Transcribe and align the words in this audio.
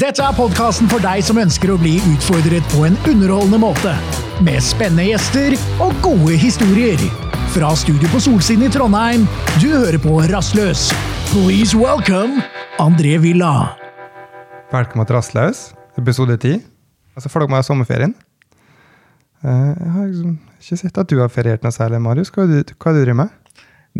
Dette 0.00 0.22
er 0.24 0.32
podkasten 0.32 0.88
for 0.88 1.02
deg 1.04 1.20
som 1.26 1.38
ønsker 1.40 1.72
å 1.74 1.78
bli 1.80 1.98
utfordret 2.12 2.64
på 2.72 2.84
en 2.86 2.96
underholdende 3.10 3.58
måte. 3.60 3.92
Med 4.44 4.62
spennende 4.64 5.04
gjester 5.10 5.56
og 5.84 5.96
gode 6.04 6.36
historier. 6.40 7.00
Fra 7.52 7.72
studio 7.76 8.08
på 8.12 8.20
Solsiden 8.22 8.64
i 8.68 8.70
Trondheim, 8.72 9.26
du 9.60 9.68
hører 9.74 9.98
på 10.00 10.14
Rastløs. 10.30 10.86
Please 11.32 11.76
welcome 11.78 12.40
André 12.82 13.16
Villa. 13.22 13.74
Velkommen 14.72 15.08
til 15.08 15.18
Rastløs, 15.18 15.64
episode 15.98 16.38
10. 16.38 16.60
Altså, 17.18 17.32
Følg 17.32 17.50
med 17.50 17.60
i 17.64 17.66
sommerferien. 17.66 18.14
Eh, 19.44 19.50
Jeg 19.50 19.90
har 19.96 20.06
liksom 20.06 20.38
ikke 20.60 20.80
sett 20.84 21.02
at 21.02 21.10
du 21.10 21.18
har 21.20 21.28
feriert 21.32 21.66
noe 21.66 21.74
særlig, 21.74 22.00
Marius. 22.00 22.30
Hva 22.32 22.46
har 22.46 22.54
du, 22.54 22.72
hva 22.78 22.88
har 22.92 22.96
du 22.96 23.02
driver 23.02 23.20
med? 23.24 23.36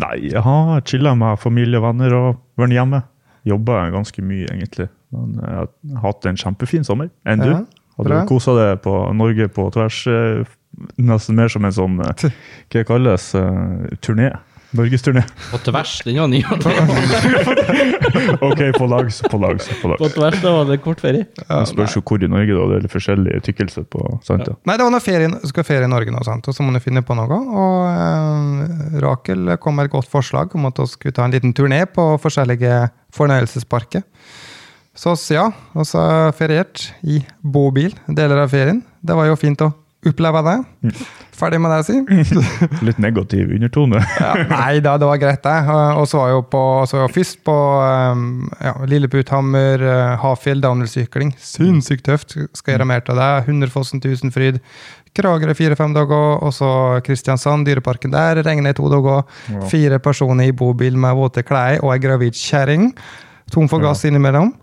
Nei, 0.01 0.15
jeg 0.31 0.41
har 0.41 0.81
chilla 0.87 1.13
med 1.19 1.37
familie 1.43 1.77
og 1.77 1.89
venner 1.89 2.15
og 2.15 2.41
vært 2.57 2.73
hjemme. 2.77 3.03
Jobba 3.45 3.83
ganske 3.91 4.23
mye, 4.23 4.47
egentlig. 4.53 4.87
Men 5.11 5.35
jeg 5.39 5.55
har 5.55 5.69
hatt 6.05 6.27
en 6.29 6.39
kjempefin 6.39 6.85
sommer. 6.87 7.09
Enn 7.27 7.43
du? 7.43 7.49
Ja, 7.51 7.61
Har 7.97 8.09
du 8.09 8.15
kosa 8.29 8.55
deg 8.57 8.81
på 8.85 8.93
Norge 9.17 9.49
på 9.51 9.67
tvers? 9.75 10.05
eh, 10.07 10.57
Nesten 10.97 11.35
mer 11.35 11.51
som 11.51 11.65
en 11.67 11.73
sånn 11.75 11.97
eh, 11.99 12.29
Hva 12.71 12.85
kalles 12.87 13.25
uh, 13.35 13.91
turné? 13.99 14.29
Norgesturné. 14.71 15.25
På 15.51 15.57
tvers, 15.59 15.97
den 16.05 16.15
var 16.15 16.29
ny. 16.31 16.39
OK, 18.47 18.61
på 18.77 18.85
lags, 18.87 19.17
på 19.27 19.37
lags. 19.37 19.67
På 19.81 19.97
På 19.99 20.07
tvers, 20.13 20.37
da 20.39 20.53
var 20.55 20.69
det 20.69 20.77
kort 20.83 21.01
ferie. 21.03 21.25
Det 21.35 21.57
spørs 21.67 21.97
jo 21.97 22.01
hvor 22.07 22.23
i 22.23 22.29
Norge, 22.31 22.55
da. 22.55 22.67
Det 22.69 22.77
er 22.77 22.85
litt 22.85 22.93
forskjellig 22.93 23.41
tykkelse 23.49 23.83
på. 23.91 23.99
sant 24.23 24.47
ja. 24.47 24.53
Nei, 24.69 24.77
det 24.79 24.87
var 24.87 25.03
ferie, 25.03 25.27
skal 25.51 25.67
ferie 25.67 25.89
i 25.89 25.91
Norge 25.91 26.13
nå, 26.15 26.21
sant? 26.23 26.47
og 26.47 26.55
så 26.55 26.63
må 26.63 26.71
du 26.71 26.79
finne 26.83 27.03
på 27.03 27.17
noe. 27.19 27.41
Og 27.51 27.75
eh, 27.91 29.01
Rakel 29.03 29.57
kom 29.59 29.75
med 29.75 29.89
et 29.89 29.95
godt 29.97 30.07
forslag 30.11 30.55
om 30.55 30.69
at 30.71 30.79
vi 30.79 30.87
skulle 30.93 31.17
ta 31.19 31.27
en 31.27 31.35
liten 31.35 31.51
turné 31.57 31.83
på 31.91 32.07
forskjellige 32.23 32.85
fornøyelsesparker. 33.17 34.03
Så 34.97 35.15
ja, 35.31 35.47
og 35.71 35.87
så 35.87 36.01
feriert 36.35 36.89
i 37.07 37.21
bobil 37.41 37.93
deler 38.07 38.43
av 38.43 38.51
ferien. 38.51 38.81
Det 38.99 39.15
var 39.15 39.29
jo 39.29 39.39
fint 39.39 39.63
å 39.63 39.71
oppleve 40.01 40.41
det. 40.45 40.55
Ferdig 41.37 41.59
med 41.61 41.71
det, 41.73 41.81
si. 41.87 41.95
Litt 42.87 42.99
negativ 43.01 43.53
undertone. 43.53 44.01
Ja, 44.19 44.31
nei 44.49 44.79
da, 44.83 44.95
det 45.01 45.09
var 45.09 45.19
greit, 45.21 45.41
det. 45.45 45.75
Og 45.97 46.07
så 46.09 46.19
var 46.19 46.31
jeg 46.31 46.37
jo 46.37 46.45
på, 46.53 46.63
så 46.89 46.99
var 46.99 47.13
først 47.13 47.41
på 47.47 47.55
um, 47.55 48.23
ja, 48.61 48.73
Lilleputhammer, 48.89 49.85
uh, 49.85 50.15
Hafjell 50.21 50.63
downhill-sykling. 50.63 51.35
Sinnssykt 51.41 52.05
tøft. 52.09 52.35
Skal 52.57 52.75
gjøre 52.75 52.89
mer 52.89 53.05
av 53.13 53.21
det. 53.21 53.29
Hunderfossen, 53.49 54.01
Tusenfryd. 54.03 54.59
Kragerø 55.17 55.53
fire-fem 55.57 55.93
dager, 55.95 56.37
og 56.39 56.53
så 56.55 56.71
Kristiansand, 57.05 57.67
Dyreparken 57.67 58.13
der. 58.13 58.41
Regner 58.45 58.73
i 58.73 58.77
to 58.77 58.89
dager. 58.91 59.25
Ja. 59.51 59.65
Fire 59.69 60.01
personer 60.03 60.49
i 60.49 60.55
bobil 60.55 60.97
med 60.99 61.17
våte 61.19 61.45
klær 61.45 61.81
og 61.81 61.93
ei 61.93 62.01
gravid 62.01 62.37
kjerring. 62.37 62.91
Tom 63.51 63.69
for 63.69 63.83
gass 63.83 64.05
innimellom. 64.07 64.53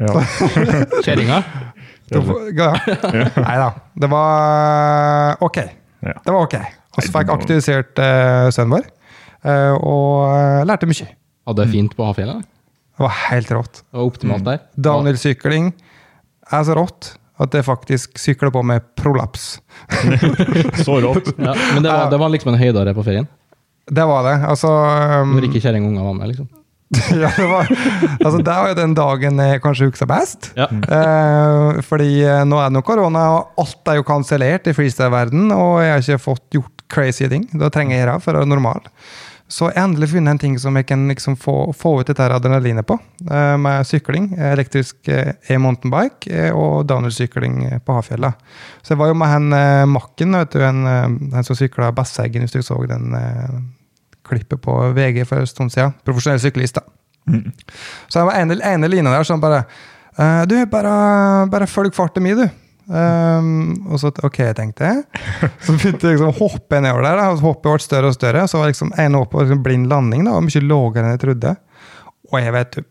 Ja. 0.00 0.24
Kjerringa. 1.04 1.40
Ja. 2.10 2.70
Nei 3.40 3.56
da. 3.58 3.68
Det 3.94 4.10
var 4.12 5.42
ok. 5.44 5.58
Det 6.04 6.30
var 6.30 6.40
ok. 6.42 6.56
Og 6.94 7.02
så 7.02 7.10
fikk 7.10 7.30
jeg 7.30 7.34
aktivisert 7.34 7.98
uh, 7.98 8.48
sønnen 8.54 8.76
vår, 8.76 8.88
uh, 9.48 9.74
og 9.80 10.10
uh, 10.30 10.60
lærte 10.68 10.86
mye. 10.86 11.08
Hadde 11.48 11.64
det 11.64 11.74
fint 11.74 11.96
på 11.96 12.06
Hafjellet. 12.06 12.44
Det 12.94 13.02
var 13.02 13.16
helt 13.24 13.50
rått. 13.50 13.82
Det 13.82 13.98
var 13.98 14.06
optimalt 14.06 14.46
der. 14.46 14.60
Downhill-sykling 14.78 15.72
er 16.54 16.66
så 16.68 16.76
rått 16.78 17.14
at 17.42 17.50
det 17.50 17.64
faktisk 17.66 18.20
sykler 18.22 18.52
på 18.54 18.62
med 18.62 18.84
prolaps. 18.94 19.56
Så 20.86 21.00
rått. 21.02 21.32
Ja, 21.34 21.54
men 21.74 21.82
det 21.82 21.90
var, 21.90 22.06
det 22.12 22.20
var 22.22 22.30
liksom 22.30 22.52
en 22.52 22.60
høydare 22.60 22.92
på 22.94 23.02
ferien. 23.02 23.26
Det 23.90 24.04
var 24.06 24.22
det. 24.28 24.36
Altså, 24.46 24.70
um, 24.70 25.34
Når 25.34 25.48
ikke 25.48 25.64
kjerring 25.64 25.88
og 25.88 25.90
unger 25.90 26.06
var 26.06 26.14
med, 26.20 26.30
liksom. 26.30 26.46
ja, 27.22 27.30
det, 27.36 27.48
var, 27.50 27.68
altså 28.18 28.38
det 28.38 28.54
var 28.54 28.70
jo 28.70 28.78
den 28.78 28.94
dagen 28.96 29.42
jeg 29.44 29.62
kanskje 29.64 29.90
husker 29.90 30.10
best. 30.10 30.52
Ja. 30.58 30.68
Eh, 30.70 31.82
fordi 31.86 32.22
eh, 32.22 32.44
nå 32.48 32.60
er 32.60 32.70
det 32.70 32.78
noe 32.78 32.86
korona, 32.86 33.26
og 33.36 33.60
alt 33.64 33.92
er 33.92 34.00
jo 34.00 34.06
kansellert 34.08 34.70
i 34.70 34.76
freestyle-verden, 34.76 35.50
og 35.54 35.82
jeg 35.84 35.92
har 35.94 36.06
ikke 36.06 36.24
fått 36.30 36.58
gjort 36.58 36.88
crazy 36.94 37.28
ting. 37.30 37.46
Da 37.58 37.70
trenger 37.72 37.98
jeg 37.98 38.10
det 38.10 38.18
for 38.24 38.36
å 38.36 38.42
være 38.44 38.52
normal. 38.54 38.82
Så 39.54 39.68
jeg 39.68 39.76
endelig 39.76 40.08
funnet 40.14 40.32
en 40.32 40.40
ting 40.40 40.54
som 40.58 40.74
jeg 40.78 40.86
kan 40.88 41.02
liksom 41.10 41.36
få, 41.38 41.54
få 41.76 41.98
ut 42.00 42.08
dette 42.08 42.26
adrenalinet 42.32 42.86
på. 42.88 42.96
eh, 43.30 43.56
med 43.60 43.86
sykling, 43.86 44.30
elektrisk 44.40 45.08
eh, 45.12 45.34
e-mountainbike 45.52 46.30
eh, 46.32 46.50
og 46.56 46.86
downhill-sykling 46.88 47.60
eh, 47.68 47.78
på 47.84 47.98
Hafjella. 47.98 48.32
Så 48.82 48.94
jeg 48.94 49.02
var 49.02 49.12
jo 49.12 49.18
med 49.20 49.30
han 49.30 49.52
eh, 49.52 49.84
Makken, 49.90 50.32
vet 50.40 50.56
du, 50.56 50.62
en, 50.64 50.80
eh, 50.88 51.34
han 51.36 51.46
som 51.46 51.58
sykla 51.60 51.92
Besseggen, 51.94 52.46
hvis 52.46 52.56
du 52.56 52.64
så 52.64 52.80
den 52.88 53.12
eh, 53.20 53.58
klippet 54.28 54.62
på 54.64 54.74
VG 54.96 55.24
for 55.28 55.42
en 55.42 55.48
stund 55.50 55.74
siden. 55.74 55.94
Profesjonell 56.06 56.42
syklist, 56.42 56.80
da. 56.80 56.86
Så 58.08 58.18
det 58.18 58.26
var 58.28 58.36
ene, 58.40 58.58
ene 58.60 58.90
linja 58.90 59.14
der 59.14 59.24
som 59.24 59.40
bare 59.40 59.62
uh, 60.18 60.42
Du, 60.48 60.58
bare, 60.68 60.92
bare 61.52 61.68
følg 61.70 61.94
farten 61.96 62.24
min, 62.24 62.42
du. 62.44 62.60
Um, 62.84 63.86
og 63.88 63.96
så 64.02 64.10
ok, 64.12 64.42
tenkte 64.56 64.90
jeg. 64.90 65.22
Så 65.64 65.72
begynte 65.72 66.10
jeg 66.10 66.18
liksom 66.18 66.32
å 66.32 66.36
hoppe 66.36 66.82
nedover 66.84 67.06
der. 67.06 67.20
da, 67.22 67.30
Hoppet 67.40 67.70
ble 67.70 67.86
større 67.86 68.10
og 68.12 68.18
større. 68.18 68.44
Så 68.50 68.60
var 68.60 68.72
liksom 68.72 68.92
en 69.00 69.18
opp 69.20 69.34
og 69.34 69.46
liksom 69.46 69.64
blind 69.64 69.88
landing. 69.92 70.26
da, 70.28 70.36
og 70.36 70.44
Mye 70.46 70.64
lavere 70.64 71.04
enn 71.04 71.14
jeg 71.14 71.24
trodde. 71.24 71.56
Og 72.32 72.38
jeg 72.40 72.56
vet 72.58 72.76
du, 72.76 72.86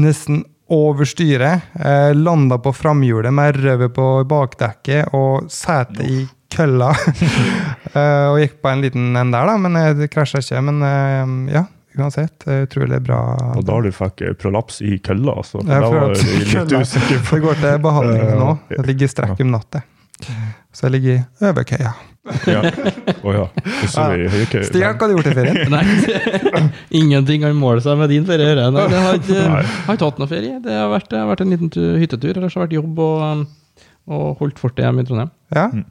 nesten 0.00 0.44
over 0.74 1.04
styret. 1.04 1.60
Eh, 1.76 2.14
landa 2.16 2.58
på 2.58 2.72
framhjulet 2.72 3.34
med 3.34 3.60
røvet 3.60 3.94
på 3.94 4.08
bakdekket 4.28 5.12
og 5.16 5.50
setet 5.52 6.06
i 6.08 6.22
kølla. 6.52 6.90
eh, 7.94 8.26
og 8.30 8.40
gikk 8.42 8.58
på 8.62 8.72
en 8.72 8.84
liten 8.84 9.16
en 9.16 9.32
der, 9.34 9.48
da, 9.48 9.56
men 9.60 9.78
eh, 9.80 9.92
det 9.98 10.10
krasja 10.12 10.42
ikke. 10.44 10.62
Men 10.68 10.82
eh, 10.88 11.54
ja, 11.56 11.64
uansett. 11.98 12.46
Utrolig 12.46 13.00
bra. 13.06 13.20
Og 13.58 13.64
da 13.66 13.80
du 13.84 13.90
fikk 13.94 14.24
prolaps 14.42 14.80
i 14.84 14.98
kølla, 15.04 15.38
altså. 15.42 15.64
Ja, 15.68 15.82
litt 16.12 16.50
kølla- 16.52 16.82
usikker 16.84 17.22
på 17.26 17.38
Det 17.40 17.44
går 17.48 17.60
til 17.62 17.84
behandling 17.88 18.34
nå. 18.40 18.50
Jeg 18.76 18.88
ligger 18.90 19.10
i 19.10 19.14
strekk 19.16 19.44
om 19.46 19.54
natta. 19.54 19.84
Så 20.74 20.88
jeg 20.88 20.96
ligger 20.98 21.16
i 21.16 21.48
overkøya. 21.50 21.94
ja. 22.48 22.60
Oh, 23.20 23.34
ja. 23.34 23.42
Høykøy. 23.52 24.62
Stian, 24.64 24.94
hva 24.96 25.04
har 25.04 25.10
du 25.10 25.16
gjort 25.18 25.28
i 25.28 25.34
ferien? 25.36 25.58
Nei, 25.74 26.62
ingenting 27.02 27.44
kan 27.44 27.56
måle 27.58 27.82
seg 27.84 27.98
med 28.00 28.10
din 28.14 28.24
ferie. 28.28 28.54
Jeg 28.54 28.72
har 28.72 29.18
ikke, 29.18 29.42
har 29.44 29.98
ikke 29.98 30.08
hatt 30.08 30.22
noe 30.22 30.30
ferie. 30.30 30.56
Det 30.64 30.78
har 30.78 30.88
vært, 30.92 31.10
det 31.12 31.20
har 31.20 31.28
vært 31.30 31.44
en 31.44 31.52
liten 31.52 31.74
hyttetur. 32.00 32.32
Ellers 32.38 32.56
har 32.56 32.64
det 32.64 32.68
vært 32.70 32.78
jobb 32.78 33.02
og, 33.04 33.44
og 34.08 34.24
holdt 34.40 34.62
fortet 34.62 34.86
hjemme 34.86 35.04
i 35.04 35.10
Trondheim. 35.10 35.34
Ja? 35.54 35.68
Det 35.74 35.84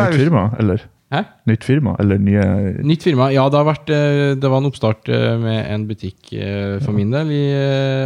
Nytt 0.00 0.08
er 0.08 0.16
jo 0.16 0.24
firma, 0.24 0.42
eller? 0.62 0.84
Hæ? 1.12 1.20
Nytt 1.50 1.64
firma, 1.68 1.92
eller 2.00 2.16
nye 2.24 2.44
Nytt 2.88 3.02
firma. 3.04 3.26
Ja, 3.34 3.42
det 3.52 3.58
har 3.60 3.66
vært 3.68 3.90
eh, 3.92 4.30
Det 4.40 4.48
var 4.48 4.62
en 4.62 4.68
oppstart 4.70 5.10
eh, 5.12 5.34
med 5.42 5.58
en 5.74 5.82
butikk 5.90 6.30
eh, 6.32 6.78
for 6.80 6.96
min 6.96 7.10
del 7.12 7.28
i 7.36 7.42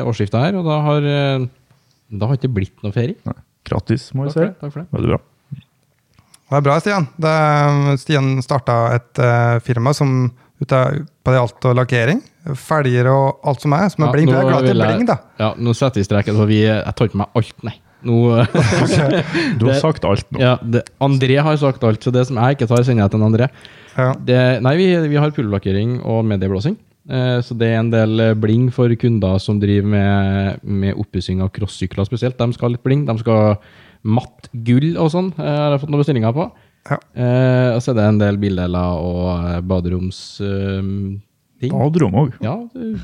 årsskiftet 0.02 0.42
her, 0.42 0.58
og 0.58 0.66
da 0.66 0.80
har 0.82 1.04
det 1.04 1.20
Da 2.10 2.26
har 2.26 2.34
ikke 2.40 2.50
blitt 2.56 2.82
noe 2.82 2.90
ferie. 2.94 3.14
Nei, 3.26 3.36
gratis, 3.66 4.08
må 4.14 4.26
vi 4.26 4.34
si. 4.34 4.40
det. 4.42 4.56
Takk 4.58 4.72
for 4.74 4.82
det. 4.82 4.88
Veldig 4.96 5.12
bra. 5.14 5.20
det 6.50 6.58
er 6.58 6.66
bra, 6.66 6.76
Stian. 6.82 7.06
Det, 7.18 7.36
Stian 8.02 8.28
starta 8.42 8.76
et 8.94 9.22
uh, 9.22 9.56
firma 9.66 9.94
som 9.94 10.12
ute 10.62 10.82
på 11.26 11.32
det 11.34 11.40
alt 11.40 11.66
og 11.68 11.74
lakkering. 11.76 12.20
Felger 12.58 13.10
og 13.10 13.42
alt 13.50 13.62
som 13.64 13.74
er. 13.76 13.88
Som 13.92 14.06
er 14.06 14.08
Ja, 14.08 14.12
bling. 14.14 14.30
Du 14.30 14.36
er 14.38 14.46
glad 14.50 14.66
jeg- 14.70 14.78
bling, 14.78 15.06
da. 15.08 15.18
Ja, 15.42 15.54
nå 15.58 15.74
setter 15.74 16.00
vi 16.00 16.06
streken, 16.06 16.38
for 16.38 16.46
vi, 16.46 16.62
jeg 16.66 16.94
tar 16.96 17.10
ikke 17.10 17.18
med 17.22 17.34
alt, 17.34 17.54
nei. 17.66 17.74
Nå, 18.04 18.16
Du 19.58 19.64
har 19.66 19.72
Det- 19.72 19.80
sagt 19.80 20.04
alt 20.04 20.26
nå. 20.32 20.40
ja, 20.40 20.56
det, 20.62 20.82
André 21.00 21.38
har 21.42 21.56
sagt 21.56 21.82
alt, 21.84 22.02
så 22.04 22.12
det 22.12 22.26
som 22.28 22.36
jeg 22.36 22.56
ikke 22.58 22.68
tar, 22.68 22.82
sender 22.84 23.04
jeg 23.06 23.10
til 23.16 23.24
André. 23.26 23.48
Ja. 23.96 24.10
Det, 24.14 24.40
nei, 24.62 24.74
vi, 24.76 24.86
vi 25.08 25.16
har 25.16 25.30
pulverlakkering 25.32 26.00
og 26.04 26.24
medieblåsing. 26.28 26.76
Eh, 27.08 27.38
så 27.46 27.54
det 27.56 27.68
er 27.72 27.78
en 27.80 27.90
del 27.90 28.20
eh, 28.20 28.34
bling 28.34 28.68
for 28.74 28.92
kunder 29.00 29.38
som 29.42 29.58
driver 29.62 29.86
med, 29.88 30.60
med 30.66 30.94
oppussing 30.98 31.40
av 31.40 31.50
crossykler 31.54 32.04
spesielt. 32.08 32.36
De 32.38 32.52
skal 32.52 32.68
ha 32.68 32.72
litt 32.74 32.84
bling. 32.84 33.06
De 33.08 33.14
skal 33.22 33.40
ha 33.40 33.56
matt 34.06 34.50
gull 34.66 34.92
og 35.00 35.08
sånn, 35.14 35.32
eh, 35.38 35.46
har 35.56 35.72
jeg 35.76 35.84
fått 35.86 35.90
noen 35.94 36.02
bestillinger 36.04 36.34
på. 36.36 36.48
Ja. 36.90 36.98
Eh, 37.18 37.70
og 37.74 37.80
så 37.82 37.90
er 37.90 37.96
det 37.98 38.04
en 38.12 38.20
del 38.20 38.36
bildeler 38.42 39.00
og 39.00 39.30
eh, 39.54 39.60
baderomsting. 39.66 41.16
Baderom 41.72 42.14
òg. 42.26 42.36
ja, 42.44 42.58
du 42.74 42.98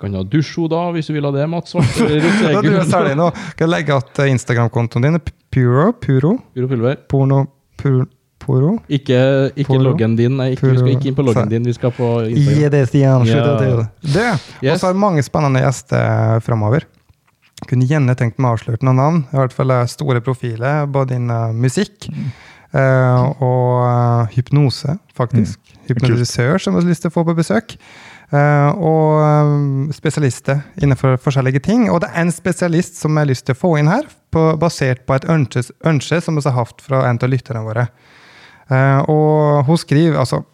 kan 0.00 0.14
ha 0.16 0.22
dusjo 0.26 0.66
da, 0.72 0.86
hvis 0.94 1.10
du 1.10 1.14
vil 1.16 1.26
ha 1.28 1.32
det. 1.34 1.46
Mats. 1.50 1.74
Da 1.76 2.60
du 2.64 2.70
er 2.72 2.86
særlig 2.88 3.16
nå. 3.18 3.30
Kan 3.56 3.66
jeg 3.66 3.72
legge 3.74 3.98
at 4.00 4.22
eh, 4.24 4.30
Instagram-kontoen 4.34 5.04
din 5.06 5.18
er 5.20 5.34
Puro? 5.50 5.90
Puro? 6.00 6.36
Puro 6.54 6.70
pulver. 6.70 6.96
Porno? 7.10 7.44
Puro? 7.80 8.06
Puro? 8.40 8.70
Ikke, 8.88 9.18
ikke 9.52 9.68
puro. 9.68 9.82
loggen 9.90 10.14
din. 10.16 10.38
Nei, 10.38 10.52
ikke, 10.54 10.70
vi 10.70 10.78
skal 10.78 10.94
ikke 10.94 11.10
inn 11.10 11.16
på 11.18 11.24
loggen 11.26 11.50
din. 11.52 11.66
Vi 11.68 11.74
skal 11.76 11.92
på 11.92 12.06
Gi 12.24 12.32
Instagram. 12.38 12.70
det, 12.72 12.80
Stian. 12.88 13.26
Slutt. 13.28 13.84
Du, 14.00 14.20
Yes. 14.64 14.72
og 14.72 14.80
så 14.80 14.88
er 14.90 14.96
mange 15.02 15.24
spennende 15.26 15.60
gjester 15.60 16.40
framover. 16.46 16.86
Kunne 17.68 17.84
gjerne 17.84 18.14
tenkt 18.16 18.38
meg 18.40 18.54
å 18.54 18.56
avsløre 18.56 18.80
noen 18.86 18.96
navn. 19.02 19.18
I 19.34 19.36
hvert 19.42 19.52
fall 19.52 19.74
eh, 19.74 19.84
store 19.92 20.22
profiler, 20.24 20.86
både 20.88 21.18
innen 21.20 21.58
musikk 21.60 22.08
eh, 22.08 23.42
og 23.44 23.82
eh, 23.84 24.32
hypnose, 24.38 24.96
faktisk. 25.16 25.60
Hypnotisør 25.90 26.56
som 26.62 26.76
jeg 26.78 26.84
har 26.84 26.88
lyst 26.94 27.04
til 27.04 27.12
å 27.12 27.16
få 27.18 27.26
på 27.28 27.36
besøk. 27.36 27.76
Eh, 28.30 28.70
og 28.78 29.16
eh, 29.24 29.94
spesialister 29.96 30.62
innenfor 30.78 31.18
forskjellige 31.22 31.64
ting. 31.66 31.88
Og 31.90 32.02
det 32.04 32.12
er 32.12 32.22
en 32.22 32.34
spesialist 32.34 33.00
som 33.00 33.16
jeg 33.16 33.26
har 33.26 33.32
lyst 33.32 33.48
til 33.48 33.58
å 33.58 33.62
få 33.64 33.74
inn 33.80 33.90
her, 33.90 34.06
på, 34.30 34.52
basert 34.62 35.02
på 35.06 35.16
et 35.16 35.26
ønske, 35.26 36.20
som 36.22 36.38
vi 36.38 36.46
har 36.46 36.58
hatt 36.60 36.84
fra 36.84 37.02
en 37.08 37.18
av 37.18 37.32
lytterne 37.32 37.64
våre. 37.66 37.88
Eh, 38.70 39.10
og 39.10 39.66
hun 39.66 39.80
skriver 39.80 40.20
altså 40.22 40.44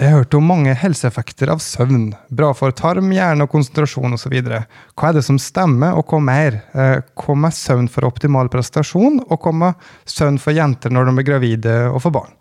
Jeg 0.00 0.08
har 0.08 0.22
hørt 0.22 0.34
om 0.34 0.46
mange 0.48 0.72
helseeffekter 0.80 1.50
av 1.52 1.60
søvn. 1.60 2.14
Bra 2.32 2.54
for 2.56 2.72
tarm, 2.72 3.10
hjerne 3.12 3.44
og 3.44 3.52
konsentrasjon 3.52 4.16
osv. 4.16 4.32
Hva 4.40 5.10
er 5.10 5.18
det 5.18 5.22
som 5.26 5.36
stemmer, 5.36 5.92
og 5.92 6.08
hva 6.08 6.22
mer? 6.24 6.56
Hva 7.20 7.36
med 7.36 7.52
søvn 7.52 7.84
for 7.92 8.08
optimal 8.08 8.48
prestasjon, 8.48 9.20
og 9.28 9.44
hva 9.44 9.52
med 9.52 9.90
søvn 10.08 10.40
for 10.40 10.56
jenter 10.56 10.88
når 10.88 11.10
de 11.10 11.14
blir 11.18 11.28
gravide 11.28 11.74
og 11.90 12.00
får 12.06 12.14
barn? 12.16 12.32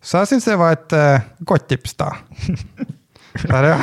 Så 0.00 0.22
jeg 0.22 0.30
syns 0.30 0.48
det 0.48 0.56
var 0.56 0.72
et 0.72 0.96
uh, 0.96 1.28
godt 1.44 1.68
tips, 1.68 1.98
da. 2.00 2.14
Der, 3.38 3.64
ja. 3.64 3.78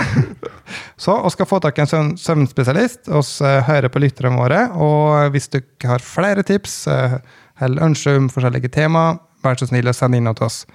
Så 0.99 1.15
vi 1.23 1.31
skal 1.33 1.47
få 1.47 1.59
tak 1.63 1.77
i 1.77 1.83
en 1.85 2.15
søvnspesialist. 2.19 3.07
oss 3.07 3.39
eh, 3.41 3.63
hører 3.63 3.91
på 3.91 4.01
lytterne 4.03 4.37
våre. 4.39 4.63
Og 4.75 5.31
hvis 5.31 5.49
dere 5.53 5.91
har 5.93 6.03
flere 6.03 6.43
tips 6.43 6.79
eh, 6.91 7.17
eller 7.63 7.87
ønsker 7.89 8.19
om 8.19 8.29
forskjellige 8.33 8.73
tema, 8.73 9.09
vær 9.45 9.59
så 9.59 9.69
snill 9.69 9.87
å 9.87 9.95
sende 9.95 10.19
inn 10.19 10.31
til 10.33 10.47
oss. 10.47 10.65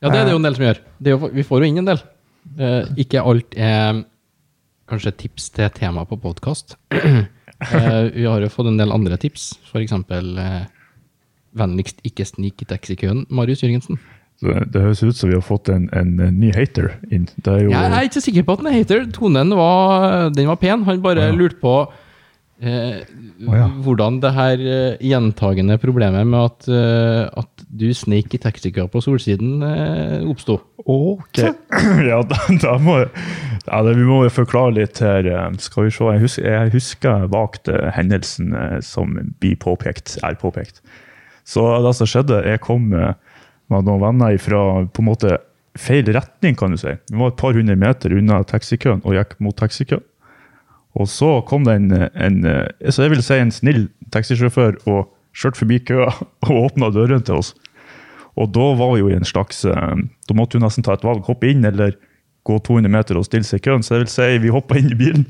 Ja, 0.00 0.08
det 0.08 0.22
er 0.22 0.24
det 0.28 0.34
jo 0.34 0.40
en 0.40 0.48
del 0.48 0.56
som 0.56 0.66
gjør. 0.66 0.80
Det 0.98 1.14
jo, 1.14 1.30
vi 1.36 1.46
får 1.46 1.62
jo 1.62 1.70
inn 1.70 1.82
en 1.82 1.92
del. 1.92 2.02
Eh, 2.58 2.94
ikke 3.04 3.22
alt 3.22 3.56
er 3.56 4.02
kanskje 4.90 5.14
tips 5.26 5.50
til 5.54 5.70
tema 5.76 6.06
på 6.08 6.18
podkast. 6.18 6.74
vi 8.16 8.26
har 8.26 8.42
jo 8.42 8.52
fått 8.52 8.72
en 8.72 8.80
del 8.80 8.94
andre 8.96 9.20
tips, 9.20 9.52
f.eks. 9.70 9.94
Vennligst 11.60 12.00
ikke 12.06 12.26
snik 12.26 12.62
i 12.62 12.66
taxikøen, 12.70 13.24
Marius 13.30 13.62
Jørgensen. 13.62 14.00
Det, 14.40 14.56
det 14.72 14.82
høres 14.86 15.02
ut 15.04 15.16
som 15.18 15.28
vi 15.28 15.36
har 15.36 15.44
fått 15.44 15.68
en, 15.72 15.88
en, 15.92 16.14
ny 16.40 16.52
hater 16.56 16.94
inn. 17.12 17.26
Er 17.44 17.64
jo, 17.64 17.72
Jeg 17.74 17.90
er 17.92 18.06
ikke 18.08 18.22
sikker 18.24 18.46
på 18.46 18.56
at 18.56 18.62
den 18.62 18.70
er 18.70 18.78
hater. 18.78 19.02
Tonen 19.12 19.52
var, 19.56 20.30
den 20.32 20.48
var 20.48 20.60
pen. 20.60 20.86
Han 20.88 21.02
bare 21.04 21.28
Ja. 21.28 21.34
lurte 21.36 21.60
på 21.60 21.74
eh, 22.62 23.02
ja. 23.44 23.66
hvordan 23.84 24.20
det 24.22 24.32
her 24.36 24.64
eh, 24.64 25.04
gjentagende 25.10 25.76
problemet 25.82 26.26
med 26.28 26.40
at, 26.40 26.68
uh, 26.72 27.42
at 27.44 27.66
du 27.68 27.86
sneik 27.96 28.32
i 28.34 28.40
taxikøa 28.40 28.88
på 28.90 29.02
Solsiden 29.04 29.60
eh, 29.66 30.24
oppsto. 30.28 30.60
Ok. 30.86 31.44
Ja, 32.10 32.22
da, 32.26 32.36
da 32.62 32.78
må 32.80 33.02
ja, 33.66 33.82
det, 33.84 33.94
vi 33.98 34.06
må 34.08 34.22
forklare 34.32 34.74
litt 34.80 35.00
her. 35.04 35.26
eh, 35.28 35.48
Skal 35.62 35.86
vi 35.88 35.94
se. 35.94 36.08
Jeg 36.14 36.24
husker, 36.24 36.48
jeg 36.48 36.72
husker 36.74 37.28
eh, 37.28 37.90
hendelsen 37.96 38.54
eh, 38.56 38.78
som 38.84 39.16
blir 39.40 39.56
påpekt, 39.60 40.18
er 40.24 40.38
påpekt. 40.40 40.80
Så 41.44 41.64
det 41.84 41.94
som 41.98 42.08
skjedde, 42.08 42.42
jeg 42.46 42.60
kom 42.62 42.88
med, 42.92 43.14
med 43.70 43.86
noen 43.86 44.02
venner 44.02 44.36
fra 44.42 44.60
på 44.90 45.02
en 45.02 45.08
måte 45.08 45.38
feil 45.78 46.08
retning, 46.12 46.56
kan 46.58 46.74
du 46.74 46.80
si. 46.80 46.92
Vi 47.10 47.18
var 47.18 47.32
et 47.32 47.40
par 47.40 47.56
hundre 47.56 47.76
meter 47.78 48.14
unna 48.16 48.42
taxikøen 48.46 49.02
og 49.04 49.14
gikk 49.16 49.36
mot 49.42 49.56
taxikøen. 49.56 50.04
Og 50.98 51.06
så 51.06 51.36
kom 51.46 51.64
det 51.68 51.76
en, 51.78 51.90
en 52.18 52.38
eh, 52.50 52.90
så 52.90 53.04
jeg 53.04 53.14
vil 53.14 53.22
si 53.22 53.36
en 53.38 53.52
snill 53.54 53.84
taxisjåfør 54.10 54.80
og 54.90 55.10
kjørte 55.38 55.62
forbi 55.62 55.78
køa 55.86 56.08
og 56.48 56.56
åpna 56.64 56.90
dørene 56.94 57.22
til 57.26 57.38
oss. 57.38 57.54
Og 58.40 58.50
da 58.54 58.72
var 58.78 58.94
vi 58.94 59.02
jo 59.02 59.10
i 59.10 59.18
en 59.18 59.26
slags 59.26 59.64
eh, 59.68 60.02
Da 60.26 60.36
måtte 60.36 60.58
hun 60.58 60.66
nesten 60.66 60.86
ta 60.86 60.96
et 60.96 61.06
valg. 61.06 61.22
Hoppe 61.28 61.50
inn 61.50 61.66
eller 61.66 61.94
gå 62.48 62.58
200 62.58 62.90
meter 62.90 63.18
og 63.20 63.26
stille 63.28 63.46
seg 63.46 63.62
i 63.62 63.66
køen. 63.68 63.86
Så 63.86 63.96
jeg 63.96 64.06
vil 64.06 64.12
si 64.14 64.28
vi 64.42 64.54
hoppa 64.54 64.78
inn 64.80 64.90
i 64.90 64.98
bilen. 64.98 65.28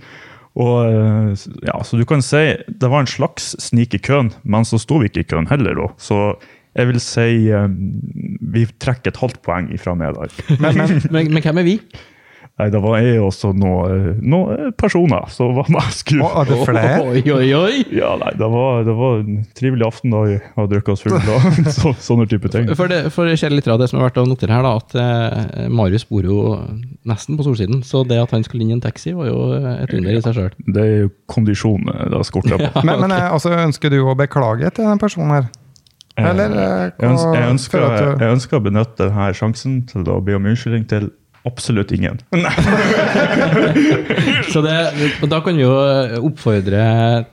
Og 0.61 0.89
eh, 0.89 1.45
ja, 1.69 1.77
Så 1.85 2.01
du 2.01 2.07
kan 2.09 2.25
si 2.25 2.45
det 2.69 2.91
var 2.91 3.05
en 3.05 3.11
slags 3.11 3.53
snik 3.61 3.95
i 3.95 4.03
køen, 4.03 4.33
men 4.43 4.65
så 4.65 4.81
sto 4.81 5.03
vi 5.03 5.11
ikke 5.11 5.27
i 5.27 5.31
køen 5.35 5.51
heller. 5.51 5.77
da. 5.77 5.91
Så 6.01 6.21
jeg 6.79 6.91
vil 6.93 7.01
si 7.03 7.51
um, 7.57 7.75
vi 8.55 8.67
trekker 8.83 9.13
et 9.13 9.21
halvt 9.21 9.43
poeng 9.47 9.73
ifra 9.75 9.97
meg 9.99 10.15
der. 10.19 10.39
Men, 10.61 10.79
men 10.79 10.97
Men, 11.11 11.35
men 11.35 11.43
hvem 11.45 11.63
er 11.63 11.71
vi? 11.73 11.77
Nei, 12.61 12.67
det 12.69 12.81
var 12.85 12.99
jeg 13.01 13.21
også 13.25 13.55
noen 13.57 14.19
noe 14.29 14.69
personer 14.77 15.31
som 15.33 15.55
var 15.57 15.69
med. 15.73 15.87
Skulle. 15.97 16.27
oh, 16.27 16.43
er 16.43 16.49
det 16.51 16.59
flere? 16.69 16.91
Oi, 17.09 17.23
oi, 17.33 17.47
oi! 17.57 17.79
Ja, 17.95 18.11
nei, 18.21 18.35
det 18.37 18.49
var, 18.53 18.83
det 18.85 18.97
var 18.99 19.23
en 19.23 19.39
trivelig 19.57 19.87
aften 19.87 20.13
da 20.13 20.21
vi 20.27 20.35
hadde 20.43 20.69
drukket 20.75 20.93
oss 20.93 21.05
fulle 21.07 21.37
og 21.39 21.61
så, 21.79 21.95
sånne 22.05 22.27
type 22.29 22.51
ting. 22.53 22.69
For, 22.77 22.91
det, 22.93 22.99
for 23.15 23.31
kjære 23.33 23.63
av 23.73 23.81
det 23.81 23.89
som 23.89 24.01
er 24.01 24.11
verdt 24.11 24.21
å 24.21 24.27
notere 24.29 24.59
her, 24.59 24.67
da, 24.67 24.75
at 24.77 24.97
eh, 25.01 25.71
Marius 25.73 26.05
bor 26.11 26.27
jo 26.27 26.43
nesten 27.09 27.41
på 27.41 27.47
Solsiden. 27.49 27.81
Så 27.87 28.03
det 28.09 28.21
at 28.21 28.35
han 28.37 28.45
skulle 28.45 28.67
inn 28.67 28.75
i 28.75 28.77
en 28.77 28.85
taxi, 28.85 29.15
var 29.17 29.31
jo 29.31 29.41
et 29.57 29.97
under 29.97 30.19
i 30.19 30.21
seg 30.27 30.37
sjøl. 30.37 30.53
Det 30.69 30.85
er 30.85 30.93
jo 31.07 31.15
kondisjon 31.33 31.89
det 32.13 32.23
skorter 32.29 32.61
på. 32.61 32.85
Men, 32.85 33.07
men 33.07 33.17
eh, 33.17 33.31
altså, 33.31 33.55
ønsker 33.57 33.95
du 33.95 34.03
å 34.05 34.19
beklage 34.19 34.69
til 34.77 34.91
den 34.91 35.01
personen 35.01 35.39
her? 35.39 35.49
Eller 36.19 36.51
eh, 36.51 36.91
jeg, 36.99 37.11
ønsker, 37.11 37.35
jeg, 37.39 37.51
ønsker, 37.55 37.81
jeg 38.21 38.35
ønsker 38.35 38.59
å 38.59 38.63
benytte 38.65 39.07
denne 39.07 39.29
sjansen 39.37 39.77
til 39.89 40.09
å 40.11 40.19
be 40.25 40.35
om 40.37 40.49
unnskyldning 40.51 40.85
til 40.91 41.07
absolutt 41.49 41.93
ingen. 41.97 42.19
Så 44.53 44.61
det, 44.65 44.77
da 45.31 45.39
kan 45.45 45.57
vi 45.57 45.63
jo 45.65 45.73
oppfordre 46.29 46.83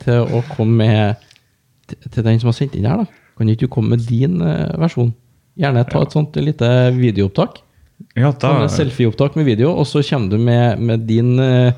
til 0.04 0.24
å 0.38 0.44
komme 0.54 0.86
med 0.86 1.24
til- 1.88 2.24
den 2.24 2.40
som 2.40 2.52
har 2.52 2.58
sendt 2.58 2.76
inn 2.78 2.86
her, 2.88 3.04
da. 3.04 3.08
Kan 3.38 3.50
ikke 3.52 3.68
du 3.68 3.74
komme 3.74 3.90
med 3.96 4.06
din 4.08 4.40
eh, 4.42 4.78
versjon? 4.82 5.12
Gjerne 5.58 5.84
ta 5.90 6.02
et 6.06 6.14
sånt 6.14 6.36
lite 6.42 6.70
videoopptak. 6.96 7.62
Ja, 8.18 8.30
da, 8.32 8.68
Sånn 8.68 8.70
selfieopptak 8.70 9.36
med 9.40 9.46
video, 9.48 9.72
og 9.74 9.88
så 9.90 10.04
kommer 10.06 10.30
du 10.30 10.38
med, 10.42 10.80
med 10.80 11.00
din 11.10 11.38
eh, 11.42 11.72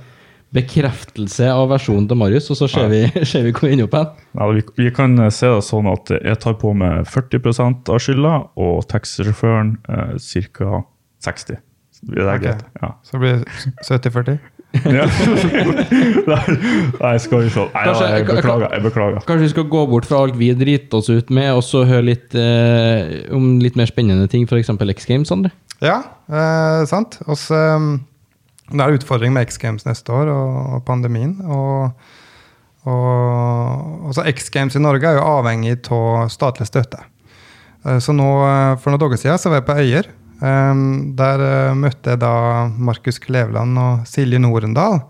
bekreftelse 0.56 1.46
av 1.54 1.68
versjonen 1.70 2.08
til 2.10 2.18
Marius, 2.18 2.48
og 2.54 2.58
så 2.58 2.68
ser 2.72 2.88
vi, 2.92 3.02
ser 3.30 3.44
vi 3.46 3.52
hvor 3.54 3.68
vi 3.68 3.74
ender 3.76 3.86
opp 3.90 3.98
hen. 4.00 4.08
ja, 4.40 4.48
vi, 4.56 4.64
vi 4.80 4.92
kan 4.96 5.18
se 5.32 5.50
det 5.54 5.66
sånn 5.68 5.90
at 5.92 6.10
jeg 6.16 6.40
tar 6.42 6.56
på 6.62 6.72
meg 6.78 7.06
40% 7.10 7.92
av 7.94 8.00
skylda, 8.02 8.36
og 8.58 8.86
taxisjåføren 8.90 9.76
eh, 9.90 10.16
ca. 10.56 10.84
60. 11.26 11.60
Det 12.16 12.24
er 12.24 12.40
greit. 12.40 12.62
Ja. 12.82 12.94
Så 13.04 13.20
blir 13.20 13.42
det 13.42 13.74
70-40? 13.84 14.40
Nei, 16.30 16.44
nei, 17.02 17.14
skal 17.22 17.42
vi 17.42 17.50
se. 17.54 17.64
Nei, 17.74 17.84
Kanskje- 17.88 18.10
jeg 18.14 18.26
beklager. 18.28 18.68
Jeg 18.76 18.84
beklager. 18.86 19.24
Kanskje 19.26 19.46
vi 19.48 19.52
skal 19.54 19.66
gå 19.72 19.82
bort 19.90 20.06
fra 20.10 20.20
alt 20.24 20.38
vi 20.40 20.52
driter 20.58 21.00
oss 21.02 21.10
ut 21.10 21.32
med, 21.34 21.50
og 21.58 21.64
så 21.66 21.82
høre 21.90 22.06
litt 22.12 22.36
eh, 22.38 23.26
om 23.36 23.58
litt 23.64 23.76
mer 23.80 23.90
spennende 23.90 24.30
ting, 24.32 24.46
f.eks. 24.46 24.70
X 24.70 25.10
Games, 25.10 25.32
Sander? 25.32 25.52
Ja, 25.82 25.98
eh, 26.30 26.84
sant. 26.90 27.18
Oss, 27.26 27.48
eh, 27.52 27.88
det 28.70 28.86
er 28.86 28.98
utfordring 29.00 29.34
med 29.34 29.50
X 29.50 29.58
Games 29.62 29.86
neste 29.88 30.14
år 30.14 30.30
og, 30.34 30.82
pandemien. 30.86 31.38
Og, 31.46 31.90
og 32.90 34.10
også 34.12 34.28
X 34.30 34.52
Games 34.54 34.78
i 34.78 34.84
Norge 34.84 35.10
er 35.10 35.18
jo 35.18 35.26
avhengig 35.26 35.80
av 35.96 36.30
statlig 36.34 36.70
støtte. 36.70 37.02
Eh, 37.86 38.00
så 38.04 38.16
nå, 38.16 38.30
eh, 38.46 38.78
for 38.80 38.92
noen 38.92 39.04
dager 39.06 39.22
siden 39.22 39.42
så 39.42 39.52
var 39.52 39.62
jeg 39.62 39.70
på 39.70 39.80
Øyer. 39.84 40.14
Der 40.40 41.42
eh, 41.44 41.76
møtte 41.76 42.14
jeg 42.14 42.22
da 42.22 42.34
Markus 42.72 43.20
Kleveland 43.20 43.76
og 43.82 44.08
Silje 44.08 44.40
Norendal 44.40 45.02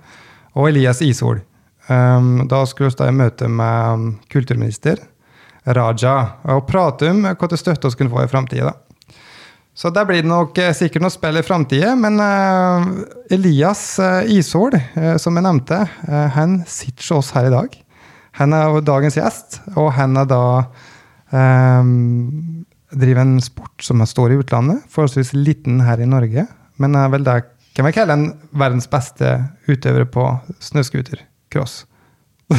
og 0.56 0.70
Elias 0.72 1.04
Isol. 1.06 1.44
Da 1.90 2.58
skulle 2.70 2.92
vi 2.94 3.14
møte 3.18 3.48
med 3.50 4.20
kulturminister 4.30 5.00
Raja 5.66 6.14
og 6.54 6.68
prate 6.70 7.10
om 7.10 7.24
hva 7.26 7.58
støtte 7.58 7.90
vi 7.90 7.98
kunne 7.98 8.14
få 8.14 8.26
i 8.28 8.30
framtida. 8.30 8.76
Så 9.80 9.88
der 9.96 10.04
blir 10.04 10.20
det 10.20 10.28
nok 10.28 10.58
eh, 10.60 10.74
sikkert 10.76 11.06
noe 11.06 11.14
spill 11.14 11.40
i 11.40 11.46
framtida, 11.46 11.94
men 11.96 12.20
uh, 12.20 12.90
Elias 13.32 13.84
uh, 14.04 14.28
Ishol, 14.28 14.76
uh, 14.76 15.14
som 15.22 15.40
jeg 15.40 15.46
nevnte, 15.46 15.78
eh, 16.04 16.26
han 16.36 16.58
sitter 16.68 17.06
hos 17.06 17.14
oss 17.16 17.30
her 17.38 17.48
i 17.48 17.54
dag. 17.54 17.78
Han 18.42 18.56
er 18.58 18.82
dagens 18.84 19.16
gjest, 19.16 19.62
og 19.80 19.94
han 19.96 20.20
er 20.20 20.28
da 20.28 20.42
um, 21.32 22.66
driver 22.92 23.24
en 23.24 23.40
sport 23.44 23.86
som 23.86 24.04
står 24.04 24.36
i 24.36 24.42
utlandet, 24.42 24.84
forholdsvis 24.92 25.32
liten 25.38 25.80
her 25.88 26.04
i 26.04 26.10
Norge, 26.10 26.44
men 26.80 27.00
er 27.00 27.16
vel 27.16 27.24
det 27.28 27.40
kan 27.78 27.88
vi 27.88 27.96
kalle 27.96 28.18
en 28.18 28.28
verdens 28.60 28.90
beste 28.92 29.32
utøvere 29.70 30.10
på 30.12 30.28
snøscootercross. 30.60 31.86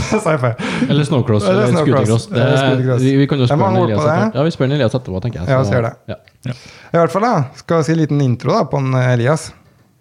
Eller 0.89 1.05
snowcross 1.05 1.45
Eller 1.45 1.67
eller 1.67 1.81
scootercross. 1.83 3.03
Vi, 3.03 3.17
vi 3.19 3.27
kan 3.27 3.41
jo 3.43 3.49
spørre 3.50 3.81
Elias 3.83 4.05
etterpå. 4.05 4.39
Ja, 4.39 4.45
vi 4.47 4.53
spør 4.55 4.77
Elias 4.77 4.95
etterpå, 4.95 5.21
tenker 5.25 5.43
jeg. 5.43 5.50
Ja, 5.50 5.65
så 5.67 5.83
det. 5.85 6.21
Ja. 6.47 6.56
I 6.92 6.99
hvert 6.99 7.12
fall 7.12 7.26
da, 7.26 7.35
skal 7.61 7.85
si 7.85 7.94
en 7.94 8.00
liten 8.00 8.20
intro 8.25 8.54
da, 8.54 8.64
på 8.68 8.80
en 8.80 8.94
Elias. 8.97 9.50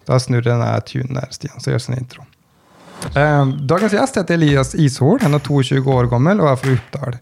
Da 0.07 0.19
snurrer 0.19 0.53
den 0.53 0.63
der 0.63 0.85
tunen 0.87 1.19
der, 1.19 1.29
Stian, 1.35 1.59
så 1.61 1.73
gjør 1.73 1.83
sin 1.83 1.99
intro. 1.99 2.25
Eh, 3.15 3.45
dagens 3.69 3.93
gjest 3.93 4.17
heter 4.19 4.39
Elias 4.39 4.75
Ishol. 4.75 5.19
Han 5.21 5.37
er 5.37 5.43
22 5.45 5.83
år 5.93 6.09
gammel 6.11 6.41
og 6.43 6.51
er 6.51 6.59
fra 6.59 6.75
Oppdal. 6.75 7.19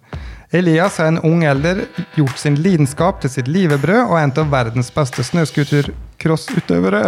Elias 0.55 0.97
har 1.01 1.09
en 1.11 1.19
ung 1.27 1.43
alder 1.45 1.83
gjort 2.15 2.39
sin 2.39 2.55
lidenskap 2.63 3.19
til 3.21 3.31
sitt 3.33 3.49
livebrød 3.51 4.05
og 4.05 4.15
er 4.15 4.23
en 4.23 4.35
av 4.39 4.51
verdens 4.53 4.89
beste 4.95 5.25
snøscootercrossutøvere. 5.27 7.01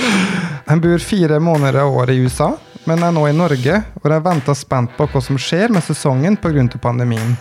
Han 0.68 0.82
bor 0.84 1.00
fire 1.00 1.40
måneder 1.40 1.80
av 1.86 1.96
året 1.96 2.18
i 2.18 2.26
USA, 2.26 2.52
men 2.84 3.02
er 3.02 3.14
nå 3.16 3.24
i 3.28 3.36
Norge 3.36 3.80
og 4.02 4.10
er 4.12 4.24
venta 4.24 4.54
spent 4.56 4.92
på 4.98 5.08
hva 5.08 5.22
som 5.24 5.40
skjer 5.40 5.72
med 5.72 5.86
sesongen 5.86 6.36
pga. 6.36 6.68
pandemien. 6.76 7.38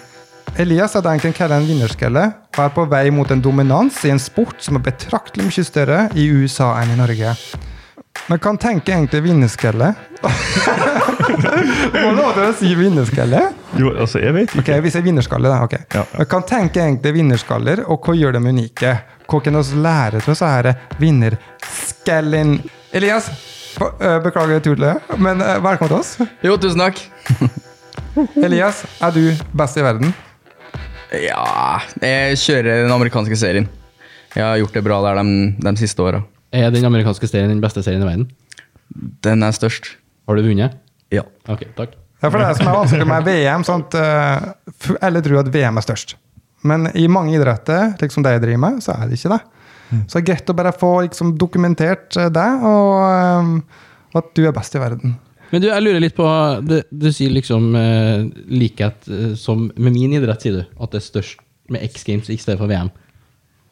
Elias 0.55 0.93
hadde 0.97 1.09
egentlig 1.11 1.41
en 1.41 1.51
en 1.51 1.67
vinnerskalle, 1.67 2.23
og 2.57 2.63
er 2.63 2.69
på 2.73 2.85
vei 2.89 3.09
mot 3.11 3.29
en 3.31 3.41
dominans 3.41 3.99
i 4.05 4.09
en 4.09 4.19
sport 4.19 4.55
som 4.63 4.75
er 4.79 4.85
betraktelig 4.87 5.45
mye 5.45 5.63
større 5.65 5.99
i 6.15 6.29
USA 6.31 6.71
enn 6.81 6.93
i 6.95 6.97
Norge. 6.97 7.33
Men 8.27 8.39
kan 8.39 8.57
tenke 8.57 8.91
egentlig 8.91 9.21
vinnerskalle? 9.27 9.91
Må 12.01 12.11
lov 12.17 12.33
til 12.33 12.43
å 12.47 12.53
si 12.57 12.71
vinnerskalle? 12.75 13.43
Jo, 13.77 13.91
altså, 13.93 14.19
jeg 14.23 14.33
vet 14.33 14.49
ikke. 14.49 14.63
Ok, 14.63 14.71
hvis 14.81 14.87
vi 14.87 14.93
sier 14.95 15.05
vinnerskalle, 15.05 15.51
da. 15.51 15.59
ok. 15.67 15.75
Ja. 15.93 16.03
Men 16.17 16.29
kan 16.31 16.47
tenke 16.49 16.81
egentlig 16.81 17.13
vinnerskaller, 17.19 17.83
og 17.85 18.01
hva 18.07 18.15
gjør 18.17 18.37
dem 18.39 18.49
unike? 18.49 18.95
Hva 19.29 19.41
kan 19.43 19.59
vi 19.59 19.81
lære 19.83 20.23
til 20.23 20.33
disse 20.33 20.73
vinnerskallen? 21.01 22.57
Elias, 22.97 23.29
be- 23.77 24.15
beklager 24.25 24.63
tullet, 24.65 25.13
men 25.21 25.37
velkommen 25.43 25.91
til 25.93 25.99
oss. 26.01 26.15
Jo, 26.43 26.57
tusen 26.57 26.81
takk. 26.87 27.03
Elias, 28.41 28.81
er 29.03 29.13
du 29.13 29.27
best 29.53 29.77
i 29.77 29.85
verden? 29.85 30.15
Ja 31.15 31.79
Jeg 32.01 32.39
kjører 32.41 32.83
den 32.83 32.91
amerikanske 32.91 33.37
serien. 33.39 33.69
Jeg 34.35 34.43
har 34.43 34.57
gjort 34.59 34.75
det 34.75 34.83
bra 34.85 34.99
der 35.05 35.21
de, 35.21 35.37
de 35.63 35.73
siste 35.79 36.03
åra. 36.03 36.21
Er 36.51 36.69
den 36.73 36.85
amerikanske 36.87 37.29
serien 37.29 37.51
den 37.51 37.63
beste 37.63 37.83
serien 37.85 38.03
i 38.03 38.07
verden? 38.07 38.27
Den 39.23 39.43
er 39.43 39.55
størst. 39.55 39.95
Har 40.27 40.37
du 40.37 40.43
vunnet? 40.45 40.75
Ja. 41.13 41.23
Ok, 41.47 41.63
takk. 41.77 41.95
Ja, 42.21 42.29
for 42.31 42.41
det 42.41 42.55
som 42.57 42.69
er 42.69 42.79
vanskelig 42.79 43.07
med 43.07 43.27
VM, 43.27 43.63
sånn 43.67 43.83
at 43.85 43.97
eh, 43.99 44.95
alle 45.05 45.21
tror 45.23 45.43
at 45.43 45.51
VM 45.53 45.77
er 45.79 45.85
størst. 45.85 46.15
Men 46.67 46.89
i 46.97 47.05
mange 47.11 47.35
idretter, 47.37 47.93
liksom 48.01 48.25
det 48.25 48.35
jeg 48.35 48.43
driver 48.43 48.63
med, 48.63 48.81
så 48.83 48.95
er 48.97 49.07
det 49.07 49.19
ikke 49.19 49.35
det. 49.35 49.41
Så 49.87 50.17
det 50.17 50.19
er 50.19 50.27
greit 50.31 50.49
å 50.51 50.55
bare 50.57 50.73
få 50.75 50.89
liksom, 51.05 51.35
dokumentert 51.39 52.17
eh, 52.19 52.31
det, 52.33 52.47
og 52.67 52.95
eh, 53.07 53.53
at 54.19 54.33
du 54.35 54.43
er 54.47 54.55
best 54.55 54.75
i 54.75 54.81
verden. 54.81 55.15
Men 55.51 55.63
du, 55.63 55.69
jeg 55.69 55.83
lurer 55.85 56.01
litt 56.03 56.15
på 56.17 56.27
Du, 56.67 56.77
du 56.91 57.07
sier 57.15 57.31
liksom 57.31 57.69
eh, 57.79 58.25
likhet 58.51 59.07
eh, 59.07 59.33
som 59.39 59.69
med 59.75 59.95
min 59.95 60.17
idrett, 60.17 60.43
sier 60.43 60.59
du. 60.59 60.63
At 60.79 60.95
det 60.95 61.01
er 61.01 61.07
størst 61.07 61.43
med 61.71 61.83
X 61.87 62.03
Games 62.07 62.29
i 62.31 62.39
stedet 62.39 62.59
for 62.59 62.71
VM. 62.71 62.91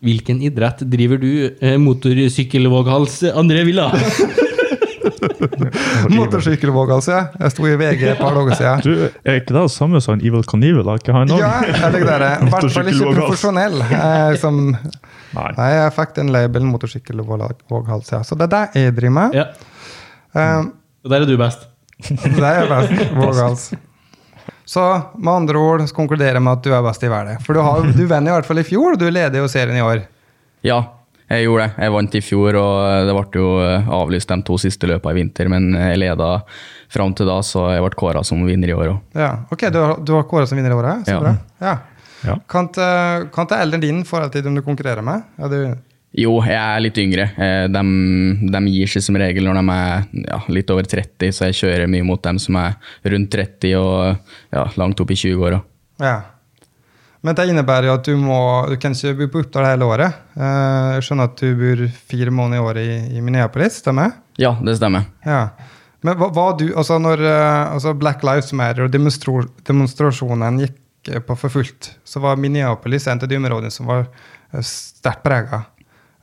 Hvilken 0.06 0.42
idrett 0.46 0.84
driver 0.92 1.20
du 1.22 1.30
eh, 1.60 1.78
motorsykkelvåghals 1.82 3.22
André 3.34 3.64
Villa? 3.68 3.92
Motorsykkelvåg, 6.16 6.92
ja. 7.08 7.20
Jeg 7.40 7.54
sto 7.54 7.68
i 7.68 7.76
VG 7.80 8.06
et 8.14 8.22
par 8.22 8.36
dager 8.38 8.58
siden. 8.60 8.84
Du, 8.86 9.04
er 9.26 9.40
ikke 9.40 9.54
det 9.56 9.64
det 9.66 9.74
samme 9.74 10.02
som 10.04 10.16
en 10.16 10.24
Evil? 10.26 10.46
Har 10.88 11.02
ikke 11.02 11.16
han 11.16 11.34
òg? 11.34 11.42
Ja, 11.42 11.52
jeg 11.70 11.92
ligger 11.96 12.12
der. 12.12 12.26
I 12.46 12.50
hvert 12.54 12.72
fall 12.78 12.92
ikke 12.94 13.12
profesjonell. 13.20 13.78
Eh, 13.86 14.32
som, 14.42 14.62
Nei. 15.36 15.50
nei, 15.58 15.70
jeg 15.76 15.94
fikk 15.98 16.16
den 16.20 16.32
labelen 16.36 16.72
motorsykkelvåghals, 16.74 18.12
ja. 18.14 18.24
Så 18.28 18.38
det 18.40 18.50
er 18.50 18.56
det 18.56 18.86
jeg 18.86 18.98
driver 19.00 19.18
med. 19.20 19.40
ja. 19.42 19.48
Eh, 20.36 20.64
Og 21.06 21.12
der 21.14 21.22
er 21.24 21.30
du 21.30 21.38
best. 21.38 21.68
Det 22.02 22.42
er 22.44 22.64
jeg 22.64 22.72
best. 22.72 23.14
Vågals. 23.16 23.70
Så 24.66 24.82
med 25.22 25.30
andre 25.32 25.62
ord 25.62 25.84
så 25.86 25.94
konkluderer 25.96 26.40
jeg 26.40 26.44
med 26.44 26.58
at 26.58 26.66
du 26.66 26.74
er 26.74 26.84
best 26.84 27.04
i 27.06 27.10
verden. 27.12 27.38
For 27.46 27.54
du, 27.54 27.62
har, 27.62 27.86
du 27.94 28.04
vant 28.10 28.28
i 28.28 28.34
hvert 28.34 28.48
fall 28.50 28.60
i 28.60 28.66
fjor, 28.66 28.96
og 28.96 29.00
du 29.02 29.06
leder 29.14 29.38
jo 29.44 29.48
serien 29.52 29.78
i 29.78 29.84
år. 29.86 30.02
Ja, 30.66 30.80
jeg 31.30 31.46
gjorde 31.46 31.68
det. 31.68 31.84
Jeg 31.86 31.94
vant 31.94 32.18
i 32.18 32.22
fjor, 32.26 32.58
og 32.58 33.08
det 33.08 33.14
ble 33.16 33.42
jo 33.42 33.52
eh, 33.62 33.88
avlyst 34.00 34.34
de 34.34 34.40
to 34.50 34.58
siste 34.62 34.90
løpene 34.90 35.14
i 35.14 35.20
vinter. 35.22 35.50
Men 35.54 35.70
jeg 35.78 36.02
leda 36.02 36.32
fram 36.94 37.14
til 37.18 37.30
da, 37.30 37.38
så 37.46 37.68
jeg 37.76 37.86
ble 37.86 37.98
kåra 38.02 38.26
som 38.26 38.42
vinner 38.50 38.74
i 38.74 38.78
år 38.78 38.92
òg. 38.96 39.00
Ja, 39.22 39.32
ok, 39.54 39.68
Du 39.74 39.80
har, 39.82 39.96
du 40.02 40.14
har 40.18 40.26
kåra 40.30 40.50
som 40.50 40.58
vinner 40.58 40.74
i 40.74 40.80
året? 40.82 41.06
Så 41.06 41.14
Ja. 41.16 41.22
bra. 41.22 41.36
Ja. 41.62 41.76
Ja. 42.26 42.40
Kan 42.50 42.72
ikke 42.72 43.30
kan 43.36 43.52
eldre 43.60 43.78
din 43.84 44.00
i 44.02 44.08
forhold 44.08 44.32
til 44.34 44.42
dem 44.46 44.56
du 44.58 44.64
konkurrerer 44.66 45.06
med? 45.06 45.22
Ja, 45.38 45.48
du, 45.48 45.76
Jo, 46.16 46.38
jeg 46.48 46.56
er 46.56 46.80
litt 46.80 46.98
yngre. 47.02 47.26
Eh, 47.36 47.66
De, 47.68 47.82
de 48.54 48.62
gir 48.72 48.88
seg 48.88 49.04
som 49.04 49.18
regel 49.20 49.44
når 49.50 49.58
de 49.60 49.74
er 49.74 50.06
ja, 50.30 50.38
litt 50.56 50.70
over 50.72 50.88
30, 50.88 51.34
så 51.36 51.50
jeg 51.50 51.58
kjører 51.60 51.90
mye 51.92 52.06
mot 52.08 52.22
dem 52.24 52.40
som 52.40 52.56
er 52.62 52.78
rundt 53.12 53.34
30 53.36 53.74
og 53.82 54.16
ja, 54.56 54.64
langt 54.80 55.02
opp 55.04 55.12
i 55.12 55.20
20-åra. 55.20 55.60
ja. 56.04 56.16
Men 57.26 57.34
det 57.34 57.48
innebærer 57.50 57.88
jo 57.88 57.94
at 57.98 58.06
du 58.06 58.12
må 58.22 58.36
Du 58.70 58.76
kan 58.78 58.94
ikke 58.94 59.16
bo 59.18 59.26
på 59.34 59.40
Oppdal 59.42 59.66
hele 59.66 59.86
året. 59.90 60.14
Eh, 60.38 60.90
Jeg 60.94 61.06
skjønner 61.08 61.32
at 61.32 61.40
du 61.42 61.56
bor 61.58 61.80
fire 62.12 62.30
måneder 62.30 62.60
i 62.60 62.66
året 62.68 62.86
i, 62.86 63.18
i 63.18 63.22
Minneapolis, 63.26 63.80
stemmer? 63.82 64.12
Ja, 64.38 64.52
det 64.62 64.76
stemmer. 64.78 65.08
Ja. 65.26 65.40
Men 66.06 66.20
hva, 66.20 66.28
hva 66.30 66.44
du, 66.60 66.68
altså 66.78 67.00
når 67.02 67.24
eh, 67.26 67.74
altså 67.74 67.96
Black 67.98 68.22
Lives 68.22 68.54
Matter 68.54 68.86
og 68.86 68.94
demonstro, 68.94 69.40
demonstrasjonen 69.66 70.62
gikk 70.68 71.10
på 71.26 71.36
for 71.42 71.50
fullt, 71.50 71.96
så 72.06 72.22
var 72.22 72.38
Minneapolis 72.38 73.08
en 73.10 73.18
av 73.18 73.28
de 73.34 73.42
områdene 73.42 73.74
som 73.74 73.90
var 73.90 74.06
sterkt 74.62 75.26
prega. 75.26 75.64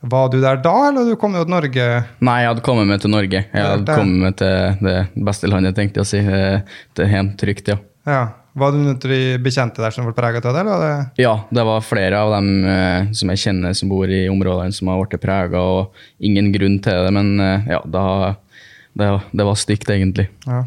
Var 0.03 0.29
du 0.33 0.39
der 0.43 0.57
da, 0.59 0.75
eller 0.89 1.07
du 1.07 1.15
kom 1.19 1.35
jo 1.37 1.45
til 1.45 1.53
Norge? 1.53 1.83
Nei, 2.19 2.37
jeg 2.43 2.49
hadde 2.51 2.63
kommet 2.65 2.89
meg 2.89 2.99
til 2.99 3.13
Norge. 3.13 3.39
Jeg 3.47 3.63
hadde 3.69 3.95
kommet 3.95 4.19
meg 4.25 4.37
til 4.41 4.83
det 4.83 4.97
beste 5.29 5.47
landet, 5.47 5.77
tenkte 5.77 6.01
jeg 6.01 6.07
å 6.07 6.09
si. 6.09 6.23
Til 6.27 6.63
Det 6.99 7.05
er 7.05 7.13
helt 7.13 7.37
trygt, 7.39 7.71
ja. 7.71 7.77
Ja. 8.09 8.23
Var 8.53 8.69
du 8.69 8.77
noen 8.77 8.99
av 8.99 9.09
de 9.09 9.21
bekjente 9.41 9.81
der 9.81 9.93
som 9.95 10.05
ble 10.05 10.13
prega 10.13 10.37
av 10.37 10.53
det? 10.53 10.61
eller 10.61 10.83
det? 10.83 11.23
Ja, 11.23 11.31
det 11.49 11.63
var 11.65 11.81
flere 11.81 12.19
av 12.21 12.35
dem 12.35 12.67
eh, 12.69 13.07
som 13.17 13.31
jeg 13.33 13.41
kjenner 13.47 13.73
som 13.73 13.89
bor 13.89 14.11
i 14.11 14.27
områdene 14.29 14.75
som 14.75 14.91
har 14.91 14.99
blitt 15.01 15.23
prega, 15.23 15.57
og 15.57 16.03
ingen 16.21 16.51
grunn 16.53 16.77
til 16.83 17.07
det, 17.07 17.13
men 17.15 17.31
eh, 17.41 17.71
ja, 17.73 17.79
da, 17.89 18.03
det, 18.93 19.09
det 19.33 19.47
var 19.47 19.57
stygt, 19.57 19.89
egentlig. 19.89 20.27
Ja. 20.45 20.61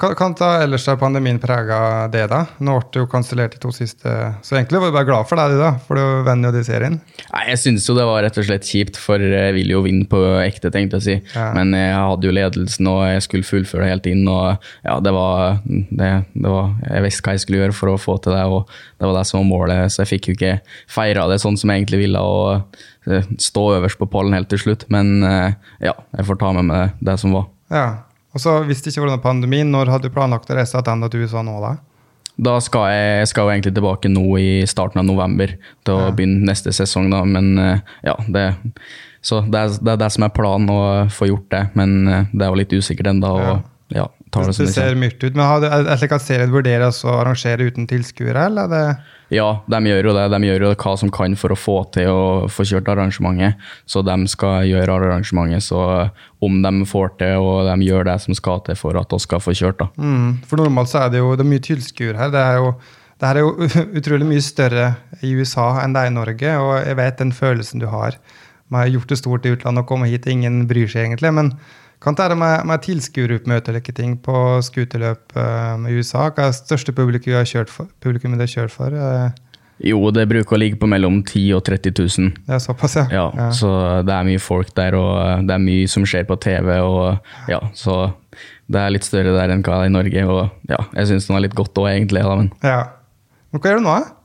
Kan, 0.00 0.14
kan 0.16 0.32
ta 0.32 0.54
ellers 0.62 0.86
har 0.88 0.96
pandemien 0.96 1.36
prega 1.40 2.06
det, 2.08 2.22
da? 2.32 2.46
Nå 2.64 2.78
ble 2.78 2.88
det 2.94 3.00
jo 3.02 3.08
kansellert 3.12 3.52
de 3.52 3.58
to 3.60 3.68
siste, 3.76 4.08
så 4.40 4.56
egentlig 4.56 4.80
var 4.80 4.88
du 4.88 4.94
bare 4.96 5.08
glad 5.08 5.28
for 5.28 5.36
deg, 5.36 5.58
da? 5.60 5.72
For 5.84 5.98
du 6.00 6.22
vant 6.24 6.46
jo 6.48 6.52
de 6.54 6.62
serien. 6.64 6.94
Nei, 7.28 7.42
Jeg 7.50 7.60
syns 7.60 7.88
jo 7.90 7.96
det 7.98 8.06
var 8.08 8.22
rett 8.24 8.38
og 8.40 8.46
slett 8.48 8.64
kjipt, 8.64 8.96
for 8.96 9.20
jeg 9.20 9.52
ville 9.52 9.74
jo 9.74 9.82
vinne 9.84 10.06
på 10.08 10.20
ekte, 10.40 10.70
tenkte 10.72 10.96
jeg 10.96 11.02
å 11.02 11.04
si. 11.04 11.16
Ja. 11.36 11.50
Men 11.58 11.76
jeg 11.76 11.98
hadde 11.98 12.28
jo 12.28 12.32
ledelsen, 12.38 12.88
og 12.88 13.02
jeg 13.04 13.24
skulle 13.26 13.48
fullføre 13.50 13.90
helt 13.90 14.08
inn, 14.08 14.22
og 14.32 14.64
ja, 14.80 14.94
det 15.04 15.12
var, 15.12 15.58
det, 15.68 16.08
det 16.32 16.54
var 16.54 16.70
Jeg 16.86 17.04
visste 17.04 17.26
hva 17.26 17.34
jeg 17.36 17.42
skulle 17.44 17.60
gjøre 17.60 17.76
for 17.76 17.92
å 17.92 17.98
få 18.00 18.16
til 18.24 18.32
det, 18.36 18.46
og 18.48 18.72
det 18.72 19.10
var 19.10 19.18
det 19.18 19.26
som 19.28 19.42
var 19.42 19.50
målet, 19.50 19.92
så 19.92 20.06
jeg 20.06 20.12
fikk 20.14 20.30
jo 20.30 20.36
ikke 20.38 20.54
feira 20.94 21.26
det 21.28 21.36
sånn 21.42 21.60
som 21.60 21.68
jeg 21.68 21.82
egentlig 21.82 22.00
ville, 22.06 22.22
og 22.24 23.12
eh, 23.12 23.28
stå 23.36 23.66
øverst 23.76 24.00
på 24.00 24.08
pallen 24.08 24.32
helt 24.38 24.48
til 24.48 24.62
slutt. 24.64 24.88
Men 24.88 25.20
eh, 25.20 25.52
ja, 25.84 25.92
jeg 26.16 26.30
får 26.30 26.40
ta 26.40 26.54
med 26.56 26.70
meg 26.72 26.96
det 27.04 27.18
som 27.20 27.36
var. 27.36 27.50
Ja. 27.68 27.84
Og 28.32 28.40
så 28.40 28.58
hvis 28.64 28.82
det 28.82 28.92
ikke 28.92 29.04
var 29.04 29.18
pandemien, 29.20 29.22
pandemi, 29.22 29.62
når 29.68 29.90
hadde 29.92 30.08
du 30.08 30.14
planlagt 30.14 30.50
å 30.50 30.56
reise 30.56 30.80
tilbake 30.80 31.10
til 31.12 31.26
USA 31.26 31.42
nå, 31.44 31.58
da? 31.60 31.74
Da 32.42 32.54
skal 32.64 32.86
jeg, 32.88 33.08
jeg 33.20 33.28
skal 33.28 33.44
jo 33.44 33.52
egentlig 33.52 33.74
tilbake 33.76 34.08
nå 34.08 34.24
i 34.40 34.52
starten 34.66 35.02
av 35.02 35.04
november 35.04 35.52
til 35.84 35.98
å 35.98 36.12
begynne 36.16 36.46
neste 36.48 36.72
sesong, 36.72 37.10
da. 37.12 37.20
Men 37.28 37.50
eh, 37.60 37.82
ja, 38.08 38.14
det, 38.32 38.46
så 39.20 39.42
det, 39.44 39.60
er, 39.60 39.76
det 39.84 39.92
er 39.92 40.00
det 40.00 40.08
som 40.14 40.24
er 40.24 40.32
planen, 40.32 40.72
å 40.72 40.80
få 41.12 41.28
gjort 41.28 41.50
det. 41.52 41.66
Men 41.76 41.98
eh, 42.08 42.30
det 42.32 42.46
er 42.46 42.54
jo 42.54 42.60
litt 42.62 42.72
usikkert 42.72 43.12
ennå. 43.12 43.34
Ja. 43.42 43.58
Ja, 43.92 44.06
tar 44.32 44.48
det 44.48 44.54
Det 44.56 44.70
det 44.70 44.72
ser 44.72 44.94
mørkt 44.96 45.20
ut. 45.26 45.34
Men 45.36 45.44
har 45.44 45.60
du- 45.60 45.68
er 45.68 45.82
det 45.84 45.98
slik 46.00 46.14
at 46.16 46.24
serien 46.24 46.52
vurderes 46.54 47.02
å 47.04 47.18
arrangere 47.20 47.68
uten 47.68 47.84
tilskuere, 47.86 48.46
eller? 48.48 48.64
er 48.64 48.72
det 48.72 48.96
Ja, 49.32 49.62
de 49.70 49.78
gjør 49.88 50.10
jo 50.10 50.14
det. 50.16 50.26
De 50.34 50.40
gjør 50.44 50.66
jo 50.66 50.70
hva 50.76 50.92
som 51.00 51.10
kan 51.12 51.34
for 51.40 51.54
å 51.54 51.58
få 51.58 51.76
til 51.94 52.10
å 52.12 52.24
få 52.52 52.66
kjørt 52.68 52.90
arrangementet. 52.92 53.60
Så 53.88 54.02
de 54.04 54.16
skal 54.28 54.66
gjøre 54.68 54.98
arrangementet. 54.98 55.64
Så 55.64 55.80
om 56.44 56.58
de 56.64 56.72
får 56.88 57.14
til, 57.22 57.38
og 57.40 57.70
de 57.70 57.88
gjør 57.88 58.10
det 58.10 58.18
som 58.26 58.36
skal 58.36 58.60
til 58.66 58.76
for 58.76 58.98
at 59.00 59.14
vi 59.14 59.22
skal 59.24 59.40
få 59.40 59.56
kjørt, 59.56 59.80
da. 59.80 59.88
Mm, 59.96 60.42
for 60.48 60.60
normalt 60.60 60.92
så 60.92 61.06
er 61.06 61.14
det 61.14 61.22
jo 61.22 61.32
det 61.32 61.46
er 61.46 61.52
mye 61.54 61.64
tilskuere 61.64 62.20
her. 62.20 62.34
Det 62.34 62.44
er 62.44 62.60
jo 62.60 62.74
det 63.22 63.28
her 63.28 63.38
er 63.38 63.44
jo 63.46 63.68
utrolig 64.00 64.26
mye 64.26 64.42
større 64.44 64.86
i 65.22 65.32
USA 65.38 65.68
enn 65.84 65.94
det 65.94 66.02
er 66.02 66.10
i 66.10 66.16
Norge, 66.16 66.56
og 66.58 66.72
jeg 66.82 66.98
vet 66.98 67.20
den 67.22 67.36
følelsen 67.36 67.82
du 67.82 67.86
har 67.92 68.18
med 68.72 68.78
å 68.78 68.82
ha 68.82 68.90
gjort 68.90 69.12
det 69.12 69.20
stort 69.20 69.46
i 69.46 69.52
utlandet 69.54 69.84
og 69.84 69.88
komme 69.92 70.08
hit, 70.10 70.26
ingen 70.26 70.64
bryr 70.68 70.88
seg 70.90 71.06
egentlig. 71.06 71.30
Men 71.36 71.52
kan 72.02 72.16
det 72.18 72.34
med, 72.38 72.66
med 72.66 72.82
tilskueroppmøte 72.82 73.70
eller 73.70 73.94
ting 73.94 74.16
på 74.18 74.34
skuterløp 74.66 75.36
uh, 75.38 75.78
i 75.86 75.94
USA? 75.94 76.28
Hva 76.30 76.48
er 76.48 76.52
det 76.52 76.58
største 76.58 76.94
publikum 76.96 77.36
har 77.38 77.48
kjørt 77.48 77.70
for? 77.70 77.90
Publikum 78.02 78.34
det 78.34 78.48
har 78.48 78.54
kjørt 78.56 78.74
for? 78.74 78.94
Uh? 78.94 79.30
Jo, 79.82 79.98
det 80.14 80.28
bruker 80.30 80.54
å 80.54 80.60
ligge 80.60 80.78
på 80.78 80.86
mellom 80.90 81.20
10 81.24 81.48
000 81.48 81.58
og 81.58 81.64
30 81.66 81.94
000. 81.98 82.32
Det 82.46 82.54
er 82.54 82.60
såpass, 82.62 82.96
ja. 83.00 83.06
Ja, 83.10 83.48
så 83.56 83.70
det 84.06 84.14
er 84.14 84.26
mye 84.28 84.42
folk 84.42 84.70
der, 84.78 84.94
og 84.94 85.46
det 85.48 85.56
er 85.56 85.62
mye 85.62 85.88
som 85.90 86.06
skjer 86.06 86.26
på 86.28 86.36
TV. 86.42 86.76
og 86.78 87.50
ja, 87.50 87.58
Så 87.74 88.12
det 88.70 88.78
er 88.78 88.94
litt 88.94 89.06
større 89.06 89.34
der 89.34 89.50
enn 89.50 89.64
hva 89.66 89.80
det 89.80 89.88
er 89.88 89.90
i 89.90 89.94
Norge. 89.96 90.26
Og 90.30 90.70
ja, 90.70 90.78
jeg 91.00 91.10
syns 91.10 91.26
det 91.26 91.34
var 91.34 91.44
litt 91.46 91.58
godt 91.58 91.82
òg, 91.82 91.88
egentlig. 91.96 92.22
Da, 92.22 92.36
men 92.38 92.52
ja. 92.62 92.82
Men 93.50 93.62
hva 93.62 93.72
gjør 93.72 93.82
du 93.82 93.86
nå? 93.88 93.96
da? 93.98 94.21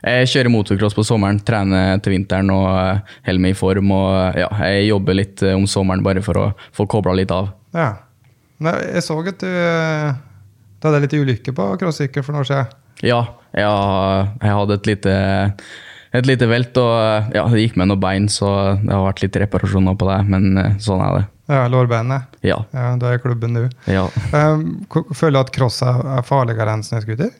Jeg 0.00 0.28
kjører 0.32 0.52
motocross 0.52 0.94
på 0.96 1.04
sommeren, 1.04 1.40
trener 1.44 1.98
til 2.00 2.14
vinteren 2.14 2.48
og 2.54 2.68
eh, 2.72 3.16
holder 3.26 3.44
meg 3.44 3.52
i 3.52 3.58
form. 3.58 3.92
Og 3.92 4.38
ja, 4.40 4.48
jeg 4.64 4.88
jobber 4.88 5.18
litt 5.18 5.44
eh, 5.44 5.56
om 5.56 5.66
sommeren 5.68 6.04
bare 6.04 6.22
for 6.24 6.40
å 6.40 6.46
få 6.76 6.86
kobla 6.90 7.12
litt 7.18 7.32
av. 7.34 7.50
Ja. 7.76 7.90
men 8.58 8.80
jeg 8.94 9.04
så 9.06 9.18
at 9.20 9.44
du, 9.44 9.48
eh, 9.48 10.14
du 10.80 10.88
hadde 10.88 11.02
litt 11.04 11.16
ulykke 11.18 11.54
på 11.56 11.68
crossykkel 11.82 12.24
for 12.24 12.32
noen 12.32 12.46
år 12.46 12.48
siden. 12.48 12.76
Ja, 13.04 13.20
ja 13.56 13.74
jeg 14.40 14.56
hadde 14.56 14.78
et 14.80 14.88
lite, 14.88 15.12
et 16.16 16.28
lite 16.28 16.48
velt, 16.48 16.80
og 16.80 17.36
ja, 17.36 17.44
det 17.52 17.66
gikk 17.66 17.76
med 17.80 17.92
noen 17.92 18.00
bein, 18.00 18.30
så 18.32 18.48
det 18.80 18.92
har 18.92 19.04
vært 19.04 19.22
litt 19.26 19.38
reparasjoner 19.44 20.00
på 20.00 20.08
det. 20.08 20.18
Men 20.32 20.80
sånn 20.80 21.04
er 21.04 21.18
det. 21.18 21.26
Ja, 21.50 21.64
lårbeinet. 21.68 22.40
Ja. 22.46 22.60
Ja, 22.72 22.94
Du 22.96 23.04
er 23.08 23.18
i 23.18 23.22
klubben 23.22 23.52
nå. 23.56 23.66
ja. 23.90 24.06
Um, 24.32 24.86
føler 25.12 25.36
du 25.36 25.40
at 25.42 25.52
cross 25.52 25.80
er 25.82 26.22
farligere 26.24 26.76
enn 26.76 26.84
snøscooter? 26.86 27.32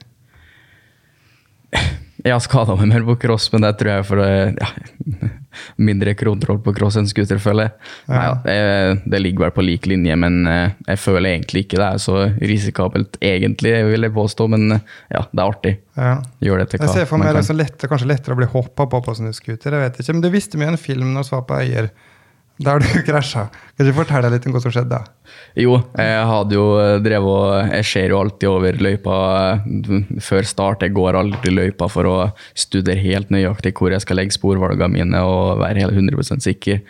Jeg 2.25 2.35
har 2.35 2.43
skada 2.45 2.75
meg 2.77 2.91
mer 2.91 3.05
på 3.07 3.17
cross, 3.23 3.49
men 3.55 3.65
det 3.65 3.75
tror 3.81 3.91
jeg 3.93 4.03
er 4.03 4.07
for 4.07 4.23
eh, 4.25 4.53
ja, 4.57 5.29
mindre 5.89 6.15
kontroll 6.19 6.61
på 6.65 6.75
cross 6.77 6.99
enn 7.01 7.09
scooter, 7.09 7.41
føler 7.43 7.69
jeg. 7.69 7.91
Nei, 8.11 8.21
ja, 8.27 8.35
det, 8.45 9.09
det 9.15 9.21
ligger 9.23 9.47
vel 9.47 9.55
på 9.57 9.65
lik 9.65 9.89
linje, 9.91 10.17
men 10.21 10.41
eh, 10.51 10.77
jeg 10.91 11.01
føler 11.01 11.33
egentlig 11.33 11.65
ikke 11.67 11.81
det 11.81 11.89
er 11.89 12.03
så 12.03 12.19
risikabelt, 12.53 13.21
egentlig, 13.25 13.75
vil 13.89 14.09
jeg 14.09 14.17
påstå. 14.17 14.49
Men 14.53 14.77
eh, 14.77 14.87
ja, 15.17 15.25
det 15.31 15.41
er 15.41 15.47
artig. 15.47 15.75
Ja. 15.97 16.15
Gjør 16.45 16.63
det 16.63 16.71
til 16.73 16.85
Jeg 16.85 16.95
ser 16.99 17.11
for 17.11 17.23
meg 17.23 17.33
det 17.35 17.43
er 17.43 17.51
så 17.51 17.57
lett, 17.57 17.89
kanskje 17.91 18.13
lettere 18.13 18.37
å 18.37 18.41
bli 18.43 18.51
hoppa 18.53 18.89
på 18.91 19.03
på 19.07 19.17
snøscooter. 19.21 19.77
Jeg 19.77 19.87
vet 19.87 20.01
ikke, 20.03 20.17
men 20.17 20.25
du 20.25 20.33
visste 20.33 20.61
mye 20.61 20.73
om 20.73 20.79
en 20.79 20.85
film 20.89 21.13
når 21.17 21.29
du 21.29 21.35
var 21.37 21.47
på 21.49 21.61
Øyer, 21.65 21.93
der 22.61 22.83
du 22.83 22.89
krasja. 23.09 23.47
Kan 23.77 23.89
du 23.89 23.95
fortelle 23.97 24.31
litt 24.33 24.47
om 24.49 24.55
hva 24.55 24.63
som 24.63 24.75
skjedde? 24.75 25.01
Jo, 25.59 25.79
jeg 25.97 26.27
hadde 26.31 26.57
jo 26.57 26.67
drevet 27.03 27.31
og 27.31 27.71
Jeg 27.75 27.87
ser 27.89 28.13
jo 28.13 28.21
alltid 28.21 28.49
over 28.51 28.81
løypa 28.87 29.21
eh, 29.55 30.19
før 30.23 30.49
start. 30.49 30.85
Jeg 30.85 30.97
går 30.97 31.19
alltid 31.21 31.57
løypa 31.57 31.89
for 31.91 32.09
å 32.11 32.19
studere 32.55 33.01
helt 33.01 33.33
nøyaktig 33.33 33.75
hvor 33.79 33.95
jeg 33.95 34.05
skal 34.05 34.21
legge 34.21 34.37
sporvalgene 34.37 34.93
mine 34.99 35.25
og 35.25 35.63
være 35.63 35.87
helt 35.87 35.97
100 35.97 36.45
sikker. 36.45 36.85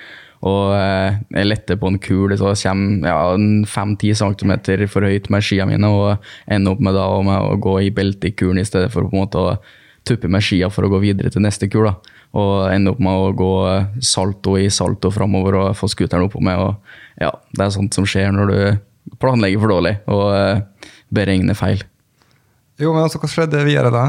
Og 0.49 0.73
eh, 0.73 1.19
jeg 1.37 1.49
letter 1.51 1.79
på 1.81 1.91
en 1.91 1.99
kul, 2.01 2.33
så 2.41 2.55
kommer 2.63 3.11
ja, 3.11 3.19
5-10 3.69 4.23
cm 4.23 4.55
for 4.89 5.05
høyt 5.05 5.29
med 5.33 5.45
skia 5.45 5.67
mine, 5.69 5.89
og 5.89 6.31
ender 6.49 6.73
opp 6.73 6.81
med, 6.81 6.97
da, 6.97 7.09
med 7.27 7.45
å 7.45 7.59
gå 7.61 7.77
i 7.85 7.93
beltet 7.93 8.31
i 8.31 8.37
kulen 8.37 8.63
i 8.63 8.65
stedet 8.65 8.89
for 8.93 9.05
på 9.05 9.13
en 9.13 9.27
måte 9.27 9.43
å 9.43 9.59
tuppe 10.09 10.31
med 10.33 10.45
skia 10.45 10.71
for 10.73 10.87
å 10.87 10.93
gå 10.95 11.03
videre 11.05 11.33
til 11.33 11.45
neste 11.45 11.69
kul. 11.69 11.91
da. 11.91 12.20
Og 12.39 12.71
ende 12.71 12.93
opp 12.93 13.01
med 13.03 13.11
å 13.11 13.33
gå 13.35 13.53
salto 14.07 14.55
i 14.61 14.69
salto 14.71 15.11
framover 15.11 15.57
og 15.59 15.79
få 15.79 15.89
scooteren 15.91 16.29
oppå 16.29 16.43
meg. 16.45 16.61
Og 16.63 17.23
ja, 17.23 17.33
det 17.57 17.65
er 17.65 17.75
sånt 17.75 17.97
som 17.97 18.07
skjer 18.07 18.31
når 18.37 18.53
du 18.53 18.61
planlegger 19.21 19.63
for 19.63 19.75
dårlig 19.75 19.95
og 20.11 20.27
eh, 20.37 20.91
beregner 21.11 21.59
feil. 21.59 21.83
Jo, 22.81 22.93
men 22.95 23.05
altså, 23.05 23.21
hva 23.21 23.31
skjedde 23.31 23.65
videre 23.67 23.91
da? 23.93 24.05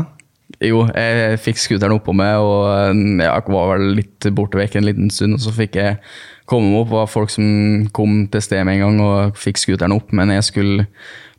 Jo, 0.61 0.83
jeg 0.91 1.39
fikk 1.41 1.59
scooteren 1.61 1.95
oppå 1.95 2.13
meg, 2.15 2.37
og 2.43 2.67
eh, 2.75 3.01
jeg 3.23 3.55
var 3.55 3.73
vel 3.73 3.87
litt 4.01 4.29
borte 4.35 4.59
vekk 4.59 4.77
en 4.77 4.87
liten 4.87 5.09
stund. 5.13 5.39
Og 5.39 5.43
så 5.45 5.55
fikk 5.55 5.79
jeg 5.79 5.97
komme 6.49 6.69
meg 6.69 6.83
opp. 6.83 6.91
Det 6.91 6.99
var 6.99 7.11
folk 7.11 7.33
som 7.33 7.89
kom 7.95 8.25
til 8.31 8.43
stedet 8.43 8.67
med 8.67 8.79
en 8.79 8.85
gang 8.85 9.03
og 9.05 9.39
fikk 9.39 9.61
scooteren 9.61 9.95
opp. 9.95 10.13
Men 10.15 10.33
jeg 10.35 10.47
skulle 10.47 10.87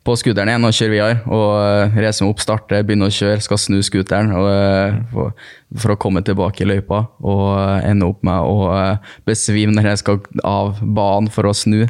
på 0.03 0.15
scooteren 0.19 0.51
igjen 0.51 0.67
og 0.67 0.75
kjøre 0.75 0.91
videre. 0.91 1.19
Og 1.31 1.47
eh, 1.61 1.97
reise 2.03 2.23
meg 2.23 2.33
opp, 2.33 2.41
starte, 2.43 2.81
begynne 2.83 3.07
å 3.07 3.13
kjøre, 3.13 3.43
skal 3.43 3.61
snu 3.61 3.79
scooteren 3.85 4.33
eh, 4.35 4.97
for, 5.13 5.31
for 5.79 5.93
å 5.93 5.99
komme 5.99 6.23
tilbake 6.25 6.65
i 6.65 6.69
løypa. 6.69 7.05
Og 7.23 7.45
eh, 7.55 7.87
ende 7.91 8.09
opp 8.11 8.23
med 8.27 8.49
å 8.49 8.67
eh, 8.75 9.13
besvime 9.29 9.75
når 9.75 9.93
jeg 9.93 10.03
skal 10.03 10.19
av 10.47 10.83
banen 10.83 11.31
for 11.33 11.47
å 11.47 11.55
snu. 11.55 11.85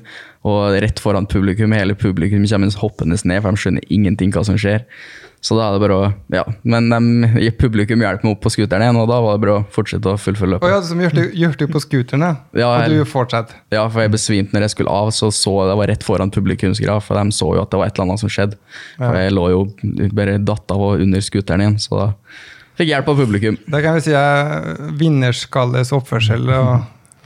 Og 0.46 0.78
rett 0.84 1.02
foran 1.02 1.30
publikum. 1.30 1.74
Hele 1.74 1.98
publikum 1.98 2.46
kommer 2.50 2.82
hoppende 2.84 3.18
ned, 3.24 3.42
for 3.42 3.50
de 3.50 3.64
skjønner 3.64 3.94
ingenting 3.94 4.34
hva 4.36 4.46
som 4.46 4.60
skjer. 4.60 4.86
Så 5.44 5.58
da 5.58 5.66
er 5.68 5.76
det 5.76 5.84
bare 5.84 5.96
å 6.00 6.06
Ja. 6.32 6.44
Men 6.64 6.88
de, 6.88 7.52
publikum 7.60 8.00
hjelp 8.00 8.24
med 8.24 8.38
opp 8.38 8.46
på 8.46 8.52
scooteren 8.54 8.86
igjen, 8.86 9.00
og 9.02 9.10
da 9.12 9.20
var 9.24 9.36
det 9.36 9.44
bare 9.44 9.58
å 9.60 9.66
fortsette 9.76 10.14
å 10.14 10.20
fullføre 10.20 10.54
løpet. 10.54 10.64
løpet. 10.64 10.72
ja, 10.72 10.82
som 10.88 11.04
gjorde 11.04 11.26
gjorde 11.42 11.60
du 11.60 11.74
på 11.74 11.82
scooteren, 11.84 12.24
ja. 12.24 12.62
Ja, 12.64 12.70
og 12.72 12.96
du 12.96 13.04
fortsatte. 13.10 13.60
Ja, 13.76 13.84
for 13.90 14.06
jeg 14.06 14.14
besvimte 14.16 14.56
når 14.56 14.68
jeg 14.68 14.76
skulle 14.78 14.96
av, 14.96 15.12
så 15.12 15.32
så 15.36 15.58
jeg 15.60 15.74
det 15.74 15.78
var 15.82 15.92
rett 15.92 16.08
foran 16.08 16.32
publikumsgraf, 16.32 17.10
for 17.10 17.20
de 17.20 17.36
så 17.36 17.52
jo 17.58 17.62
at 17.66 17.72
det 17.74 17.82
var 17.82 17.92
et 17.92 18.00
eller 18.00 18.08
annet 18.08 18.24
som 18.24 18.32
skjedde. 18.32 18.60
For 18.98 19.20
jeg 19.20 19.36
lå 19.36 19.46
jo 19.52 19.62
bare 20.16 20.40
datt 20.40 20.72
av 20.72 20.88
og 20.88 21.04
under 21.04 21.24
scooteren 21.28 21.66
igjen, 21.66 21.80
så 21.84 22.00
da 22.00 22.10
fikk 22.74 22.88
jeg 22.88 22.96
hjelp 22.96 23.12
av 23.12 23.20
publikum. 23.20 23.58
Da 23.70 23.84
kan 23.84 24.00
vi 24.00 24.08
si 24.08 24.16
er 24.18 24.94
vinnerskalles 24.98 25.92
oppførsel 25.94 26.48
å 26.56 26.64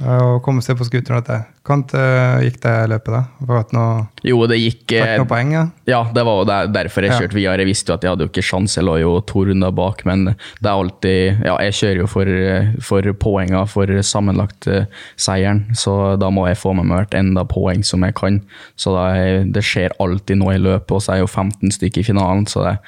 å 0.03 0.37
komme 0.45 0.61
seg 0.61 0.77
på 0.77 0.85
scooteren. 0.85 1.23
Hvordan 1.23 1.45
Kan 1.67 1.81
ikke 1.83 2.01
gikk 2.45 2.57
det 2.63 2.73
løpet, 2.93 3.11
da? 3.11 3.21
Fikk 3.43 3.73
noe, 3.75 4.07
Jo, 4.23 4.37
det 4.47 4.57
gikk 4.61 4.93
eh, 4.95 5.17
noe 5.19 5.27
poeng? 5.27 5.49
Ja? 5.51 5.63
Ja, 5.89 5.99
det 6.15 6.23
var 6.23 6.37
jo 6.39 6.45
der, 6.47 6.67
derfor 6.71 7.03
jeg 7.03 7.11
Ja. 7.11 7.17
kjørte 7.19 7.35
videre. 7.35 7.57
Jeg 7.59 7.67
visste 7.67 7.91
jo 7.91 7.95
at 7.97 8.03
jeg 8.05 8.11
hadde 8.13 8.23
jo 8.23 8.29
ikke 8.31 8.45
sjans, 8.45 8.77
jeg 8.77 8.85
lå 8.85 8.99
jo 9.01 9.19
to 9.27 9.43
runder 9.49 9.71
bak, 9.75 10.05
men 10.05 10.25
det 10.61 10.63
er 10.69 10.71
alltid 10.71 11.43
Ja, 11.43 11.57
jeg 11.65 11.73
kjører 11.73 11.99
jo 12.03 12.07
for, 12.07 12.25
for 12.79 13.13
poenga, 13.13 13.65
for 13.67 13.85
sammenlagt 13.87 14.67
uh, 14.67 14.85
seieren, 15.17 15.65
så 15.75 16.15
da 16.17 16.29
må 16.29 16.47
jeg 16.47 16.61
få 16.61 16.73
med 16.77 16.85
meg 16.85 17.01
hvert 17.03 17.19
enda 17.19 17.43
poeng 17.43 17.83
som 17.83 18.05
jeg 18.05 18.15
kan. 18.15 18.41
Så 18.77 18.93
da 18.95 19.43
det 19.43 19.63
skjer 19.65 19.91
alltid 19.99 20.37
noe 20.37 20.55
i 20.55 20.61
løpet, 20.61 20.91
og 20.91 21.01
så 21.01 21.11
er 21.11 21.21
jeg 21.21 21.27
jo 21.27 21.33
15 21.35 21.71
stykker 21.71 21.99
i 22.05 22.09
finalen, 22.13 22.45
så 22.47 22.63
det 22.63 22.73
er 22.77 22.79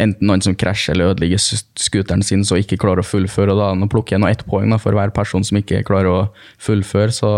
enten 0.00 0.28
noen 0.28 0.42
som 0.44 0.56
krasjer 0.58 0.94
eller 0.94 1.12
ødelegger 1.12 1.40
scooteren 1.80 2.24
sin 2.24 2.44
så 2.48 2.58
ikke 2.60 2.78
klarer 2.80 3.02
å 3.02 3.06
fullføre, 3.06 3.54
og 3.54 3.60
da 3.60 3.72
nå 3.78 3.88
plukker 3.92 4.16
jeg 4.16 4.22
nå 4.22 4.30
ett 4.30 4.44
poeng 4.48 4.72
da, 4.72 4.78
for 4.82 4.96
hver 4.96 5.12
person 5.14 5.44
som 5.46 5.58
ikke 5.60 5.82
klarer 5.88 6.10
å 6.10 6.20
fullføre, 6.62 7.14
så 7.14 7.32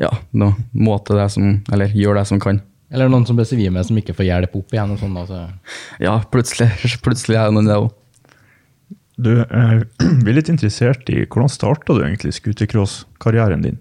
ja, 0.00 0.10
nå 0.32 0.52
måte 0.72 1.16
det 1.18 1.28
som 1.34 1.58
Eller 1.72 1.92
gjør 1.92 2.16
det 2.16 2.26
som 2.30 2.40
kan. 2.40 2.62
Eller 2.92 3.08
noen 3.12 3.26
som 3.28 3.36
besvimer 3.38 3.84
som 3.86 3.96
ikke 4.00 4.14
får 4.16 4.28
hjelp 4.28 4.56
opp 4.56 4.74
igjen. 4.74 4.92
og 4.94 5.00
sånn 5.00 5.16
da, 5.16 5.24
så... 5.28 5.42
Ja, 6.02 6.18
plutselig, 6.32 6.70
plutselig 7.04 7.38
er 7.38 7.48
det 7.48 7.56
noen 7.56 7.70
det 7.70 7.78
òg. 7.80 7.90
Du, 9.22 9.30
jeg 9.38 9.86
vi 10.24 10.32
er 10.32 10.36
litt 10.36 10.50
interessert 10.52 11.08
i 11.12 11.22
hvordan 11.24 11.52
starta 11.52 11.96
du 11.96 12.02
egentlig 12.04 12.34
scootercross-karrieren 12.38 13.64
din? 13.64 13.80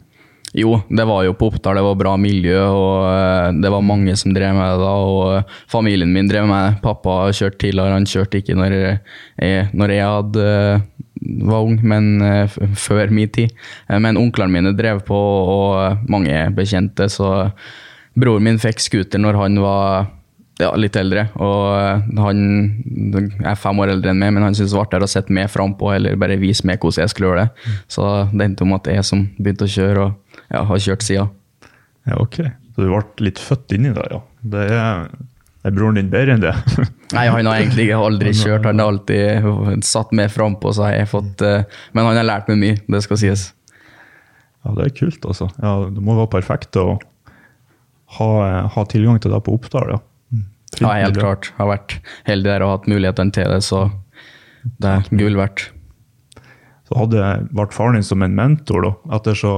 Jo, 0.54 0.82
det 0.90 1.06
var 1.08 1.24
jo 1.24 1.34
på 1.40 1.48
Oppdal, 1.48 1.78
det 1.80 1.84
var 1.86 2.00
bra 2.00 2.14
miljø, 2.20 2.60
og 2.60 3.06
eh, 3.08 3.52
det 3.64 3.72
var 3.72 3.86
mange 3.88 4.18
som 4.20 4.34
drev 4.36 4.52
med 4.58 4.74
det 4.74 4.82
da. 4.84 4.94
Og 5.08 5.22
eh, 5.38 5.60
familien 5.72 6.12
min 6.12 6.28
drev 6.28 6.48
med 6.50 6.66
det. 6.66 6.82
Pappa 6.84 7.30
kjørte 7.32 7.62
tidligere, 7.64 7.96
han 7.96 8.10
kjørte 8.10 8.42
ikke 8.42 8.58
når 8.60 8.76
jeg, 8.76 9.70
når 9.72 9.96
jeg 9.96 10.10
hadde, 10.18 10.48
eh, 10.52 11.08
var 11.48 11.64
ung, 11.64 11.78
men 11.86 12.50
før 12.76 13.14
min 13.14 13.30
tid. 13.32 13.54
Men 13.88 14.20
onklene 14.20 14.52
mine 14.58 14.74
drev 14.76 15.04
på, 15.08 15.16
og 15.16 16.10
mange 16.12 16.48
bekjente, 16.58 17.08
så 17.14 17.52
broren 18.18 18.44
min 18.44 18.60
fikk 18.60 18.82
scooter 18.84 19.22
når 19.22 19.38
han 19.40 19.60
var 19.62 20.10
ja, 20.62 20.72
litt 20.76 20.98
eldre. 21.00 21.28
Og 21.42 22.18
han 22.20 22.42
er 23.46 23.60
fem 23.60 23.80
år 23.84 23.94
eldre 23.96 24.12
enn 24.12 24.20
meg, 24.22 24.34
men 24.36 24.46
han 24.46 24.58
syntes 24.58 24.74
det 24.74 24.80
var 24.80 24.90
artigere 24.90 25.08
å 25.08 25.14
sitte 25.14 25.36
meg 25.36 25.52
frampå 25.54 25.94
eller 25.96 26.20
bare 26.20 26.40
vise 26.42 26.68
meg 26.68 26.82
hvordan 26.82 27.06
jeg 27.06 27.14
skulle 27.14 27.32
gjøre 27.32 27.46
det. 27.46 27.70
Så 27.92 28.10
det 28.34 28.50
endte 28.50 28.68
om 28.68 28.76
at 28.78 28.90
jeg 28.92 29.08
som 29.08 29.24
begynte 29.38 29.70
å 29.70 29.74
kjøre, 29.78 30.10
og 30.10 30.21
ja, 30.52 30.64
har 30.68 30.82
kjørt 30.84 31.06
siden. 31.06 31.32
Ja, 32.10 32.18
ok. 32.20 32.42
Så 32.76 32.84
du 32.84 32.90
ble 32.90 33.28
litt 33.28 33.40
født 33.42 33.76
inni 33.76 33.94
det, 33.96 34.08
ja. 34.12 34.20
Det 34.54 34.66
er, 34.74 35.08
er 35.68 35.76
broren 35.76 36.00
din 36.00 36.12
bedre 36.12 36.36
enn 36.36 36.44
det? 36.44 36.54
Nei, 37.16 37.26
han 37.28 37.48
har 37.50 37.60
egentlig 37.60 37.90
aldri 37.96 38.34
kjørt, 38.36 38.68
han 38.68 38.82
har 38.82 38.94
alltid 38.94 39.84
satt 39.86 40.14
meg 40.16 40.32
frampå, 40.34 40.72
så 40.76 40.88
har 40.88 40.96
jeg 40.96 41.10
fått 41.12 41.44
eh, 41.46 41.66
Men 41.92 42.08
han 42.08 42.22
har 42.22 42.28
lært 42.28 42.52
meg 42.52 42.62
mye, 42.62 42.78
det 42.88 43.04
skal 43.06 43.20
sies. 43.22 43.50
Ja, 44.62 44.76
det 44.78 44.88
er 44.88 44.96
kult, 45.02 45.26
altså. 45.26 45.50
Ja, 45.62 45.76
det 45.92 46.04
må 46.06 46.16
være 46.20 46.32
perfekt 46.38 46.78
å 46.80 46.86
ha, 48.18 48.30
ha 48.72 48.86
tilgang 48.92 49.20
til 49.22 49.34
det 49.34 49.42
på 49.46 49.56
Oppdal, 49.58 49.96
ja. 49.96 50.00
Mm. 50.32 50.48
Fint 50.76 50.86
Ja, 50.86 50.96
helt 51.02 51.20
klart. 51.20 51.52
Jeg 51.52 51.60
Har 51.60 51.72
vært 51.74 51.98
heldig 52.30 52.52
der 52.52 52.66
og 52.66 52.74
hatt 52.76 52.90
mulighetene 52.92 53.36
til 53.36 53.52
det, 53.52 53.62
så 53.68 53.86
det 54.82 54.96
er 54.96 55.14
gull 55.18 55.40
verdt. 55.40 55.70
Så 56.88 56.98
hadde 57.00 57.30
vært 57.56 57.74
faren 57.76 57.98
din 57.98 58.06
som 58.06 58.24
en 58.26 58.36
mentor, 58.38 58.86
da, 58.86 58.92
etter 59.18 59.38
så 59.38 59.54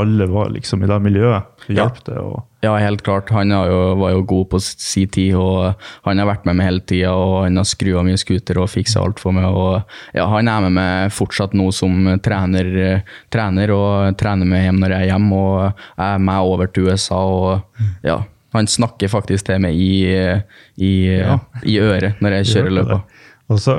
alle 0.00 0.26
var 0.30 0.48
liksom 0.54 0.82
i 0.84 0.88
det 0.90 0.98
miljøet. 1.02 1.42
Det 1.66 1.76
Ja. 1.76 1.84
hjalp 1.88 2.04
det, 2.06 2.16
og 2.18 2.44
Ja, 2.62 2.72
helt 2.76 3.02
klart. 3.06 3.28
Han 3.30 3.50
jo, 3.50 3.94
var 4.00 4.10
jo 4.10 4.22
god 4.26 4.48
på 4.50 4.58
si 4.60 5.06
tid, 5.06 5.34
og 5.38 5.76
han 6.04 6.18
har 6.18 6.26
vært 6.26 6.44
med 6.44 6.56
meg 6.56 6.66
hele 6.66 6.80
tida. 6.80 7.12
Og 7.14 7.44
han 7.44 7.56
har 7.56 7.64
skrua 7.64 8.02
mye 8.02 8.18
scooter 8.18 8.58
og 8.58 8.66
fiksa 8.72 8.98
alt 9.04 9.20
for 9.20 9.30
meg. 9.32 9.44
Og 9.46 9.84
ja, 10.12 10.24
han 10.26 10.48
er 10.48 10.60
med 10.66 10.72
meg 10.74 11.12
fortsatt 11.14 11.54
nå 11.54 11.68
som 11.72 12.18
trener, 12.18 13.04
trener 13.30 13.70
og 13.70 14.16
trener 14.18 14.44
meg 14.50 14.64
hjem 14.66 14.80
når 14.82 14.90
jeg 14.96 15.02
er 15.06 15.12
hjemme. 15.12 15.32
Og 15.38 15.84
er 16.08 16.18
med 16.18 16.40
over 16.50 16.66
til 16.66 16.88
USA. 16.90 17.14
Og 17.14 17.62
ja, 18.02 18.18
han 18.54 18.66
snakker 18.66 19.08
faktisk 19.12 19.46
til 19.46 19.60
meg 19.62 19.74
i, 19.78 20.42
i, 20.82 20.92
Ja. 21.14 21.38
i 21.62 21.78
øret 21.78 22.18
når 22.20 22.40
jeg 22.40 22.44
kjører 22.56 22.74
løpet. 22.80 23.02
Og 23.50 23.58
så, 23.62 23.78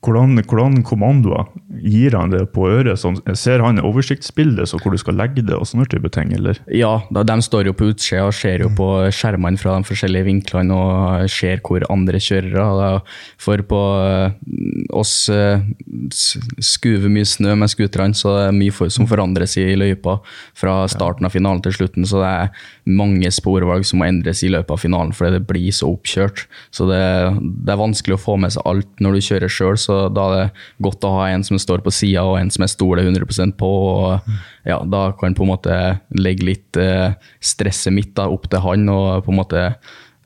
hvordan, 0.00 0.38
hvordan 0.48 0.78
kommandoer 0.86 1.48
gir 1.84 2.14
han 2.16 2.32
det 2.32 2.46
på 2.54 2.64
øret? 2.70 2.96
Sånn, 3.00 3.18
ser 3.36 3.60
han 3.64 3.80
oversiktsbildet 3.84 4.70
så 4.70 4.78
hvor 4.80 4.94
du 4.94 5.00
skal 5.00 5.18
legge 5.20 5.44
det 5.44 5.56
og 5.56 5.66
sånne 5.68 5.84
type 5.92 6.08
ting, 6.14 6.32
eller? 6.36 6.56
Ja, 6.72 6.94
da, 7.12 7.24
de 7.28 7.36
står 7.44 7.68
jo 7.68 7.74
på 7.76 7.90
utsida 7.92 8.24
og 8.28 8.34
ser 8.36 8.64
jo 8.64 8.70
på 8.76 8.88
skjermene 9.12 9.60
fra 9.60 9.76
de 9.76 9.88
forskjellige 9.88 10.28
vinklene 10.30 10.76
og 10.76 11.28
ser 11.32 11.60
hvor 11.66 11.84
andre 11.92 12.20
da- 12.20 13.02
For 13.40 13.60
på 13.66 13.80
eh, 14.06 14.32
oss 14.96 15.28
eh, 15.28 15.60
skuver 16.10 17.12
mye 17.12 17.28
snø 17.28 17.54
med 17.60 17.70
scooterne, 17.72 18.16
så 18.16 18.34
det 18.36 18.46
er 18.48 18.56
mye 18.56 18.74
for, 18.74 18.88
som 18.92 19.06
forandres 19.10 19.56
i 19.60 19.68
løypa 19.76 20.18
fra 20.56 20.86
starten 20.88 21.28
av 21.28 21.34
finalen 21.34 21.62
til 21.64 21.76
slutten. 21.76 22.06
Så 22.08 22.20
det 22.22 22.30
er 22.30 22.50
mange 22.88 23.30
sporvalg 23.32 23.84
som 23.86 24.00
må 24.00 24.08
endres 24.08 24.42
i 24.46 24.50
løpet 24.52 24.72
av 24.74 24.80
finalen 24.82 25.12
fordi 25.16 25.36
det 25.38 25.46
blir 25.48 25.70
så 25.76 25.92
oppkjørt. 25.92 26.46
Så 26.74 26.88
det, 26.90 27.02
det 27.66 27.74
er 27.74 27.80
vanskelig 27.84 28.16
å 28.16 28.22
få 28.24 28.36
med 28.40 28.54
seg 28.56 28.66
alt 28.68 29.04
når 29.04 29.18
du 29.18 29.26
kjører 29.28 29.52
sjøl, 29.52 29.78
så 29.90 30.00
da 30.14 30.26
er 30.30 30.36
det 30.36 30.66
godt 30.86 31.06
å 31.06 31.14
ha 31.18 31.30
en 31.30 31.44
som 31.46 31.58
står 31.60 31.82
på 31.84 31.92
sida 31.94 32.22
og 32.28 32.38
en 32.40 32.52
som 32.54 32.64
jeg 32.64 32.74
stoler 32.76 33.08
100% 33.08 33.56
på. 33.58 33.70
og 33.70 34.30
ja, 34.68 34.78
Da 34.86 35.08
kan 35.18 35.34
på 35.34 35.46
en 35.46 35.52
måte 35.52 35.80
legge 36.16 36.46
litt 36.52 36.78
eh, 36.80 37.18
stresset 37.42 37.94
mitt 37.96 38.14
da, 38.14 38.30
opp 38.30 38.46
til 38.50 38.62
han. 38.64 38.88
og 38.92 39.26
på 39.26 39.34
en 39.34 39.42
måte 39.42 39.66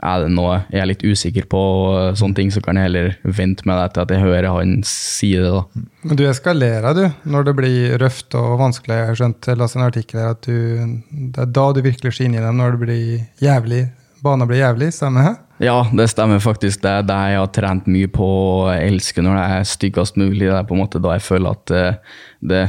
er 0.05 0.25
det 0.25 0.33
noe 0.35 0.59
jeg 0.69 0.83
er 0.83 0.89
litt 0.91 1.05
usikker 1.05 1.47
på, 1.51 1.61
og 1.61 2.19
sånne 2.19 2.37
ting, 2.37 2.51
så 2.53 2.61
kan 2.65 2.77
jeg 2.77 2.91
heller 2.91 3.15
vente 3.25 3.65
med 3.69 3.79
det 3.81 3.95
til 3.95 4.05
at 4.05 4.13
jeg 4.13 4.25
hører 4.25 4.51
han 4.53 4.77
si 4.89 5.33
det. 5.39 5.51
da. 5.55 5.85
Men 6.05 6.21
du 6.21 6.25
eskalerer, 6.29 6.99
du, 6.99 7.05
når 7.33 7.49
det 7.49 7.57
blir 7.61 7.97
røft 8.03 8.37
og 8.39 8.59
vanskelig. 8.61 8.99
Jeg 9.01 9.11
har 9.11 9.21
skjønt, 9.21 9.49
jeg 9.49 9.65
en 9.65 9.87
artikkel 9.87 10.21
her 10.21 10.35
at 10.35 10.45
du, 10.45 10.99
det 11.33 11.47
er 11.47 11.53
da 11.57 11.67
du 11.73 11.81
virkelig 11.85 12.17
skinner 12.19 12.43
i 12.43 12.45
dem, 12.45 12.61
når 12.61 12.77
det 12.77 12.83
blir 12.85 13.07
jævlig. 13.45 13.83
Banen 14.25 14.49
blir 14.49 14.63
jævlig, 14.63 14.93
stemmer 14.97 15.31
det? 15.31 15.35
Ja, 15.63 15.85
det 15.95 16.09
stemmer 16.11 16.41
faktisk. 16.43 16.81
Det 16.83 16.91
er 16.91 17.05
det 17.07 17.17
jeg 17.31 17.39
har 17.39 17.51
trent 17.55 17.87
mye 17.91 18.09
på 18.11 18.27
og 18.27 18.73
elsker 18.75 19.23
når 19.23 19.37
det 19.39 19.45
er 19.55 19.69
styggest 19.71 20.17
mulig. 20.19 20.49
Det 20.49 20.57
er 20.57 20.67
på 20.67 20.75
en 20.75 20.83
måte 20.83 21.01
da 21.03 21.15
jeg 21.15 21.23
føler 21.23 21.55
at 21.55 21.73
eh, 21.75 21.99
det, 22.43 22.63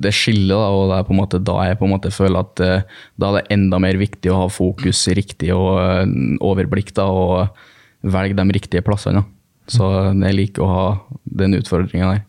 det 0.00 0.12
skiller, 0.16 0.56
da, 0.56 0.70
og 0.72 0.88
det 0.88 0.98
er 0.98 1.08
på 1.08 1.12
en 1.14 1.20
måte 1.20 1.40
da 1.44 1.58
jeg 1.68 1.78
på 1.80 1.88
en 1.88 1.92
måte 1.92 2.12
føler 2.14 2.40
at 2.40 2.62
eh, 2.64 3.02
da 3.20 3.30
er 3.30 3.36
det 3.36 3.58
enda 3.58 3.80
mer 3.82 4.00
viktig 4.00 4.32
å 4.32 4.38
ha 4.44 4.46
fokus 4.52 5.04
riktig 5.12 5.52
og 5.52 5.74
eh, 5.82 6.14
overblikk 6.44 6.94
da, 6.96 7.10
og 7.12 8.08
velge 8.14 8.38
de 8.40 8.56
riktige 8.56 8.84
plassene. 8.86 9.26
Så 9.68 9.90
jeg 10.08 10.36
liker 10.36 10.64
å 10.64 10.70
ha 10.72 10.86
den 11.40 11.56
utfordringa 11.60 12.14
der. 12.14 12.24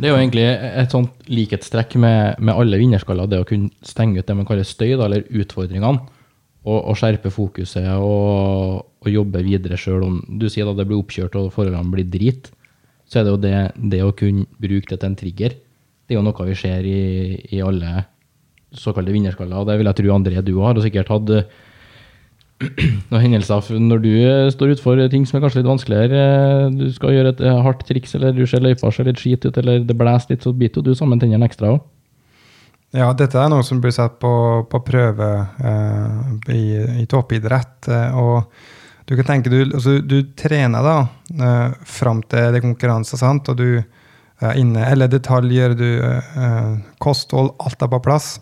Det 0.00 0.08
er 0.08 0.14
jo 0.14 0.20
egentlig 0.22 0.46
et 0.46 0.94
sånt 0.94 1.28
likhetstrekk 1.28 1.98
med, 2.00 2.38
med 2.40 2.54
alle 2.54 2.78
vinnerskaller, 2.80 3.28
det 3.28 3.42
å 3.42 3.48
kunne 3.48 3.68
stenge 3.84 4.22
ut 4.22 4.26
det 4.26 4.38
man 4.38 4.46
kaller 4.48 4.64
støy, 4.64 4.94
da, 4.94 5.10
eller 5.10 5.26
utfordringene, 5.28 6.06
og, 6.64 6.78
og 6.78 6.96
skjerpe 6.96 7.32
fokuset 7.34 7.90
og, 8.00 8.86
og 9.00 9.08
jobbe 9.12 9.42
videre 9.46 9.78
sjøl 9.80 10.02
om 10.04 10.20
Du 10.40 10.48
sier 10.52 10.68
da 10.68 10.74
det 10.76 10.86
blir 10.88 11.00
oppkjørt 11.00 11.36
og 11.40 11.52
forholdene 11.54 11.92
blir 11.94 12.08
drit, 12.10 12.50
så 13.08 13.20
er 13.20 13.26
det 13.26 13.32
jo 13.34 13.40
det, 13.42 13.56
det 13.92 14.02
å 14.04 14.12
kunne 14.16 14.46
bruke 14.60 14.92
det 14.92 15.00
til 15.00 15.08
en 15.10 15.18
trigger. 15.18 15.56
Det 16.06 16.14
er 16.14 16.20
jo 16.20 16.26
noe 16.26 16.46
vi 16.46 16.54
ser 16.58 16.86
i, 16.86 17.00
i 17.54 17.62
alle 17.64 18.04
såkalte 18.70 19.10
vinnerskaller, 19.14 19.58
og 19.62 19.66
det 19.66 19.78
vil 19.80 19.88
jeg 19.90 19.98
tro 19.98 20.14
André 20.14 20.42
du 20.46 20.52
har, 20.60 20.76
og 20.78 20.84
sikkert 20.84 21.10
hatt 21.10 21.32
noen 23.10 23.22
hendelser 23.24 23.78
når 23.80 24.02
du 24.04 24.10
eh, 24.20 24.50
står 24.52 24.74
utfor 24.76 25.00
ting 25.10 25.24
som 25.26 25.38
er 25.38 25.46
kanskje 25.46 25.62
litt 25.62 25.70
vanskeligere. 25.70 26.18
eh, 26.20 26.74
Du 26.76 26.90
skal 26.92 27.14
gjøre 27.16 27.32
et 27.34 27.40
eh, 27.40 27.62
hardt 27.64 27.86
triks, 27.88 28.12
eller 28.18 28.36
du 28.36 28.44
ser 28.46 28.62
løypa 28.62 28.92
ser 28.92 29.08
litt 29.08 29.22
skit 29.22 29.46
ut, 29.48 29.56
eller 29.62 29.80
det 29.86 29.96
blåser 29.96 30.34
litt, 30.34 30.44
så 30.44 30.52
biter 30.52 30.84
du 30.84 30.92
sammen 30.94 31.22
tennene 31.22 31.48
ekstra 31.48 31.72
òg. 31.72 31.80
Ja, 32.92 33.12
dette 33.14 33.38
er 33.38 33.50
noe 33.52 33.62
som 33.62 33.78
blir 33.82 33.94
satt 33.94 34.18
på, 34.22 34.30
på 34.70 34.80
prøve 34.82 35.30
eh, 35.62 36.54
i, 36.54 36.62
i 37.04 37.06
toppidrett. 37.10 37.88
eh, 37.88 38.18
og 38.18 38.50
du 39.10 39.16
kan 39.18 39.26
tenke, 39.26 39.50
du, 39.50 39.64
altså, 39.66 39.96
du 40.06 40.20
trener 40.38 40.86
da 40.86 40.96
uh, 41.42 41.72
fram 41.88 42.22
til 42.30 42.52
det 42.54 42.60
er 42.60 42.64
konkurranse, 42.64 43.18
sant? 43.18 43.50
og 43.50 43.58
du 43.58 43.80
er 44.40 44.60
inne, 44.60 44.84
eller 44.86 45.10
detaljer, 45.10 45.74
du, 45.76 45.88
uh, 45.98 46.78
kosthold, 47.02 47.52
alt 47.60 47.82
er 47.82 47.90
på 47.90 48.00
plass. 48.06 48.36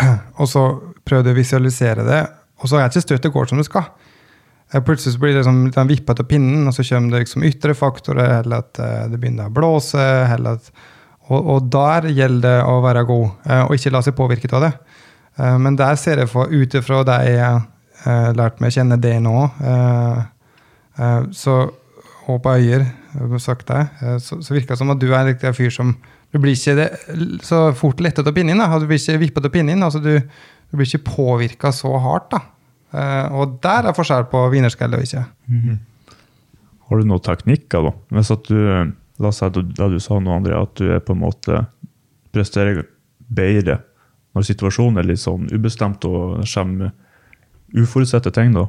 og 0.40 0.46
så 0.48 0.66
prøver 1.08 1.30
du 1.30 1.32
å 1.32 1.40
visualisere 1.40 2.04
det, 2.06 2.20
og 2.60 2.68
så 2.68 2.76
er 2.76 2.86
det 2.86 2.92
ikke 2.92 3.08
støttet 3.08 3.34
går 3.34 3.50
som 3.50 3.60
det 3.60 3.66
skal. 3.70 3.88
Eh, 4.70 4.82
Plutselig 4.84 5.18
blir 5.18 5.32
det 5.32 5.40
liksom 5.40 5.64
litt 5.66 5.78
sånn 5.80 5.90
vippet 5.90 6.22
av 6.22 6.28
pinnen, 6.30 6.68
og 6.68 6.76
så 6.76 6.84
kommer 6.86 7.16
det 7.16 7.24
liksom 7.24 7.46
ytre 7.48 7.76
faktorer, 7.76 8.40
eller 8.42 8.64
at 8.64 8.80
eh, 8.84 9.04
det 9.10 9.20
begynner 9.20 9.50
å 9.50 9.54
blåse, 9.54 10.06
eller 10.36 10.60
at 10.60 10.72
og, 11.30 11.46
og 11.46 11.66
der 11.70 12.08
gjelder 12.10 12.58
det 12.58 12.66
å 12.66 12.80
være 12.82 13.06
god, 13.06 13.26
eh, 13.46 13.64
og 13.64 13.76
ikke 13.76 13.92
la 13.94 14.02
seg 14.02 14.16
påvirke 14.18 14.50
av 14.58 14.64
det. 14.66 14.72
Eh, 15.38 15.58
men 15.62 15.78
der 15.78 15.98
ser 16.00 16.22
jeg 16.22 16.30
for, 16.32 16.50
ut 16.50 16.74
ifra 16.74 17.04
det 17.06 17.18
eh, 18.06 18.30
lært 18.36 18.60
meg 18.60 18.72
å 18.72 18.76
kjenne 18.78 18.98
det 19.00 19.16
nå, 19.24 19.36
eh, 19.72 20.22
eh, 21.00 21.20
så, 21.36 21.56
og 22.30 22.40
på 22.44 22.54
øyer, 22.60 22.86
eh, 22.86 23.36
så, 23.40 24.40
så 24.40 24.56
virker 24.56 24.74
det 24.74 24.80
som 24.80 24.94
at 24.94 25.02
du 25.02 25.08
er 25.10 25.20
en 25.20 25.30
riktig 25.32 25.54
fyr 25.58 25.74
som 25.74 25.96
Du 26.30 26.38
blir 26.38 26.54
ikke 26.54 26.76
det, 26.78 26.84
så 27.42 27.72
fort 27.74 27.98
lettet 27.98 28.28
opp 28.30 28.36
inni. 28.38 28.54
Du 28.54 28.84
blir 28.86 29.00
ikke 29.00 29.18
vippet 29.18 29.46
opp 29.48 29.56
inni. 29.58 29.74
Altså 29.82 29.98
du, 29.98 30.12
du 30.70 30.76
blir 30.78 30.86
ikke 30.86 31.08
påvirka 31.08 31.72
så 31.74 31.90
hardt, 31.98 32.28
da. 32.30 32.38
Uh, 32.94 33.34
og 33.34 33.56
der 33.64 33.88
er 33.90 33.96
forskjell 33.96 34.28
på 34.30 34.44
wienerskall 34.52 34.94
og 34.94 35.02
ikke. 35.02 35.24
Har 36.86 37.02
du 37.02 37.10
noen 37.10 37.24
teknikker, 37.26 37.82
da? 37.82 37.92
Hvis 38.14 38.30
at 38.30 38.46
du, 38.46 38.60
la 39.18 39.32
oss 39.32 39.42
si 39.42 39.50
det 39.50 39.90
du 39.90 39.98
sa 39.98 40.20
nå, 40.22 40.36
André, 40.38 40.54
at 40.54 40.78
du 40.78 40.94
er 40.94 41.02
på 41.02 41.18
en 41.18 41.24
måte 41.24 41.64
presterer 42.30 42.84
bedre 43.26 43.80
når 44.36 44.46
situasjonen 44.46 45.02
er 45.02 45.08
litt 45.10 45.22
sånn 45.22 45.48
ubestemt 45.50 46.06
og 46.06 46.44
kommer 46.46 46.92
uforutsette 47.76 48.32
ting, 48.34 48.54
da. 48.56 48.66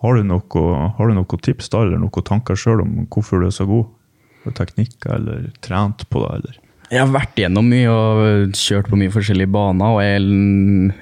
Har 0.00 0.16
du 0.16 0.24
noe, 0.24 0.64
har 0.96 1.10
du 1.10 1.16
noe 1.16 1.40
tips 1.44 1.68
da, 1.72 1.84
eller 1.84 2.00
noen 2.00 2.26
tanker 2.26 2.58
sjøl 2.58 2.84
om 2.84 3.04
hvorfor 3.12 3.42
du 3.42 3.50
er 3.50 3.54
så 3.54 3.68
god? 3.68 3.90
Teknikker, 4.56 5.18
eller 5.18 5.50
trent 5.60 6.06
på 6.08 6.24
det, 6.24 6.34
eller? 6.38 6.60
Jeg 6.90 7.04
har 7.04 7.10
vært 7.14 7.36
gjennom 7.38 7.68
mye 7.70 7.90
og 7.92 8.56
kjørt 8.58 8.88
på 8.90 8.96
mye 8.98 9.12
forskjellige 9.14 9.52
baner. 9.54 9.92
og 9.94 10.00
Jeg, 10.02 10.24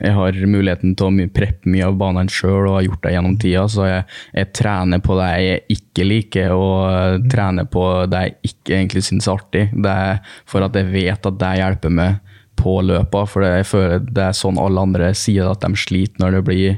jeg 0.04 0.16
har 0.18 0.40
muligheten 0.52 0.92
til 0.98 1.06
å 1.08 1.28
preppe 1.32 1.70
mye 1.72 1.86
av 1.86 1.96
banene 1.96 2.32
sjøl 2.32 2.66
og 2.66 2.74
har 2.74 2.84
gjort 2.84 3.06
det 3.06 3.12
gjennom 3.14 3.38
tida. 3.40 3.62
Så 3.72 3.86
jeg, 3.88 4.02
jeg 4.36 4.50
trener 4.58 5.00
på 5.00 5.16
det 5.16 5.28
jeg 5.32 5.62
ikke 5.78 6.08
liker, 6.10 6.52
og 6.52 7.24
trener 7.32 7.70
på 7.72 7.86
det 8.12 8.20
jeg 8.26 8.36
ikke 8.50 8.76
egentlig 8.82 9.04
syns 9.06 9.30
er 9.30 9.38
artig. 9.38 9.64
Det 9.72 9.94
er 10.10 10.34
for 10.52 10.66
at 10.66 10.76
jeg 10.76 10.92
vet 10.92 11.30
at 11.32 11.40
det 11.40 11.54
hjelper 11.62 11.96
meg 12.02 12.34
på 12.60 12.74
løpa. 12.84 13.24
For 13.30 13.48
jeg 13.48 13.68
føler 13.70 14.04
det 14.04 14.26
er 14.26 14.36
sånn 14.36 14.60
alle 14.60 14.84
andre 14.90 15.14
sier 15.16 15.48
at 15.48 15.64
de 15.64 15.72
sliter 15.86 16.20
når 16.20 16.36
det 16.36 16.46
blir 16.50 16.76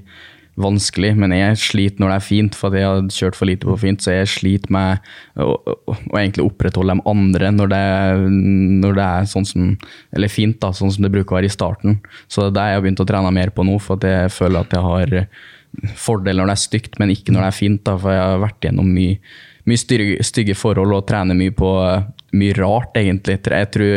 vanskelig, 0.62 1.12
men 1.20 1.34
jeg 1.34 1.58
sliter 1.60 2.02
når 2.02 2.12
det 2.12 2.16
er 2.18 2.26
fint, 2.26 2.56
for 2.58 2.76
jeg 2.76 2.86
har 2.88 3.10
kjørt 3.14 3.38
for 3.38 3.50
lite 3.50 3.68
på 3.68 3.76
fint, 3.80 4.02
så 4.02 4.14
jeg 4.14 4.30
sliter 4.30 4.74
med 4.74 5.10
å, 5.40 5.54
å, 5.56 5.96
å 5.96 6.18
egentlig 6.20 6.46
opprettholde 6.46 6.96
de 6.98 7.04
andre 7.10 7.52
når 7.54 7.72
det, 7.72 7.82
når 8.84 8.98
det 8.98 9.06
er 9.06 9.30
sånn 9.30 9.48
som, 9.48 9.70
eller 10.16 10.32
fint, 10.32 10.58
da, 10.62 10.72
sånn 10.76 10.92
som 10.94 11.06
det 11.06 11.12
bruker 11.14 11.34
å 11.36 11.40
være 11.40 11.50
i 11.50 11.54
starten. 11.54 12.00
Så 12.28 12.44
det 12.44 12.50
er 12.52 12.58
det 12.58 12.66
jeg 12.70 12.80
har 12.80 12.86
begynt 12.86 13.04
å 13.04 13.08
trene 13.12 13.34
mer 13.40 13.54
på 13.54 13.66
nå, 13.66 13.78
for 13.82 14.00
at 14.00 14.08
jeg 14.08 14.34
føler 14.36 14.64
at 14.64 14.76
jeg 14.76 14.86
har 14.86 15.16
fordel 16.00 16.40
når 16.40 16.50
det 16.50 16.56
er 16.56 16.64
stygt, 16.64 16.98
men 17.00 17.14
ikke 17.14 17.34
når 17.34 17.44
det 17.44 17.50
er 17.52 17.60
fint, 17.60 17.84
da, 17.86 17.96
for 18.00 18.14
jeg 18.14 18.26
har 18.26 18.42
vært 18.42 18.68
gjennom 18.68 18.90
mye, 18.90 19.18
mye 19.70 20.22
stygge 20.26 20.56
forhold 20.58 20.96
og 20.96 21.06
trener 21.08 21.38
mye 21.38 21.54
på 21.54 21.70
mye 22.40 22.56
rart, 22.58 22.96
egentlig. 22.98 23.38
Jeg 23.42 23.70
tror 23.74 23.94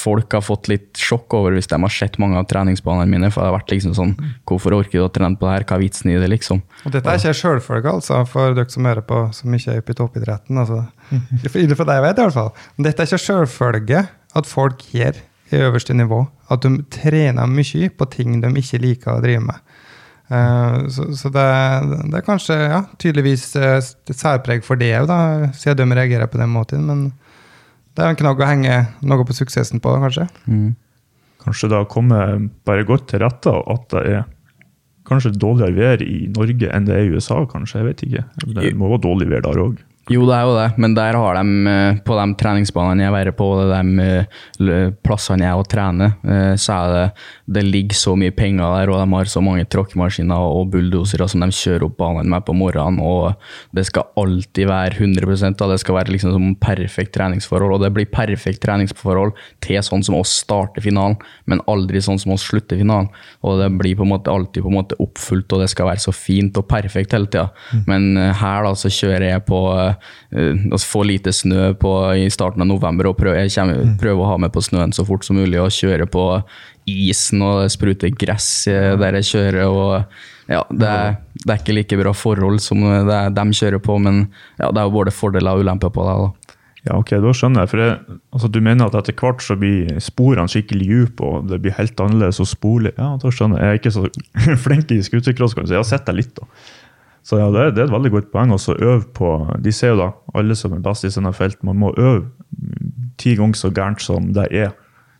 folk 0.00 0.34
har 0.36 0.44
fått 0.44 0.70
litt 0.72 1.00
sjokk 1.00 1.36
over 1.36 1.54
hvis 1.56 1.70
de 1.70 1.78
har 1.82 1.92
sett 1.94 2.18
mange 2.22 2.38
av 2.40 2.48
treningsbanene 2.50 3.08
mine. 3.10 3.30
For 3.32 3.42
det 3.42 3.50
har 3.50 3.56
vært 3.58 3.74
liksom 3.74 3.94
sånn 3.96 4.14
Hvorfor 4.48 4.76
orker 4.78 4.98
du 4.98 5.04
å 5.04 5.10
trene 5.12 5.38
på 5.38 5.46
det 5.46 5.54
her? 5.54 5.66
Hva 5.68 5.78
er 5.78 5.84
vitsen 5.84 6.12
i 6.12 6.18
det, 6.20 6.30
liksom? 6.32 6.62
Og 6.84 6.94
dette 6.94 7.12
er 7.12 7.20
ikke 7.20 7.36
sjølfølge, 7.40 7.96
altså, 8.00 8.20
for 8.28 8.56
dere 8.56 8.72
som 8.72 8.88
hører 8.88 9.06
på, 9.06 9.22
som 9.36 9.56
ikke 9.56 9.76
er 9.76 9.82
oppe 9.84 9.94
i 9.94 9.98
toppidretten. 10.00 10.62
Altså. 10.62 10.82
Innenfor 11.12 11.88
deg 11.88 12.04
vet 12.06 12.14
jeg 12.14 12.24
i 12.24 12.28
hvert 12.28 12.38
fall. 12.38 12.52
Men 12.76 12.88
dette 12.88 13.04
er 13.04 13.10
ikke 13.10 13.24
sjølfølge 13.26 14.04
at 14.40 14.50
folk 14.50 14.86
gjør 14.94 15.20
i 15.50 15.62
øverste 15.66 15.96
nivå. 15.96 16.24
At 16.50 16.66
de 16.66 16.82
trener 16.92 17.50
mye 17.50 17.90
på 17.94 18.10
ting 18.12 18.40
de 18.42 18.52
ikke 18.62 18.82
liker 18.82 19.16
å 19.16 19.24
drive 19.24 19.44
med. 19.48 19.70
Eh, 20.30 20.76
så 20.94 21.08
så 21.18 21.30
det, 21.34 21.46
det 22.10 22.20
er 22.20 22.26
kanskje 22.26 22.56
ja, 22.56 22.84
tydeligvis 23.02 23.48
eh, 23.58 23.80
et 23.82 24.14
særpreg 24.14 24.62
for 24.66 24.78
det 24.78 24.92
òg, 25.00 25.10
siden 25.58 25.90
de 25.90 25.98
reagerer 25.98 26.30
på 26.30 26.38
den 26.38 26.52
måten. 26.54 26.86
Men 26.86 27.08
det 27.96 28.04
er 28.04 28.12
en 28.12 28.18
knagg 28.20 28.40
å 28.40 28.46
henge 28.48 28.76
noe 29.02 29.26
på 29.26 29.34
suksessen 29.36 29.82
på, 29.82 29.92
kanskje. 30.04 30.28
Kanskje 31.40 31.70
det 31.72 31.78
har 31.80 31.88
kommet 31.90 32.50
bare 32.68 32.84
godt 32.88 33.08
til 33.10 33.22
rette 33.24 33.52
at 33.74 33.86
det 33.94 34.02
er 34.12 34.24
kanskje 35.08 35.32
dårligere 35.40 35.74
vær 35.74 36.02
i 36.04 36.28
Norge 36.30 36.68
enn 36.70 36.86
det 36.86 36.94
er 36.96 37.08
i 37.08 37.14
USA, 37.16 37.40
kanskje. 37.50 37.80
Jeg 37.80 37.88
vet 37.88 38.04
ikke. 38.06 38.24
Det 38.60 38.74
må 38.78 38.90
være 38.92 39.04
dårlig 39.08 39.30
vær 39.32 39.46
der 39.48 39.62
òg. 39.64 39.80
Jo, 40.10 40.24
det 40.26 40.34
er 40.34 40.42
jo 40.42 40.54
det, 40.56 40.68
men 40.82 40.94
der 40.96 41.14
har 41.14 41.36
de, 41.38 41.66
eh, 41.70 41.98
på 42.02 42.16
de 42.18 42.34
treningsbanene 42.34 43.04
jeg 43.04 43.14
er 43.14 43.28
på, 43.30 43.46
og 43.54 43.68
de 43.70 44.06
eh, 44.66 44.88
plassene 45.06 45.46
jeg 45.46 45.60
og 45.60 45.68
trener, 45.70 46.16
eh, 46.26 46.54
så 46.58 46.74
er 46.74 46.94
det 46.94 47.04
det 47.46 47.62
ligger 47.62 47.94
så 47.94 48.16
mye 48.18 48.34
penger 48.34 48.74
der, 48.74 48.90
og 48.90 48.98
de 48.98 49.14
har 49.14 49.30
så 49.30 49.42
mange 49.42 49.68
tråkkemaskiner 49.70 50.34
og 50.34 50.72
bulldosere 50.72 51.28
som 51.30 51.44
de 51.44 51.54
kjører 51.54 51.86
opp 51.86 51.94
banen 52.00 52.30
med 52.30 52.42
på 52.42 52.56
morgenen, 52.58 52.98
og 52.98 53.38
det 53.76 53.84
skal 53.86 54.08
alltid 54.18 54.66
være 54.70 54.98
100 54.98 55.54
da. 55.54 55.68
det 55.70 55.78
skal 55.82 55.98
være 56.00 56.16
liksom 56.16 56.34
som 56.34 56.58
perfekt 56.58 57.14
treningsforhold, 57.14 57.76
og 57.76 57.84
det 57.86 57.92
blir 57.94 58.10
perfekt 58.10 58.64
treningsforhold 58.66 59.36
til 59.62 59.78
sånn 59.78 60.02
som 60.02 60.18
oss 60.18 60.34
starter 60.42 60.82
finalen, 60.82 61.20
men 61.46 61.62
aldri 61.70 62.02
sånn 62.02 62.18
som 62.18 62.34
oss 62.34 62.48
slutter 62.50 62.82
finalen, 62.82 63.12
og 63.46 63.62
det 63.62 63.70
blir 63.78 63.94
på 63.94 64.02
en 64.08 64.14
måte 64.16 64.34
alltid 64.34 64.66
på 64.66 64.74
en 64.74 64.78
måte 64.80 64.98
oppfullt, 64.98 65.54
og 65.54 65.62
det 65.62 65.70
skal 65.70 65.92
være 65.92 66.02
så 66.02 66.14
fint 66.14 66.58
og 66.58 66.66
perfekt 66.66 67.14
hele 67.14 67.30
tida. 67.30 67.46
Men 67.86 68.16
eh, 68.18 68.34
her 68.42 68.66
da, 68.66 68.74
så 68.74 68.90
kjører 68.90 69.28
jeg 69.30 69.46
på 69.46 69.60
altså 70.72 70.86
få 70.86 71.04
lite 71.08 71.32
snø 71.34 71.70
på, 71.80 71.92
i 72.16 72.28
starten 72.32 72.64
av 72.64 72.70
november, 72.70 73.10
og 73.10 73.18
prøve, 73.18 73.46
kommer, 73.54 73.94
prøve, 74.00 74.24
å 74.24 74.32
ha 74.32 74.36
med 74.42 74.52
på 74.54 74.64
snøen 74.64 74.94
så 74.96 75.06
fort 75.08 75.26
som 75.26 75.40
mulig, 75.40 75.58
og 75.60 75.74
kjøre 75.74 76.08
på 76.10 76.26
isen 76.90 77.42
og 77.44 77.66
sprute 77.70 78.10
gress 78.18 78.66
eh, 78.70 78.92
der 78.98 79.20
jeg 79.20 79.30
kjører. 79.30 79.64
og 79.68 80.50
ja, 80.50 80.64
det 80.74 80.88
er, 80.90 81.18
det 81.44 81.52
er 81.52 81.60
ikke 81.60 81.76
like 81.76 81.98
bra 82.00 82.14
forhold 82.16 82.58
som 82.64 82.82
det 82.82 83.20
de 83.36 83.44
kjører 83.54 83.82
på, 83.82 83.98
men 84.02 84.24
ja, 84.58 84.70
det 84.70 84.80
er 84.80 84.88
jo 84.88 84.96
både 84.96 85.14
fordeler 85.14 85.54
og 85.54 85.66
ulemper 85.66 85.92
på 85.94 86.06
det. 86.08 86.16
da. 86.24 86.56
Ja, 86.88 86.96
ok, 86.96 87.12
da 87.20 87.32
skjønner 87.36 87.64
jeg. 87.64 87.70
For 87.70 87.82
jeg, 87.82 88.18
altså, 88.32 88.48
du 88.48 88.58
mener 88.64 88.88
at 88.88 88.96
etter 88.96 89.16
hvert 89.16 89.44
så 89.44 89.56
blir 89.60 89.98
sporene 90.02 90.48
skikkelig 90.48 90.86
dype, 90.88 91.26
og 91.26 91.50
det 91.50 91.60
blir 91.62 91.76
helt 91.76 92.00
annerledes 92.00 92.40
å 92.40 92.48
spole? 92.48 92.94
Ja, 92.96 93.12
da 93.20 93.32
skjønner 93.34 93.60
jeg. 93.60 93.66
Jeg 93.66 93.76
er 93.76 93.82
ikke 93.82 93.94
så 93.96 94.56
flink 94.64 94.94
i 94.94 95.00
kan 95.04 95.20
du 95.28 95.52
si. 95.52 95.74
Jeg 95.74 95.82
har 95.82 95.90
sett 95.90 96.08
deg 96.08 96.22
litt, 96.22 96.32
da. 96.38 96.48
Så 97.30 97.38
ja, 97.38 97.46
det, 97.54 97.60
er- 97.62 97.74
det 97.76 97.82
er 97.84 97.86
et 97.86 97.94
veldig 97.94 98.10
godt 98.10 98.30
poeng. 98.32 98.50
å 98.50 98.58
øve 98.74 99.04
på 99.14 99.28
De 99.62 99.70
sier 99.70 99.92
jo 99.94 100.00
da, 100.00 100.08
alle 100.34 100.56
som 100.58 100.72
er 100.74 100.82
best 100.82 101.06
i 101.06 101.10
sine 101.14 101.30
felt, 101.32 101.60
man 101.62 101.78
må 101.78 101.92
øve 101.94 102.26
ti 103.20 103.36
ganger 103.38 103.54
så 103.54 103.70
gærent 103.70 104.02
som 104.02 104.32
det 104.34 104.48
er. 104.50 104.72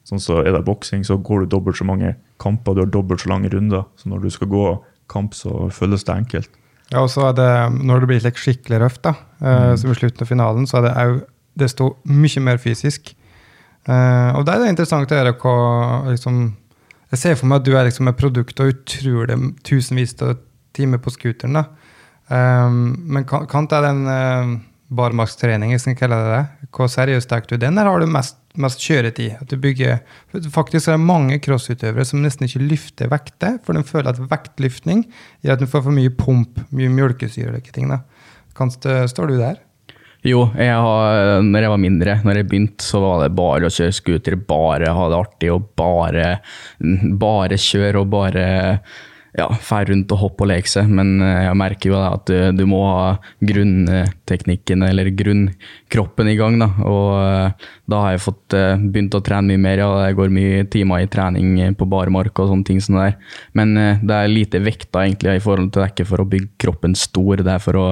Sånn 0.09 0.19
så 0.19 0.41
Er 0.43 0.57
det 0.57 0.65
boksing, 0.67 1.05
så 1.07 1.21
går 1.23 1.45
du 1.45 1.47
dobbelt 1.55 1.79
så 1.79 1.87
mange 1.87 2.17
kamper, 2.43 2.75
du 2.75 2.81
har 2.83 2.91
dobbelt 2.91 3.23
så 3.23 3.31
lange 3.31 3.53
runder. 3.53 3.85
Så 3.97 4.09
når 4.11 4.25
du 4.25 4.31
skal 4.31 4.49
gå 4.51 4.65
kamp, 5.09 5.35
så 5.35 5.71
føles 5.71 6.03
det 6.05 6.17
enkelt. 6.17 6.51
Ja, 6.91 7.05
og 7.05 7.11
så 7.13 7.29
er 7.29 7.37
det, 7.39 7.51
når 7.87 8.01
det 8.01 8.09
blir 8.11 8.25
like 8.25 8.41
skikkelig 8.41 8.81
røft, 8.83 9.03
da, 9.05 9.13
mm. 9.39 9.77
som 9.79 9.93
i 9.93 9.95
slutten 9.95 10.25
av 10.25 10.27
finalen, 10.27 10.67
så 10.67 10.81
er 10.81 10.87
det 10.89 10.95
òg 10.99 11.21
desto 11.61 11.93
mye 12.11 12.43
mer 12.43 12.59
fysisk. 12.59 13.13
Eh, 13.87 14.31
og 14.35 14.47
det 14.47 14.55
er 14.55 14.65
det 14.65 14.73
interessant 14.73 15.13
å 15.13 15.21
gjøre 15.21 15.37
hva 15.41 15.55
liksom, 16.11 16.57
Jeg 17.11 17.19
ser 17.19 17.39
for 17.39 17.51
meg 17.51 17.61
at 17.61 17.67
du 17.67 17.73
er 17.75 17.87
liksom 17.89 18.07
et 18.07 18.19
produkt 18.19 18.61
av 18.63 18.69
utrolig 18.71 19.37
tusenvis 19.67 20.15
av 20.23 20.37
timer 20.73 20.99
på 21.03 21.11
scooteren. 21.11 21.57
da. 21.59 21.65
Eh, 22.31 22.71
men 22.71 23.27
kan, 23.27 23.69
er 23.71 23.87
den 23.87 24.03
uh, 24.07 24.59
barmarkstrening, 24.91 25.75
hvis 25.75 25.89
jeg 25.89 25.99
kaller 25.99 26.25
det 26.25 26.37
det, 26.37 26.69
hvor 26.75 26.91
seriøst 26.91 27.31
tar 27.31 27.47
du 27.47 27.57
den, 27.57 27.79
eller 27.79 27.91
har 27.91 28.03
du 28.03 28.11
mest, 28.11 28.39
mest 28.59 28.83
kjøretid? 28.83 29.39
At 29.43 29.51
du 29.51 29.59
bygger, 29.63 30.03
faktisk 30.51 30.89
er 30.89 30.99
det 30.99 31.07
mange 31.07 31.41
crossutøvere 31.43 32.07
som 32.07 32.23
nesten 32.25 32.47
ikke 32.47 32.63
løfter 32.65 33.11
vekter, 33.11 33.59
for 33.67 33.79
de 33.79 33.87
føler 33.87 34.13
at 34.13 34.23
vektløftning 34.31 35.05
gjør 35.43 35.57
at 35.57 35.65
de 35.65 35.71
får 35.71 35.87
for 35.87 35.97
mye 35.97 36.15
pump, 36.15 36.63
mye 36.75 36.91
mjølkesyre 36.93 37.53
og 37.53 37.59
like 37.59 37.75
ting. 37.75 37.91
da. 37.91 38.03
Kan, 38.59 38.73
står 38.75 39.31
du 39.31 39.39
der? 39.39 39.61
Jo, 40.27 40.51
jeg 40.53 40.75
har, 40.77 41.41
når 41.41 41.65
jeg 41.65 41.73
var 41.73 41.81
mindre, 41.81 42.15
når 42.27 42.41
jeg 42.41 42.49
begynte, 42.51 42.85
så 42.85 42.99
var 43.01 43.23
det 43.23 43.31
bare 43.39 43.71
å 43.71 43.73
kjøre 43.73 43.95
scooter, 43.97 44.37
bare 44.37 44.91
ha 44.93 45.07
det 45.09 45.17
artig 45.17 45.53
og 45.55 45.71
bare, 45.81 46.27
bare 47.23 47.57
kjøre 47.57 48.03
og 48.03 48.11
bare 48.13 48.45
ja, 49.39 49.47
fær 49.63 49.87
rundt 49.91 50.11
og 50.15 50.21
hoppe 50.25 50.45
og 50.45 50.51
leke 50.51 50.71
seg, 50.71 50.89
men 50.91 51.21
eh, 51.23 51.45
jeg 51.47 51.59
merker 51.59 51.93
jo 51.93 51.99
at 52.01 52.33
du, 52.57 52.63
må 52.71 52.81
ha 52.87 53.05
grunnteknikken 53.47 54.83
eller 54.87 55.11
grunnkroppen 55.15 56.31
i 56.33 56.37
gang. 56.39 56.59
Da 56.61 56.71
Og 56.89 57.13
eh, 57.21 57.69
da 57.91 58.03
har 58.05 58.17
jeg 58.17 58.25
fått 58.25 58.57
eh, 58.59 58.75
begynt 58.81 59.15
å 59.15 59.23
trene 59.27 59.53
mye 59.53 59.63
mer. 59.63 59.85
og 59.87 59.97
det 60.03 60.17
går 60.19 60.35
mye 60.35 60.65
timer 60.73 61.05
i 61.05 61.11
trening 61.11 61.77
på 61.79 61.89
barmark 61.91 62.43
og 62.43 62.51
sånne 62.51 62.67
ting. 62.67 62.83
Sånn 62.83 62.99
der. 62.99 63.17
Men 63.55 63.75
det 63.77 64.17
er 64.17 64.33
lite 64.33 64.63
vekta 64.65 65.05
egentlig 65.07 65.39
i 65.39 65.45
forhold 65.45 65.71
til 65.71 65.81
det 65.81 65.87
er 65.87 65.95
ikke 65.95 66.11
for 66.11 66.23
å 66.23 66.29
bygge 66.31 66.51
kroppen 66.61 66.97
stor, 66.99 67.45
det 67.45 67.55
er 67.55 67.63
for 67.63 67.79
å 67.79 67.87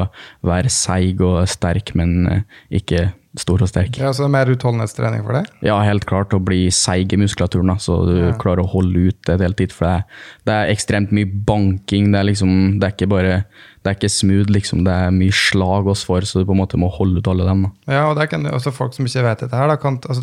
være 0.47 0.73
seig 0.73 1.23
og 1.25 1.43
sterk, 1.51 1.95
men 1.99 2.45
ikke 2.75 3.09
stor 3.41 3.63
og 3.65 3.69
sterk. 3.71 3.97
Ja, 4.01 4.11
så 4.13 4.25
det 4.25 4.29
er 4.29 4.35
mer 4.37 4.51
utholdenhetstrening 4.53 5.25
for 5.27 5.39
deg? 5.39 5.49
Ja, 5.67 5.79
helt 5.87 6.05
klart 6.11 6.35
å 6.37 6.41
bli 6.45 6.67
seig 6.75 7.13
i 7.13 7.21
muskulaturen, 7.21 7.75
så 7.81 8.05
du 8.07 8.15
Ja. 8.19 8.33
klarer 8.39 8.65
å 8.65 8.69
holde 8.73 9.09
ut 9.09 9.29
et 9.29 9.41
helt 9.41 9.57
tid. 9.57 9.73
For 9.73 9.87
det 9.87 9.95
er, 9.95 10.05
det 10.47 10.55
er 10.59 10.75
ekstremt 10.75 11.13
mye 11.13 11.27
banking. 11.47 12.13
Det 12.13 12.21
er 12.21 12.25
liksom, 12.33 12.79
det 12.81 12.87
er 12.89 12.97
ikke 12.97 13.09
bare 13.11 13.45
det 13.85 13.93
er 13.93 13.95
ikke 13.95 14.11
smooth, 14.11 14.51
liksom. 14.53 14.83
Det 14.85 14.93
er 14.93 15.11
mye 15.15 15.33
slag 15.33 15.87
oss 15.89 16.03
for, 16.05 16.21
så 16.27 16.41
du 16.41 16.45
på 16.45 16.53
en 16.53 16.61
måte 16.61 16.77
må 16.77 16.91
holde 16.93 17.23
ut 17.23 17.29
alle 17.31 17.47
dem. 17.47 17.63
Da. 17.87 17.95
Ja, 17.95 18.03
og 18.11 18.17
det 18.19 18.29
kan 18.31 18.45
også 18.45 18.73
folk 18.75 18.93
som 18.93 19.07
ikke 19.07 19.23
vet 19.25 19.39
dette 19.47 19.57
her, 19.57 19.69
da, 19.71 19.77
kan, 19.81 19.97
altså 20.09 20.21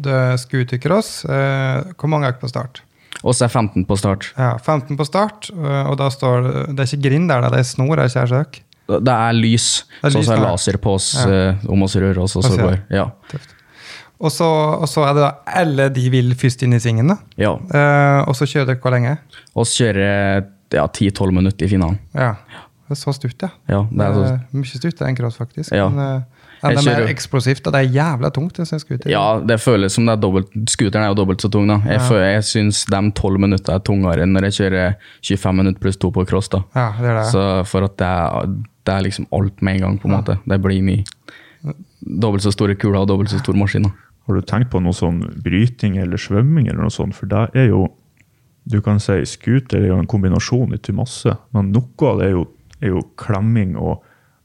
dere 0.00 0.38
scootercross, 0.40 1.24
eh, 1.28 1.92
hvor 2.00 2.08
mange 2.10 2.26
er 2.26 2.32
ikke 2.34 2.46
på 2.48 2.52
start? 2.54 2.80
Og 3.22 3.32
så 3.36 3.46
er 3.46 3.52
15 3.52 3.84
på 3.86 3.96
start. 4.00 4.32
Ja, 4.36 4.56
15 4.58 4.96
på 4.98 5.06
start, 5.06 5.50
eh, 5.54 5.84
og 5.86 5.96
da 6.00 6.08
står 6.10 6.48
det 6.74 6.80
er 6.80 6.88
ikke 6.90 7.08
grind 7.10 7.28
der, 7.30 7.46
det 7.52 7.60
er 7.60 7.68
snor, 7.68 7.98
er 7.98 8.08
ikke 8.10 8.26
skjøk. 8.32 8.60
Det 8.86 9.08
er 9.14 9.32
lys, 9.32 9.84
Det 10.02 10.08
er 10.10 10.10
så 10.10 10.18
lys 10.18 10.26
så 10.28 10.32
er 10.32 10.36
der. 10.36 10.44
laser 10.50 10.76
på 10.78 10.94
oss 10.94 11.14
Ja. 11.24 11.28
eh, 11.50 11.54
om 11.72 11.82
oss 11.82 11.94
rører 11.96 12.18
oss, 12.22 12.36
og 12.36 12.42
så 12.44 12.52
så- 12.54 12.60
går 12.60 12.80
Ja. 12.90 13.10
Og 14.20 14.30
så, 14.30 14.44
og 14.46 14.86
så 14.88 15.02
er 15.08 15.14
det 15.14 15.22
da 15.24 15.32
alle 15.60 15.88
de 15.90 16.08
vil 16.10 16.34
først 16.34 16.62
inn 16.62 16.72
i 16.72 16.78
svingen, 16.78 17.08
da. 17.08 17.16
ja. 17.36 17.54
Eh, 17.54 18.28
og 18.28 18.34
så 18.34 18.46
kjører 18.46 18.66
dere 18.66 18.76
hvor 18.80 18.92
lenge? 18.92 19.18
Så 19.54 19.64
kjører 19.82 20.44
ja, 20.72 20.86
10-12 20.86 21.32
minutter 21.32 21.66
i 21.66 21.68
finalen. 21.68 21.98
Ja. 22.14 22.34
Det 22.88 22.90
er 22.98 23.00
så 23.00 23.12
stutt, 23.16 23.40
ja. 23.42 23.48
Ja, 23.68 23.82
det 23.90 24.00
er 24.00 24.12
så, 24.14 24.24
Eh, 24.34 24.38
mye 24.52 24.64
stuttere 24.78 25.08
enn 25.08 25.16
cross, 25.16 25.36
faktisk. 25.36 25.72
Ja. 25.72 25.88
Men 25.88 25.98
eh, 26.16 26.22
det 26.74 26.78
er 26.86 27.00
mer 27.00 27.08
eksplosivt, 27.08 27.66
og 27.66 27.72
det 27.72 27.80
er 27.88 27.92
jævla 27.92 28.30
tungt. 28.32 28.56
Jeg 28.58 28.66
synes 28.66 28.82
skuter. 28.84 29.08
ja, 29.10 29.40
det 29.40 29.58
føles 29.60 29.92
som 29.92 30.04
det 30.06 30.12
er 30.12 30.20
dobbelt 30.20 30.48
Scooteren 30.68 31.02
er 31.04 31.08
jo 31.08 31.14
dobbelt 31.14 31.40
så 31.40 31.50
tung, 31.50 31.66
da. 31.68 31.78
Jeg, 31.84 31.98
Ja. 32.00 32.08
føler- 32.08 32.32
jeg 32.34 32.42
syns 32.44 32.84
de 32.86 33.10
12 33.12 33.38
minutter 33.40 33.74
er 33.74 33.78
tungere 33.80 34.22
enn 34.22 34.32
når 34.32 34.42
jeg 34.42 34.52
kjører 34.72 34.94
25 35.22 35.54
minutter 35.56 35.80
pluss 35.80 35.96
2 35.96 36.10
på 36.12 36.26
cross, 36.26 36.48
da. 36.48 36.62
ja, 36.76 36.92
det 37.00 37.06
er 37.10 37.14
det. 37.22 37.32
Så 37.32 37.66
for 37.66 37.84
at 37.84 37.96
det 37.96 38.06
er, 38.06 38.46
det 38.84 38.94
er 38.94 39.04
liksom 39.06 39.26
alt 39.32 39.62
med 39.64 39.78
en 39.78 39.84
gang, 39.84 39.98
på 39.98 40.08
en 40.08 40.16
måte. 40.18 40.38
Det 40.44 40.60
blir 40.62 40.84
mye. 40.84 41.04
Dobbelt 42.04 42.44
så 42.44 42.52
store 42.52 42.76
kuler 42.76 43.02
og 43.02 43.08
dobbelt 43.08 43.32
så 43.32 43.40
store 43.40 43.58
maskiner. 43.58 43.92
Har 44.24 44.38
du 44.38 44.46
tenkt 44.48 44.70
på 44.72 44.80
noe 44.80 44.96
sånn 44.96 45.20
bryting 45.44 45.98
eller 46.00 46.20
svømming 46.20 46.68
eller 46.68 46.86
noe 46.86 46.92
sånt? 46.92 47.16
For 47.16 47.30
det 47.30 47.48
er 47.56 47.70
jo 47.72 47.86
Du 48.64 48.78
kan 48.80 48.96
si 48.96 49.18
scooter 49.28 49.82
er 49.82 49.90
jo 49.90 49.98
en 50.00 50.06
kombinasjon 50.08 50.72
i 50.72 50.78
til 50.80 50.94
masse, 50.96 51.28
men 51.52 51.66
noe 51.68 52.06
av 52.08 52.16
det 52.16 52.30
er 52.30 52.30
jo, 52.32 52.44
er 52.80 52.94
jo 52.94 53.02
klemming 53.20 53.74
og, 53.76 53.98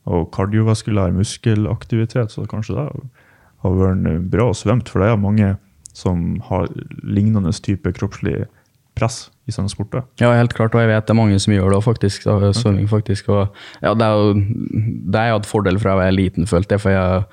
og 0.03 0.25
kardiovaskulær 0.35 1.13
muskelaktivitet, 1.15 2.27
så 2.27 2.43
kanskje 2.43 2.75
det 2.75 2.83
har 3.63 3.77
vært 3.77 4.27
bra 4.27 4.49
å 4.51 4.57
svømme. 4.59 4.83
for 4.83 4.99
det 4.99 5.13
er 5.13 5.23
mange 5.23 5.53
som 5.95 6.41
har 6.49 6.67
lignende 6.99 7.53
type 7.63 7.95
kroppslig 7.95 8.43
press 8.99 9.29
i 9.49 9.53
sånne 9.53 9.71
sporter. 9.71 10.05
Ja, 10.21 10.31
helt 10.37 10.53
klart, 10.55 10.75
og 10.75 10.83
jeg 10.83 10.91
vet 10.91 11.07
det 11.07 11.13
er 11.13 11.17
mange 11.17 11.37
som 11.41 11.53
gjør 11.53 11.71
det 11.71 11.77
òg, 11.79 11.85
faktisk. 11.85 12.25
Da, 12.27 12.51
svømming, 12.55 12.87
faktisk. 12.91 13.29
Og, 13.33 13.61
ja, 13.81 13.93
det 13.97 14.05
er 14.05 14.17
jo 14.17 14.33
det 15.09 15.23
jeg 15.25 15.35
hatt 15.35 15.49
fordel 15.49 15.79
fra 15.81 15.95
jeg 15.95 16.01
var 16.01 16.15
liten, 16.15 16.49
følte 16.49 16.75
jeg. 16.75 16.83
For 16.83 16.93
jeg, 16.93 17.23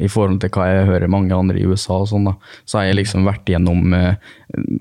i 0.00 0.08
forhold 0.10 0.40
til 0.42 0.52
hva 0.54 0.68
jeg 0.70 0.88
hører 0.88 1.12
mange 1.12 1.36
andre 1.36 1.60
i 1.60 1.66
USA 1.68 2.00
og 2.00 2.08
sånn, 2.10 2.30
da, 2.30 2.34
så 2.64 2.80
har 2.80 2.88
jeg 2.88 3.00
liksom 3.02 3.28
vært 3.28 3.52
gjennom 3.52 3.94
eh, 3.96 4.32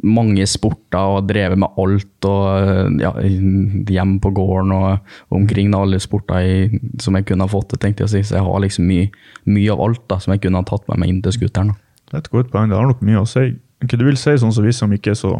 mange 0.07 0.47
sporter 0.49 1.17
og 1.17 1.27
drevet 1.29 1.59
med 1.59 1.81
alt. 1.83 2.29
Og 2.31 2.47
eh, 2.55 2.83
ja, 3.03 3.13
hjemme 3.19 4.19
på 4.23 4.33
gården 4.39 4.75
og 4.77 5.35
omkring 5.35 5.75
alle 5.77 6.01
sporter 6.03 6.45
i, 6.45 6.81
som 7.03 7.19
jeg 7.19 7.27
kunne 7.29 7.47
ha 7.47 7.51
fått 7.51 7.75
det, 7.75 7.83
tenkte 7.83 8.05
jeg 8.05 8.11
å 8.11 8.15
si. 8.15 8.25
Så 8.31 8.39
jeg 8.39 8.47
har 8.47 8.65
liksom 8.65 8.87
mye, 8.89 9.09
mye 9.49 9.75
av 9.75 9.87
alt 9.89 10.05
da, 10.07 10.21
som 10.23 10.35
jeg 10.35 10.45
kunne 10.47 10.63
ha 10.63 10.71
tatt 10.71 10.87
med 10.91 11.03
meg 11.03 11.13
inn 11.13 11.23
til 11.25 11.35
scooteren. 11.35 11.75
Det 12.09 12.15
er 12.15 12.23
et 12.23 12.31
godt 12.33 12.53
poeng. 12.53 12.71
Det 12.71 12.79
har 12.79 12.87
nok 12.89 13.03
mye 13.05 13.21
å 13.21 13.29
si. 13.29 13.51
Hva 13.79 13.95
du 13.95 14.03
vil 14.03 14.17
si, 14.19 14.33
sånn 14.39 14.51
som 14.51 14.65
vi 14.65 14.73
som 14.75 14.91
ikke 14.91 15.13
er 15.13 15.19
så 15.19 15.37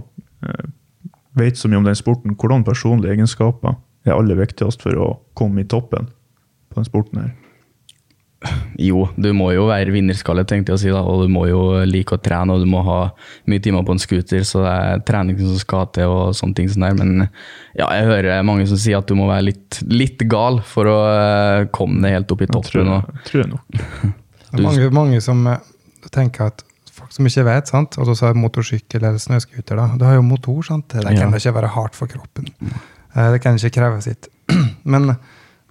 vet 1.40 1.60
så 1.60 1.70
mye 1.70 1.82
om 1.82 1.88
den 1.88 1.98
sporten, 1.98 2.38
hvordan 2.40 2.66
personlige 2.68 3.18
egenskaper 3.18 3.78
er 4.08 4.16
aller 4.16 4.40
viktigst 4.40 4.82
for 4.86 4.98
å 4.98 5.12
komme 5.38 5.64
i 5.64 5.70
toppen 5.70 6.10
på 6.70 6.82
den 6.82 6.88
sporten 6.88 7.24
her? 7.24 7.38
Jo, 8.80 9.10
du 9.20 9.34
må 9.36 9.50
jo 9.52 9.66
være 9.68 9.92
vinnerskalle, 9.92 10.46
tenkte 10.48 10.72
jeg 10.72 10.78
å 10.78 10.80
si, 10.80 10.92
da, 10.94 11.02
og 11.04 11.26
du 11.26 11.32
må 11.34 11.42
jo 11.50 11.64
like 11.84 12.16
å 12.16 12.22
trene, 12.24 12.56
og 12.56 12.64
du 12.64 12.70
må 12.72 12.80
ha 12.88 13.00
mye 13.52 13.60
timer 13.64 13.84
på 13.84 13.98
en 13.98 14.00
scooter, 14.00 14.46
så 14.48 14.62
det 14.64 14.76
er 14.76 15.02
trening 15.10 15.42
som 15.42 15.58
skal 15.60 15.90
til, 15.96 16.08
og 16.08 16.38
sånne 16.40 16.56
ting 16.56 16.70
sånn 16.72 16.86
der. 16.88 16.96
Men 17.02 17.26
ja, 17.76 17.90
jeg 17.98 18.08
hører 18.08 18.48
mange 18.48 18.70
som 18.70 18.80
sier 18.80 19.02
at 19.02 19.12
du 19.12 19.18
må 19.20 19.28
være 19.28 19.50
litt, 19.50 19.82
litt 19.92 20.24
gal 20.32 20.62
for 20.64 20.88
å 20.88 20.96
eh, 21.10 21.66
komme 21.76 22.00
deg 22.06 22.16
helt 22.16 22.32
opp 22.32 22.46
i 22.46 22.48
Jeg 22.48 22.56
tror, 22.56 22.64
toppen. 22.64 23.20
Jeg 23.20 23.28
tror 23.28 23.44
jeg 23.44 23.52
nok. 23.52 23.84
Det 24.50 24.58
er 24.58 24.66
mange, 24.66 24.90
mange 24.96 25.20
som 25.22 25.44
eh, 25.52 25.68
tenker 26.16 26.48
at 26.54 26.64
som 27.10 27.26
ikke 27.26 27.44
vet, 27.48 27.68
sant? 27.68 27.98
og 27.98 28.06
så 28.16 28.30
motorsykkel 28.38 29.02
eller 29.04 29.18
snøscooter, 29.20 29.76
da. 29.80 29.88
Du 29.98 30.06
har 30.06 30.16
jo 30.20 30.22
motor, 30.26 30.62
sant? 30.64 30.88
det 30.94 31.04
kan 31.04 31.16
Ja. 31.18 31.30
ikke 31.38 31.54
være 31.56 31.68
hardt 31.76 31.96
for 31.96 32.08
kroppen. 32.08 32.48
Eh, 33.16 33.32
Det 33.32 33.42
kan 33.42 33.56
ikke 33.58 33.72
kreve 33.82 34.02
sitt. 34.02 34.28
Men 34.86 35.08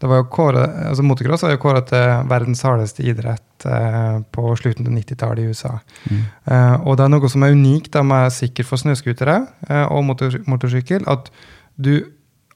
det 0.01 0.07
var 0.09 0.20
jo 0.20 0.29
kåret, 0.31 0.74
altså 0.87 1.03
motocross 1.03 1.42
var 1.42 1.51
jo 1.57 1.59
kåret 1.62 1.87
til 1.90 2.29
verdens 2.31 2.62
hardeste 2.62 3.03
idrett 3.03 3.64
eh, 3.66 4.20
på 4.31 4.57
slutten 4.57 4.87
av 4.87 4.92
90-tallet 4.94 5.38
i 5.42 5.48
USA. 5.51 5.72
Eh, 6.11 6.77
og 6.87 6.96
det 6.96 7.05
er 7.05 7.09
noe 7.14 7.29
som 7.29 7.42
er 7.42 7.55
unikt 7.57 7.90
da, 7.92 8.03
med 8.07 8.31
sikkert 8.33 8.66
for 8.66 8.79
snøscootere 8.79 9.40
eh, 9.68 9.87
og 9.90 10.05
motor, 10.07 10.37
motorsykkel, 10.46 11.03
at 11.11 11.31
du 11.77 12.05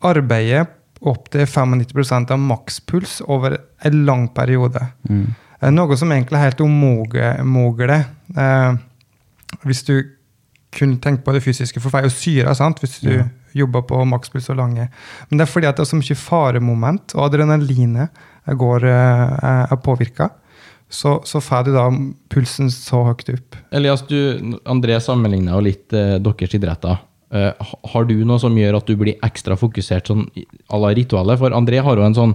arbeider 0.03 0.67
opptil 1.03 1.43
95% 1.47 2.31
av 2.31 2.39
makspuls 2.39 3.21
over 3.27 3.57
en 3.85 4.05
lang 4.07 4.29
periode. 4.35 4.85
mm. 5.11 5.27
Eh, 5.63 5.71
Noe 5.71 5.97
som 5.97 6.11
egentlig 6.13 6.39
er 6.39 6.49
helt 6.49 6.61
umulig 6.65 8.01
eh, 8.37 8.75
hvis 9.63 9.85
du 9.87 9.95
kun 10.73 10.97
tenker 11.05 11.23
på 11.27 11.35
det 11.37 11.43
fysiske. 11.45 11.81
For 11.81 11.93
det 11.93 12.01
er 12.01 12.09
jo 12.09 12.15
syre 12.17 12.55
sant? 12.57 12.81
hvis 12.81 13.01
du 13.05 13.11
Ja. 13.19 13.25
jobber 13.55 13.83
på 13.85 13.99
makspuls 14.09 14.47
så 14.49 14.55
lange. 14.57 14.89
Men 15.29 15.39
det 15.39 15.45
er 15.47 15.53
fordi 15.53 15.67
at 15.69 15.77
det 15.77 15.83
er 15.85 15.91
så 15.91 15.97
mye 16.01 16.17
faremoment, 16.17 17.13
og 17.15 17.27
adrenalinet 17.31 18.09
går, 18.49 18.85
eh, 18.85 19.67
er 19.71 19.77
påvirka. 19.77 20.31
Så, 20.89 21.21
så 21.25 21.41
får 21.41 21.65
du 21.67 21.73
da 21.73 21.91
pulsen 22.31 22.71
så 22.71 23.03
høyt 23.05 23.29
opp. 23.33 23.57
Elias, 23.73 24.03
du, 24.09 24.59
André 24.67 24.99
sammenligna 25.01 25.53
jo 25.57 25.61
litt 25.61 25.93
eh, 25.93 26.19
deres 26.19 26.55
idretter. 26.57 26.99
Eh, 27.33 27.53
har 27.93 28.05
du 28.05 28.25
noe 28.25 28.39
som 28.41 28.53
gjør 28.57 28.77
at 28.77 28.87
du 28.87 28.97
blir 28.97 29.17
ekstra 29.25 29.57
fokusert 29.57 30.07
sånn 30.09 30.27
à 30.69 30.81
la 30.81 30.89
ritualet? 30.97 31.39
For 31.39 31.51
André 31.57 31.81
har 31.85 31.97
jo 31.97 32.05
en 32.05 32.15
sånn 32.17 32.35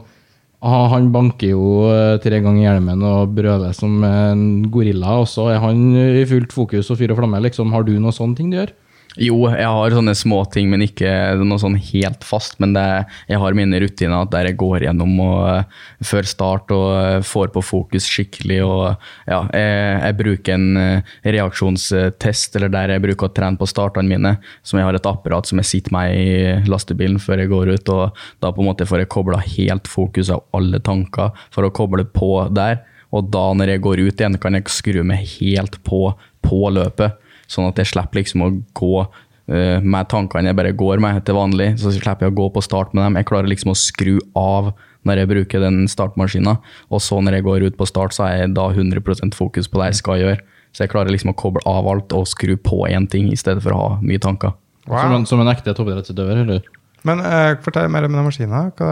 Han 0.65 1.11
banker 1.13 1.51
jo 1.51 1.85
eh, 1.91 2.17
tre 2.23 2.39
ganger 2.41 2.63
hjelmen 2.63 3.03
og 3.05 3.35
brøler 3.37 3.75
som 3.77 4.01
en 4.07 4.65
gorilla, 4.73 5.19
og 5.21 5.27
så 5.29 5.51
er 5.53 5.61
han 5.61 5.91
i 5.93 6.25
fullt 6.25 6.55
fokus 6.55 6.89
og 6.89 6.97
fyr 6.97 7.13
og 7.13 7.19
flamme. 7.19 7.41
Liksom. 7.45 7.69
Har 7.75 7.85
du 7.85 7.93
noen 7.93 8.15
sånne 8.15 8.39
ting 8.39 8.49
du 8.49 8.57
gjør? 8.57 8.73
Jo, 9.17 9.47
jeg 9.49 9.65
har 9.65 9.93
sånne 9.95 10.13
småting, 10.13 10.67
men 10.69 10.83
ikke 10.85 11.09
noe 11.41 11.57
sånn 11.61 11.77
helt 11.89 12.25
fast. 12.25 12.59
Men 12.61 12.75
det, 12.75 12.85
jeg 13.25 13.41
har 13.41 13.55
mine 13.57 13.79
rutiner 13.81 14.27
der 14.29 14.51
jeg 14.51 14.57
går 14.61 14.85
gjennom 14.85 15.15
og, 15.23 15.37
eh, 15.49 15.87
før 16.05 16.29
start 16.29 16.73
og 16.75 16.87
eh, 16.99 17.25
får 17.25 17.49
på 17.55 17.63
fokus 17.65 18.05
skikkelig. 18.11 18.59
Og 18.61 18.83
ja, 19.25 19.39
jeg, 19.57 19.95
jeg 20.03 20.17
bruker 20.21 20.53
en 20.53 20.81
eh, 20.81 21.15
reaksjonstest, 21.25 22.59
eller 22.59 22.73
der 22.73 22.93
jeg 22.93 23.05
bruker 23.07 23.29
å 23.29 23.33
trene 23.33 23.57
på 23.57 23.69
startene 23.69 24.11
mine. 24.11 24.35
Som 24.61 24.77
jeg 24.77 24.89
har 24.89 24.99
et 24.99 25.09
apparat 25.09 25.49
som 25.49 25.63
jeg 25.63 25.71
sitter 25.71 25.97
meg 25.97 26.13
i 26.13 26.69
lastebilen 26.69 27.17
før 27.23 27.41
jeg 27.41 27.53
går 27.55 27.73
ut. 27.73 27.93
og 27.95 28.23
Da 28.43 28.53
på 28.53 28.61
en 28.61 28.69
måte 28.69 28.85
får 28.85 29.05
jeg 29.05 29.13
kobla 29.17 29.41
helt 29.57 29.89
fokus 29.89 30.29
av 30.33 30.45
alle 30.57 30.83
tanker 30.83 31.33
for 31.49 31.65
å 31.65 31.73
koble 31.73 32.05
på 32.05 32.45
der. 32.53 32.83
Og 33.15 33.31
da 33.33 33.49
når 33.55 33.73
jeg 33.73 33.87
går 33.87 34.03
ut 34.03 34.19
igjen, 34.19 34.37
kan 34.41 34.53
jeg 34.53 34.69
skru 34.69 35.01
meg 35.07 35.25
helt 35.39 35.81
på 35.87 36.11
på 36.47 36.69
løpet. 36.71 37.17
Sånn 37.51 37.69
at 37.69 37.79
jeg 37.79 37.91
slipper 37.93 38.19
liksom 38.19 38.43
å 38.43 38.51
gå 38.77 38.93
uh, 39.05 39.79
med 39.83 40.09
tankene 40.11 40.51
jeg 40.51 40.59
bare 40.59 40.75
går 40.77 41.01
med 41.03 41.23
til 41.27 41.37
vanlig. 41.37 41.73
Så 41.81 41.93
slipper 41.95 42.27
jeg 42.27 42.35
å 42.35 42.39
gå 42.41 42.49
på 42.55 42.63
start 42.65 42.93
med 42.93 43.05
dem. 43.05 43.19
Jeg 43.19 43.29
klarer 43.29 43.51
liksom 43.51 43.73
å 43.73 43.79
skru 43.79 44.17
av 44.37 44.73
når 45.07 45.21
jeg 45.21 45.31
bruker 45.31 45.63
den 45.63 45.85
startmaskina. 45.91 46.57
Og 46.91 47.03
så 47.03 47.19
når 47.23 47.39
jeg 47.39 47.47
går 47.47 47.67
ut 47.69 47.79
på 47.79 47.87
start, 47.87 48.15
så 48.15 48.27
er 48.27 48.41
jeg 48.41 48.53
da 48.57 48.67
100% 48.73 49.37
fokus 49.37 49.69
på 49.71 49.81
det 49.81 49.91
jeg 49.93 50.01
skal 50.01 50.23
gjøre. 50.23 50.39
Så 50.75 50.83
jeg 50.83 50.91
klarer 50.91 51.13
liksom 51.13 51.31
å 51.31 51.37
koble 51.39 51.63
av 51.69 51.87
alt 51.89 52.13
og 52.13 52.27
skru 52.29 52.57
på 52.59 52.83
én 52.91 53.07
ting, 53.09 53.31
i 53.31 53.39
stedet 53.39 53.63
for 53.63 53.73
å 53.73 53.79
ha 53.79 53.93
mye 54.03 54.21
tanker. 54.21 54.51
Som, 54.87 55.15
en, 55.15 55.25
som 55.27 55.41
en 55.43 55.51
ekte 55.51 55.73
toppidrettsutøver? 55.75 56.43
eller? 56.43 56.67
Men 57.07 57.23
uh, 57.23 57.55
fortell 57.63 57.89
mer 57.91 58.07
om 58.07 58.15
den 58.15 58.27
maskina. 58.27 58.67
Hva, 58.77 58.91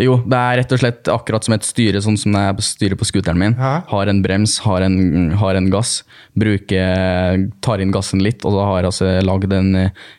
Jo, 0.00 0.18
det 0.26 0.38
er 0.38 0.58
rett 0.58 0.72
og 0.74 0.80
slett 0.82 1.12
akkurat 1.12 1.46
som 1.46 1.54
et 1.54 1.66
styre, 1.66 2.00
sånn 2.02 2.18
som 2.18 2.34
jeg 2.34 2.66
styrer 2.66 2.98
på 2.98 3.06
scooteren 3.06 3.38
min. 3.38 3.54
Hæ? 3.58 3.74
Har 3.92 4.10
en 4.10 4.22
brems, 4.24 4.58
har 4.64 4.82
en, 4.82 5.30
har 5.38 5.54
en 5.54 5.70
gass. 5.70 6.00
Bruker, 6.34 7.44
tar 7.62 7.82
inn 7.82 7.94
gassen 7.94 8.22
litt, 8.24 8.42
og 8.42 8.56
da 8.56 8.66
har 8.70 8.80
jeg 8.80 8.90
altså 8.90 9.12
lagd 9.22 9.54
en 9.54 9.70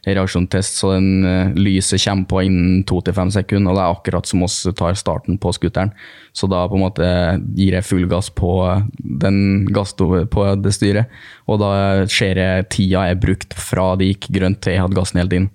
reaksjontest 0.08 0.36
reaksjonstest, 0.36 0.80
så 0.80 0.94
den 0.96 1.26
eh, 1.26 1.54
lyset 1.56 2.04
kommer 2.04 2.26
på 2.26 2.42
innen 2.46 2.84
to 2.88 3.02
til 3.02 3.14
fem 3.14 3.32
sekunder, 3.32 3.72
og 3.72 3.78
det 3.78 3.84
er 3.84 3.96
akkurat 3.96 4.26
som 4.30 4.44
oss 4.44 4.68
tar 4.76 4.96
starten 4.96 5.38
på 5.38 5.52
scooteren. 5.54 5.92
Så 6.34 6.48
da 6.48 6.68
på 6.68 6.76
en 6.76 6.84
måte 6.84 7.10
gir 7.56 7.76
jeg 7.76 7.86
full 7.86 8.08
gass 8.08 8.30
på, 8.30 8.82
den 8.98 9.66
gass 9.74 9.96
på 9.96 10.56
det 10.62 10.74
styret, 10.76 11.12
og 11.48 11.60
da 11.62 12.06
ser 12.08 12.38
jeg 12.38 12.70
tida 12.70 13.08
jeg 13.10 13.22
brukte 13.22 13.56
fra 13.60 13.96
det 13.96 14.14
gikk 14.14 14.32
grønt 14.36 14.62
til 14.62 14.76
jeg 14.76 14.84
hadde 14.84 14.98
gassen 14.98 15.22
helt 15.22 15.34
inn. 15.38 15.50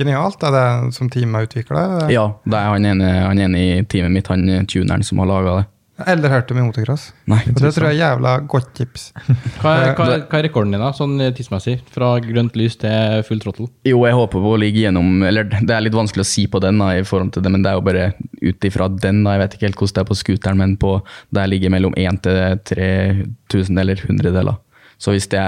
Genialt. 0.00 0.42
Er 0.44 0.54
det 0.54 0.94
som 0.96 1.10
teamet 1.12 1.50
utvikla? 1.50 1.84
Ja, 2.12 2.26
det 2.44 2.58
er 2.58 2.72
han 2.74 2.90
ene, 2.94 3.12
han 3.28 3.40
ene 3.40 3.62
i 3.62 3.70
teamet 3.88 4.14
mitt, 4.14 4.32
han 4.32 4.48
eh, 4.48 4.66
tuneren 4.70 5.06
som 5.06 5.22
har 5.22 5.30
laga 5.30 5.60
det. 5.60 5.70
Eller 6.10 6.26
hørt 6.32 6.50
om 6.50 6.58
i 6.58 6.62
motocross. 6.66 7.04
Nei. 7.30 7.38
Og 7.52 7.60
det 7.62 7.70
tror 7.76 7.86
jeg 7.86 8.00
er 8.00 8.00
jævla 8.00 8.32
godt 8.50 8.72
tips. 8.74 9.04
Hva 9.60 9.74
er, 9.78 9.92
hva, 9.94 10.06
er, 10.16 10.24
hva 10.26 10.40
er 10.40 10.46
rekorden 10.48 10.74
din, 10.74 10.82
da, 10.82 10.88
sånn 10.96 11.14
tidsmessig? 11.36 11.76
Fra 11.94 12.08
grønt 12.24 12.58
lys 12.58 12.74
til 12.82 13.22
full 13.28 13.38
trottel? 13.44 13.68
Jo, 13.86 14.00
jeg 14.02 14.18
håper 14.18 14.42
på 14.42 14.54
å 14.56 14.58
ligge 14.58 14.82
gjennom 14.82 15.22
Eller 15.22 15.46
det 15.46 15.70
er 15.70 15.84
litt 15.86 15.94
vanskelig 15.94 16.26
å 16.26 16.28
si 16.32 16.48
på 16.50 16.58
den, 16.64 16.82
da, 16.82 16.90
i 16.98 17.06
forhold 17.06 17.30
til 17.36 17.46
det, 17.46 17.52
men 17.54 17.62
det 17.62 17.70
er 17.70 17.78
jo 17.78 17.86
bare 17.86 18.08
ut 18.42 18.66
ifra 18.66 18.90
den. 18.90 19.22
da, 19.22 19.36
Jeg 19.36 19.44
vet 19.44 19.54
ikke 19.54 19.68
helt 19.68 19.78
hvordan 19.84 19.94
det 19.94 20.02
er 20.02 20.10
på 20.10 20.18
scooteren, 20.18 20.62
men 20.64 20.76
på, 20.82 20.96
der 21.38 21.50
ligger 21.52 21.74
mellom 21.76 21.94
1 21.94 22.20
til 22.26 22.42
3000 22.74 23.82
eller 23.84 24.02
100 24.02 24.34
deler. 24.34 24.58
Så 24.98 25.12
hvis 25.14 25.26
jeg 25.30 25.40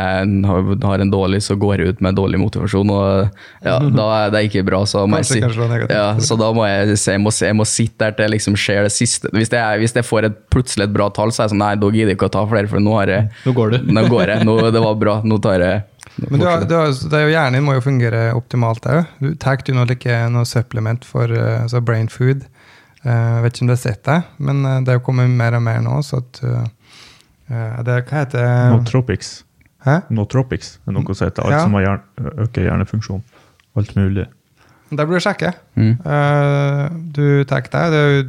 har 0.47 0.67
har 0.83 1.03
en 1.03 1.11
dårlig, 1.13 1.41
så 1.45 1.55
går 1.57 1.79
jeg 1.81 1.95
ut 1.95 2.01
med 2.05 2.17
dårlig 2.19 2.41
motivasjon, 2.41 2.91
og 2.91 3.29
ja, 3.65 3.79
da 3.79 4.07
er 4.27 4.33
det 4.35 4.43
ikke 4.49 4.65
bra. 4.67 4.83
Så, 4.89 5.07
må 5.09 5.21
jeg 5.23 5.29
si, 5.31 5.41
det 5.41 5.89
ja, 5.95 6.19
så 6.21 6.37
da 6.41 6.51
må 6.57 6.67
jeg, 6.67 6.97
jeg, 6.99 7.21
må, 7.23 7.31
jeg 7.31 7.57
må 7.57 7.67
sitte 7.69 8.03
der 8.05 8.17
til 8.17 8.27
jeg 8.27 8.35
liksom 8.37 8.57
ser 8.61 8.83
det 8.87 8.93
siste. 8.95 9.31
Hvis 9.33 9.53
jeg, 9.55 9.83
hvis 9.83 9.95
jeg 9.97 10.07
får 10.07 10.29
et 10.31 10.41
plutselig 10.53 10.89
et 10.89 10.95
bra 10.97 11.09
tall, 11.15 11.33
så 11.33 11.43
er 11.45 11.49
jeg 11.49 11.55
sånn 11.55 11.63
Nei, 11.67 11.75
da 11.81 11.91
gidder 11.93 12.13
jeg 12.13 12.19
ikke 12.19 12.29
å 12.31 12.35
ta 12.37 12.43
flere, 12.51 12.71
for 12.71 12.83
nå 12.83 12.97
har 12.99 13.13
jeg 13.13 13.29
Nå 13.47 13.55
går 13.57 13.77
du. 13.77 13.79
Nå 13.97 14.07
går 14.13 14.33
jeg. 14.35 14.47
Nå, 14.49 14.57
det 14.75 14.83
var 14.85 14.99
bra. 15.01 15.15
Nå 15.25 15.39
tar 15.43 15.63
jeg 15.65 15.85
Men 16.27 16.43
du 16.43 16.47
har, 16.49 16.67
du 16.69 16.75
har, 16.77 16.93
det 16.93 17.19
er 17.19 17.25
jo 17.27 17.33
hjernen 17.33 17.59
din 17.59 17.67
må 17.67 17.77
jo 17.79 17.85
fungere 17.85 18.27
optimalt 18.37 18.87
òg. 18.91 19.09
Du 19.23 19.33
tar 19.41 19.63
du 19.65 19.73
noe, 19.77 19.89
like, 19.89 20.21
noe 20.33 20.47
supplement 20.49 21.05
for 21.07 21.33
eh, 21.33 21.63
altså 21.65 21.81
brain 21.85 22.09
food. 22.13 22.45
Eh, 23.05 23.11
Jeg 23.11 23.43
vet 23.45 23.57
ikke 23.57 23.67
om 23.67 23.71
du 23.71 23.75
har 23.77 23.83
sett 23.83 24.03
det, 24.09 24.19
men 24.39 24.65
eh, 24.65 24.81
det 24.85 24.93
er 24.95 24.99
jo 25.01 25.05
kommet 25.09 25.31
mer 25.31 25.57
og 25.59 25.65
mer 25.67 25.83
nå. 25.85 25.99
så 26.07 26.23
at 26.23 26.41
eh, 26.47 26.65
det, 27.49 27.99
Hva 28.09 28.23
heter 28.25 28.41
det? 28.43 28.55
Nootropics. 28.75 29.35
Hæ? 29.87 30.01
Nootropics 30.11 30.79
er 30.87 30.97
noe 30.97 31.15
som 31.15 31.29
heter 31.29 31.45
alt 31.47 31.55
Ja. 31.55 31.63
som 31.63 31.77
har 31.79 31.85
hjern, 31.87 32.03
øker 32.47 32.67
hjernefunksjon. 32.67 33.23
Alt 33.77 33.95
mulig. 33.97 34.27
Det 34.91 35.03
burde 35.07 35.19
du 35.19 35.25
sjekke. 35.27 35.53
Mm. 35.77 35.93
Eh, 36.07 36.89
du 37.15 37.45
tar 37.45 37.63
deg 37.67 37.93
det 37.93 38.03
er 38.03 38.27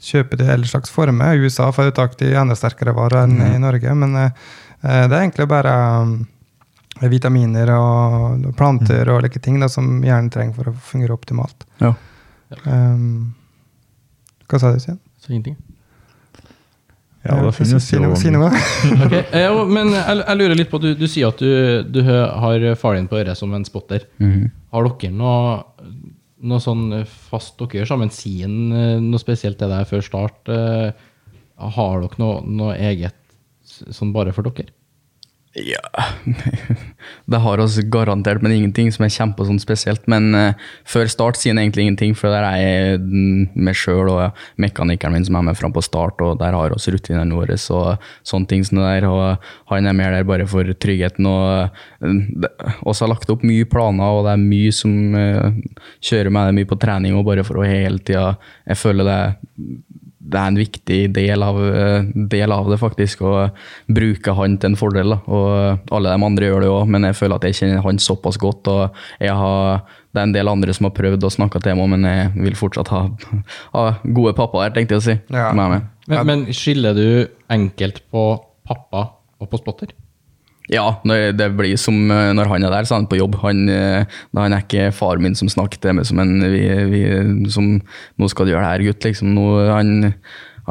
kjøper 0.00 0.40
det 0.40 0.46
i 0.46 0.52
alle 0.54 0.68
slags 0.68 0.90
former. 0.90 1.34
I 1.36 1.44
USA 1.44 1.68
får 1.72 1.90
du 1.90 1.96
tak 1.98 2.14
i 2.24 2.32
enda 2.32 2.56
sterkere 2.56 2.94
varer 2.96 3.26
enn 3.26 3.36
i 3.54 3.58
Norge, 3.60 3.94
men 3.94 4.16
eh, 4.16 4.30
eh, 4.80 5.02
det 5.08 5.12
er 5.12 5.20
egentlig 5.26 5.48
bare 5.48 5.74
vitaminer 7.00 7.70
og 7.76 8.46
planter 8.56 9.08
og 9.12 9.22
like 9.24 9.40
ting 9.44 9.60
da, 9.60 9.68
som 9.68 10.00
hjernen 10.04 10.30
trenger 10.32 10.56
for 10.56 10.72
å 10.72 10.74
fungere 10.74 11.16
optimalt. 11.16 11.66
Ja. 11.80 11.94
Um, 12.64 13.34
hva 14.50 14.58
sa 14.60 14.72
du, 14.72 14.80
Stian? 14.82 14.98
Så 15.20 15.32
ingenting. 15.32 15.56
Ja, 17.26 17.36
det 17.44 17.52
finnes 17.52 17.84
si 17.84 17.98
jo. 17.98 18.14
Si 18.16 18.30
noe. 18.32 18.48
okay. 19.04 19.24
eh, 19.36 19.58
men 19.68 19.90
jeg, 19.92 20.22
jeg 20.22 20.38
lurer 20.40 20.56
litt 20.56 20.70
på, 20.72 20.80
du, 20.80 20.94
du 20.96 21.04
sier 21.10 21.28
at 21.28 21.42
du, 21.42 21.82
du 21.84 22.00
har 22.06 22.64
far 22.80 22.96
din 22.96 23.10
på 23.10 23.18
øret 23.20 23.36
som 23.36 23.52
en 23.56 23.66
spotter. 23.68 24.06
Mhm. 24.22 24.46
Har 24.72 24.86
dere 24.88 25.12
noe, 25.12 25.58
noe 26.46 26.62
sånn 26.64 26.84
fast 27.28 27.56
Dere 27.60 27.82
gjør 27.82 27.88
sammen 27.90 28.12
Sier 28.14 28.46
han 28.46 29.08
noe 29.10 29.20
spesielt 29.20 29.58
til 29.60 29.68
deg 29.72 29.88
før 29.90 30.04
start? 30.06 30.48
eh, 30.48 30.92
Har 31.76 32.00
dere 32.06 32.22
noe, 32.22 32.40
noe 32.46 32.76
eget 32.78 33.18
sånn 33.92 34.14
bare 34.16 34.32
for 34.32 34.48
dere? 34.48 34.70
Ja 35.54 35.82
Det 37.30 37.38
har 37.42 37.58
oss 37.58 37.78
garantert, 37.90 38.42
men 38.42 38.52
ingenting 38.52 38.92
som 38.92 39.06
kommer 39.08 39.34
på 39.38 39.46
sånn 39.48 39.58
spesielt. 39.62 40.04
Men 40.10 40.34
uh, 40.34 40.58
før 40.86 41.08
start 41.10 41.38
sier 41.38 41.54
han 41.54 41.60
egentlig 41.62 41.86
ingenting, 41.86 42.14
for 42.18 42.30
der 42.30 42.46
er 42.46 42.58
jeg 42.60 43.00
mm, 43.02 43.56
meg 43.66 43.78
sjøl 43.78 44.10
og 44.12 44.42
mekanikeren 44.62 45.14
min 45.14 45.26
som 45.26 45.38
er 45.38 45.46
med 45.48 45.58
fram 45.58 45.74
på 45.74 45.82
start, 45.82 46.22
og 46.22 46.38
der 46.42 46.54
har 46.54 46.74
oss 46.74 46.86
rutinene 46.90 47.34
våre 47.34 47.58
og 47.74 48.10
sånne 48.26 48.50
ting 48.50 48.66
som 48.66 48.82
der. 48.82 49.06
Og 49.10 49.50
han 49.72 49.90
er 49.90 49.96
mer 49.96 50.14
der 50.14 50.26
bare 50.28 50.46
for 50.50 50.66
tryggheten. 50.82 51.26
Og 51.30 51.70
uh, 52.04 52.74
oss 52.90 53.02
har 53.02 53.10
lagt 53.10 53.30
opp 53.30 53.46
mye 53.46 53.66
planer, 53.70 54.18
og 54.20 54.26
det 54.28 54.36
er 54.36 54.44
mye 54.44 54.74
som 54.74 55.16
uh, 55.18 55.50
kjører 55.98 56.34
med 56.34 56.50
det 56.50 56.58
mye 56.60 56.70
på 56.70 56.80
trening, 56.82 57.18
og 57.18 57.26
bare 57.30 57.46
for 57.46 57.62
å 57.62 57.66
hele 57.66 58.02
tida 58.02 58.34
Jeg 58.66 58.78
føler 58.78 59.06
det 59.06 59.20
det 60.30 60.38
er 60.38 60.50
en 60.50 60.58
viktig 60.58 60.98
del 61.14 61.44
av, 61.44 61.58
eh, 61.58 62.02
del 62.14 62.52
av 62.54 62.68
det, 62.70 62.78
faktisk, 62.80 63.22
å 63.26 63.50
bruke 63.90 64.34
han 64.36 64.56
til 64.58 64.72
en 64.72 64.78
fordel. 64.78 65.14
Da. 65.14 65.20
Og 65.26 65.94
alle 65.96 66.12
de 66.14 66.26
andre 66.28 66.50
gjør 66.50 66.64
det 66.64 66.70
òg, 66.72 66.84
men 66.94 67.08
jeg 67.08 67.18
føler 67.18 67.40
at 67.40 67.48
jeg 67.48 67.58
kjenner 67.60 67.84
han 67.86 68.02
såpass 68.02 68.38
godt. 68.40 68.68
og 68.68 68.94
jeg 69.20 69.34
har, 69.34 69.82
Det 70.12 70.18
er 70.18 70.26
en 70.26 70.32
del 70.32 70.48
andre 70.50 70.72
som 70.74 70.88
har 70.88 70.90
prøvd 70.90 71.22
å 71.22 71.30
snakke 71.30 71.62
til 71.62 71.76
meg, 71.76 71.88
men 71.88 72.02
jeg 72.02 72.32
vil 72.34 72.56
fortsatt 72.58 72.88
ha, 72.88 73.02
ha 73.72 73.84
gode 74.02 74.34
pappaer, 74.34 74.74
tenkte 74.74 74.96
jeg 74.96 75.02
å 75.02 75.06
si. 75.06 75.18
Ja. 75.30 75.52
Med 75.52 75.70
meg. 75.70 75.82
Men, 76.10 76.26
men 76.26 76.46
skiller 76.50 76.94
du 76.94 77.28
enkelt 77.48 78.02
på 78.10 78.24
pappa 78.66 79.04
og 79.38 79.50
på 79.50 79.60
spotter? 79.62 79.94
Ja, 80.70 81.00
det 81.02 81.48
blir 81.58 81.74
som 81.80 81.96
eh, 82.14 82.28
når 82.36 82.50
han 82.52 82.64
er 82.66 82.70
der, 82.70 82.86
så 82.86 82.94
er 82.94 83.00
han 83.02 83.08
på 83.10 83.18
jobb. 83.18 83.40
Han, 83.42 83.64
eh, 83.74 84.20
han 84.38 84.54
er 84.54 84.62
ikke 84.62 84.92
far 84.94 85.18
min 85.22 85.34
som 85.38 85.50
snakker 85.50 85.80
til 85.82 85.96
meg 85.98 86.06
som 86.06 86.20
en 86.22 86.36
vi, 86.44 86.62
vi, 86.92 87.00
som, 87.50 87.80
'Nå 87.80 88.28
skal 88.30 88.46
du 88.46 88.52
gjøre 88.52 88.62
det 88.62 88.70
her, 88.70 88.84
gutt'. 88.86 89.08
liksom. 89.08 89.34
Nå, 89.34 89.46
han, 89.66 90.14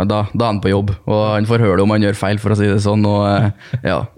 da, 0.08 0.22
da 0.32 0.46
er 0.46 0.54
han 0.54 0.64
på 0.64 0.72
jobb, 0.72 0.94
og 1.04 1.20
han 1.36 1.50
får 1.50 1.66
høre 1.66 1.82
det 1.82 1.84
om 1.84 1.92
han 1.92 2.08
gjør 2.08 2.16
feil, 2.22 2.40
for 2.40 2.56
å 2.56 2.60
si 2.60 2.70
det 2.72 2.80
sånn. 2.86 3.04
og 3.04 3.28
eh, 3.28 3.52
ja. 3.84 4.00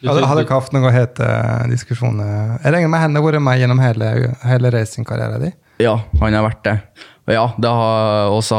Hadde 0.00 0.24
dere 0.24 0.48
hatt 0.48 0.72
noen 0.72 0.94
hete 0.94 1.30
diskusjoner? 1.68 2.58
Jeg 2.64 2.72
regner 2.72 2.88
med 2.88 3.02
henne 3.04 3.20
har 3.20 3.26
vært 3.26 3.44
med 3.44 3.60
gjennom 3.60 3.82
hele, 3.84 4.06
hele 4.48 4.70
racingkarrieren 4.72 5.44
din? 5.44 5.58
Ja, 5.80 5.98
han 6.22 6.34
har 6.34 6.46
vært 6.48 6.64
det. 6.64 6.76
Ja, 7.34 7.46
det 7.60 7.70
har 7.70 8.32
også, 8.34 8.58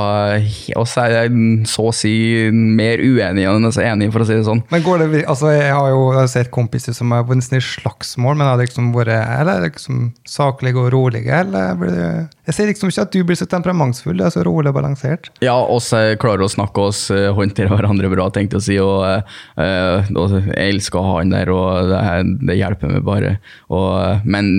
er 1.04 1.16
jeg 1.16 1.66
så 1.70 1.88
å 1.90 1.96
si 1.96 2.14
mer 2.52 3.02
uenig 3.02 3.46
enn 3.48 3.68
jeg 3.68 3.84
er 3.84 3.92
enig, 3.92 4.12
for 4.14 4.24
å 4.24 4.28
si 4.28 4.38
det 4.38 4.48
sånn. 4.48 4.64
Men 4.72 4.84
går 4.86 5.04
det, 5.04 5.24
altså 5.30 5.52
Jeg 5.54 5.74
har 5.76 5.90
jo 5.92 6.02
jeg 6.12 6.20
har 6.20 6.32
sett 6.32 6.52
kompiser 6.54 6.96
som 6.96 7.12
har 7.16 7.26
vært 7.28 7.56
i 7.56 7.62
slagsmål, 7.64 8.38
men 8.38 8.48
har 8.48 8.60
det 8.60 8.70
liksom 8.70 8.92
vært 8.96 9.14
eller 9.22 9.66
liksom 9.68 10.12
saklige 10.28 10.82
og 10.82 10.92
rolige? 10.94 11.42
Eller 11.42 11.76
blir 11.80 11.96
det, 11.96 12.12
jeg 12.52 12.58
ser 12.58 12.68
liksom 12.72 12.92
ikke 12.92 13.06
at 13.06 13.14
du 13.14 13.22
blir 13.28 13.38
så 13.40 13.48
temperamentsfull, 13.50 14.18
du 14.18 14.26
er 14.26 14.34
så 14.34 14.44
rolig 14.46 14.72
og 14.72 14.78
balansert. 14.80 15.30
Ja, 15.44 15.56
oss 15.56 15.92
eh, 15.96 16.16
klarer 16.20 16.46
å 16.46 16.52
snakke 16.52 16.88
oss, 16.90 17.06
eh, 17.14 17.30
håndtere 17.36 17.72
hverandre 17.72 18.10
bra, 18.12 18.28
tenkte 18.34 18.58
jeg 18.58 18.62
å 18.62 18.66
si. 18.66 18.78
Og, 18.82 19.30
eh, 19.62 20.12
og 20.16 20.36
jeg 20.40 20.74
elsker 20.74 21.00
å 21.00 21.06
ha 21.06 21.18
han 21.20 21.32
der, 21.34 21.52
og 21.54 21.92
det, 21.92 22.02
det 22.50 22.58
hjelper 22.60 22.92
meg 22.96 23.06
bare. 23.08 23.36
Og, 23.72 24.26
men 24.26 24.52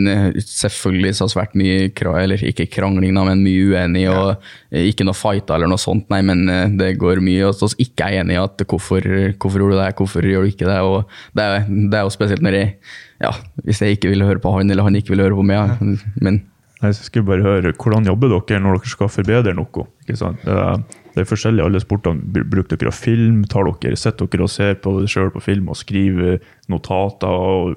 selvfølgelig 0.46 1.14
så 1.18 1.26
har 1.26 1.32
det 1.32 1.40
vært 1.42 1.58
mye 1.60 2.22
eller 2.22 2.46
ikke 2.48 2.68
krangling, 2.72 3.12
men 3.18 3.44
mye 3.44 3.68
uenig. 3.72 4.01
Og 4.10 4.32
eh, 4.72 4.88
ikke 4.90 5.06
noe 5.06 5.16
fight 5.16 5.50
eller 5.52 5.70
noe 5.70 5.80
sånt, 5.80 6.08
nei, 6.12 6.22
men 6.26 6.44
eh, 6.50 6.66
det 6.78 6.94
går 7.00 7.22
mye. 7.24 7.46
Og 7.50 7.56
så 7.58 7.70
ikke 7.82 8.08
er 8.08 8.22
enig 8.22 8.36
i 8.38 8.42
at 8.42 8.64
hvorfor, 8.66 9.06
hvorfor 9.36 9.64
gjorde 9.64 9.78
du 9.78 9.82
det, 9.82 9.90
hvorfor 10.00 10.28
gjør 10.28 10.46
du 10.46 10.52
ikke 10.52 10.70
det? 10.70 10.80
Og 10.82 11.02
det, 11.38 11.46
er, 11.46 11.66
det 11.68 11.98
er 11.98 12.06
jo 12.06 12.14
spesielt 12.14 12.44
når 12.44 12.58
jeg 12.58 12.76
ja, 13.22 13.30
hvis 13.66 13.82
jeg 13.82 13.96
ikke 13.96 14.10
ville 14.10 14.26
høre 14.26 14.42
på 14.42 14.50
han, 14.56 14.70
eller 14.72 14.86
han 14.86 14.96
ikke 14.98 15.14
ville 15.14 15.28
høre 15.28 15.38
på 15.38 15.46
meg. 15.46 15.76
Men 16.24 16.42
Jeg 16.82 16.96
skulle 16.98 17.28
bare 17.28 17.44
høre, 17.44 17.72
Hvordan 17.78 18.08
jobber 18.08 18.32
dere 18.32 18.58
når 18.58 18.80
dere 18.80 18.90
skal 18.90 19.12
forbedre 19.12 19.54
noe? 19.54 19.86
Ikke 20.02 20.18
sant? 20.18 20.42
Det 20.42 21.20
er, 21.20 21.28
forskjellig 21.28 21.62
alle 21.62 21.82
sportene. 21.82 22.42
Bruker 22.50 22.80
dere 22.80 22.90
film? 22.90 23.44
Tar 23.46 23.70
dere, 23.70 23.96
Sitter 24.00 24.26
dere 24.26 24.48
og 24.48 24.50
ser 24.50 24.74
på 24.82 24.96
det 24.98 25.10
sjøl 25.12 25.30
på 25.30 25.44
film 25.44 25.70
og 25.70 25.78
skriver 25.78 26.42
notater? 26.72 27.30
og 27.30 27.76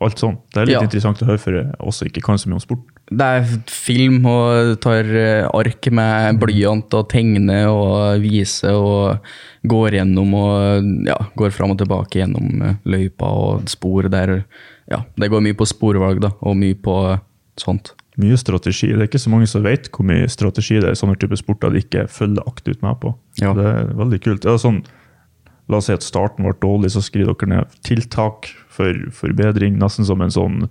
alt 0.00 0.18
sånt? 0.22 0.38
Det 0.54 0.62
er 0.62 0.66
litt 0.66 0.76
Ja. 0.78 0.82
interessant 0.86 1.20
å 1.22 1.26
høre 1.28 1.38
for 1.42 1.52
jeg 1.52 1.66
også 1.78 2.06
ikke 2.08 2.22
kan 2.24 2.38
så 2.40 2.48
mye 2.48 2.58
om 2.58 2.64
sport. 2.64 2.84
Det 3.10 3.20
er 3.26 3.44
film 3.68 4.24
og 4.30 4.80
tar 4.80 5.04
eh, 5.04 5.48
ark 5.52 5.90
med 5.92 6.38
blyant 6.40 6.94
og 6.94 7.08
tegner 7.10 7.68
og 7.68 8.20
viser 8.22 8.72
og 8.72 9.18
går 9.66 9.98
gjennom 9.98 10.34
og 10.34 11.06
ja, 11.06 11.16
går 11.36 11.50
fram 11.52 11.74
og 11.74 11.78
tilbake 11.82 12.20
gjennom 12.22 12.62
eh, 12.62 12.74
løypa 12.86 13.28
og 13.28 13.68
spor 13.68 14.08
der. 14.08 14.44
Ja, 14.90 15.04
det 15.18 15.30
går 15.30 15.42
mye 15.44 15.54
på 15.58 15.66
sporvalg 15.68 16.20
da, 16.24 16.32
og 16.40 16.56
mye 16.56 16.74
på 16.74 16.96
sånt. 17.60 17.92
Mye 18.20 18.36
strategi. 18.36 18.88
Det 18.92 19.00
er 19.04 19.08
ikke 19.08 19.20
så 19.22 19.30
mange 19.32 19.46
som 19.48 19.62
vet 19.64 19.86
hvor 19.94 20.04
mye 20.04 20.26
strategi 20.28 20.80
det 20.80 20.90
er 20.90 20.96
i 20.96 20.98
sånne 20.98 21.16
typer 21.20 21.38
sporter 21.38 21.70
de 21.72 21.80
ikke 21.84 22.06
følger 22.10 22.42
aktivt 22.48 22.82
med 22.82 22.98
på. 23.00 23.14
Ja. 23.40 23.52
Det 23.56 23.64
er 23.64 23.92
veldig 23.96 24.18
kult. 24.24 24.42
Det 24.42 24.50
er 24.50 24.58
sånn, 24.60 24.82
la 25.70 25.78
oss 25.78 25.86
si 25.90 25.94
at 25.94 26.02
starten 26.06 26.44
ble 26.46 26.54
dårlig, 26.62 26.90
så 26.92 27.02
skriver 27.04 27.32
dere 27.38 27.52
ned 27.54 27.80
tiltak 27.86 28.50
for 28.70 28.96
forbedring, 29.14 29.78
nesten 29.80 30.06
som 30.08 30.22
en 30.24 30.34
sånn 30.34 30.62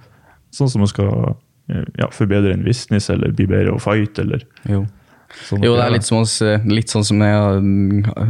Sånn 0.49 0.65
som 0.65 0.81
man 0.81 0.89
skal 0.89 1.35
eh, 1.69 1.83
ja, 2.01 2.07
forbedre 2.09 2.55
en 2.55 2.63
business 2.65 3.11
eller 3.13 3.29
bli 3.37 3.45
bedre 3.45 3.75
å 3.75 3.81
fight. 3.83 4.17
eller 4.17 4.41
Jo. 4.65 4.79
sånn 5.45 5.61
Jo, 5.61 5.75
det 5.77 5.83
er 5.83 5.91
litt, 5.93 6.07
som 6.07 6.23
oss, 6.23 6.39
eh, 6.41 6.63
litt 6.65 6.89
sånn 6.89 7.05
som 7.05 7.21
jeg, 7.21 7.59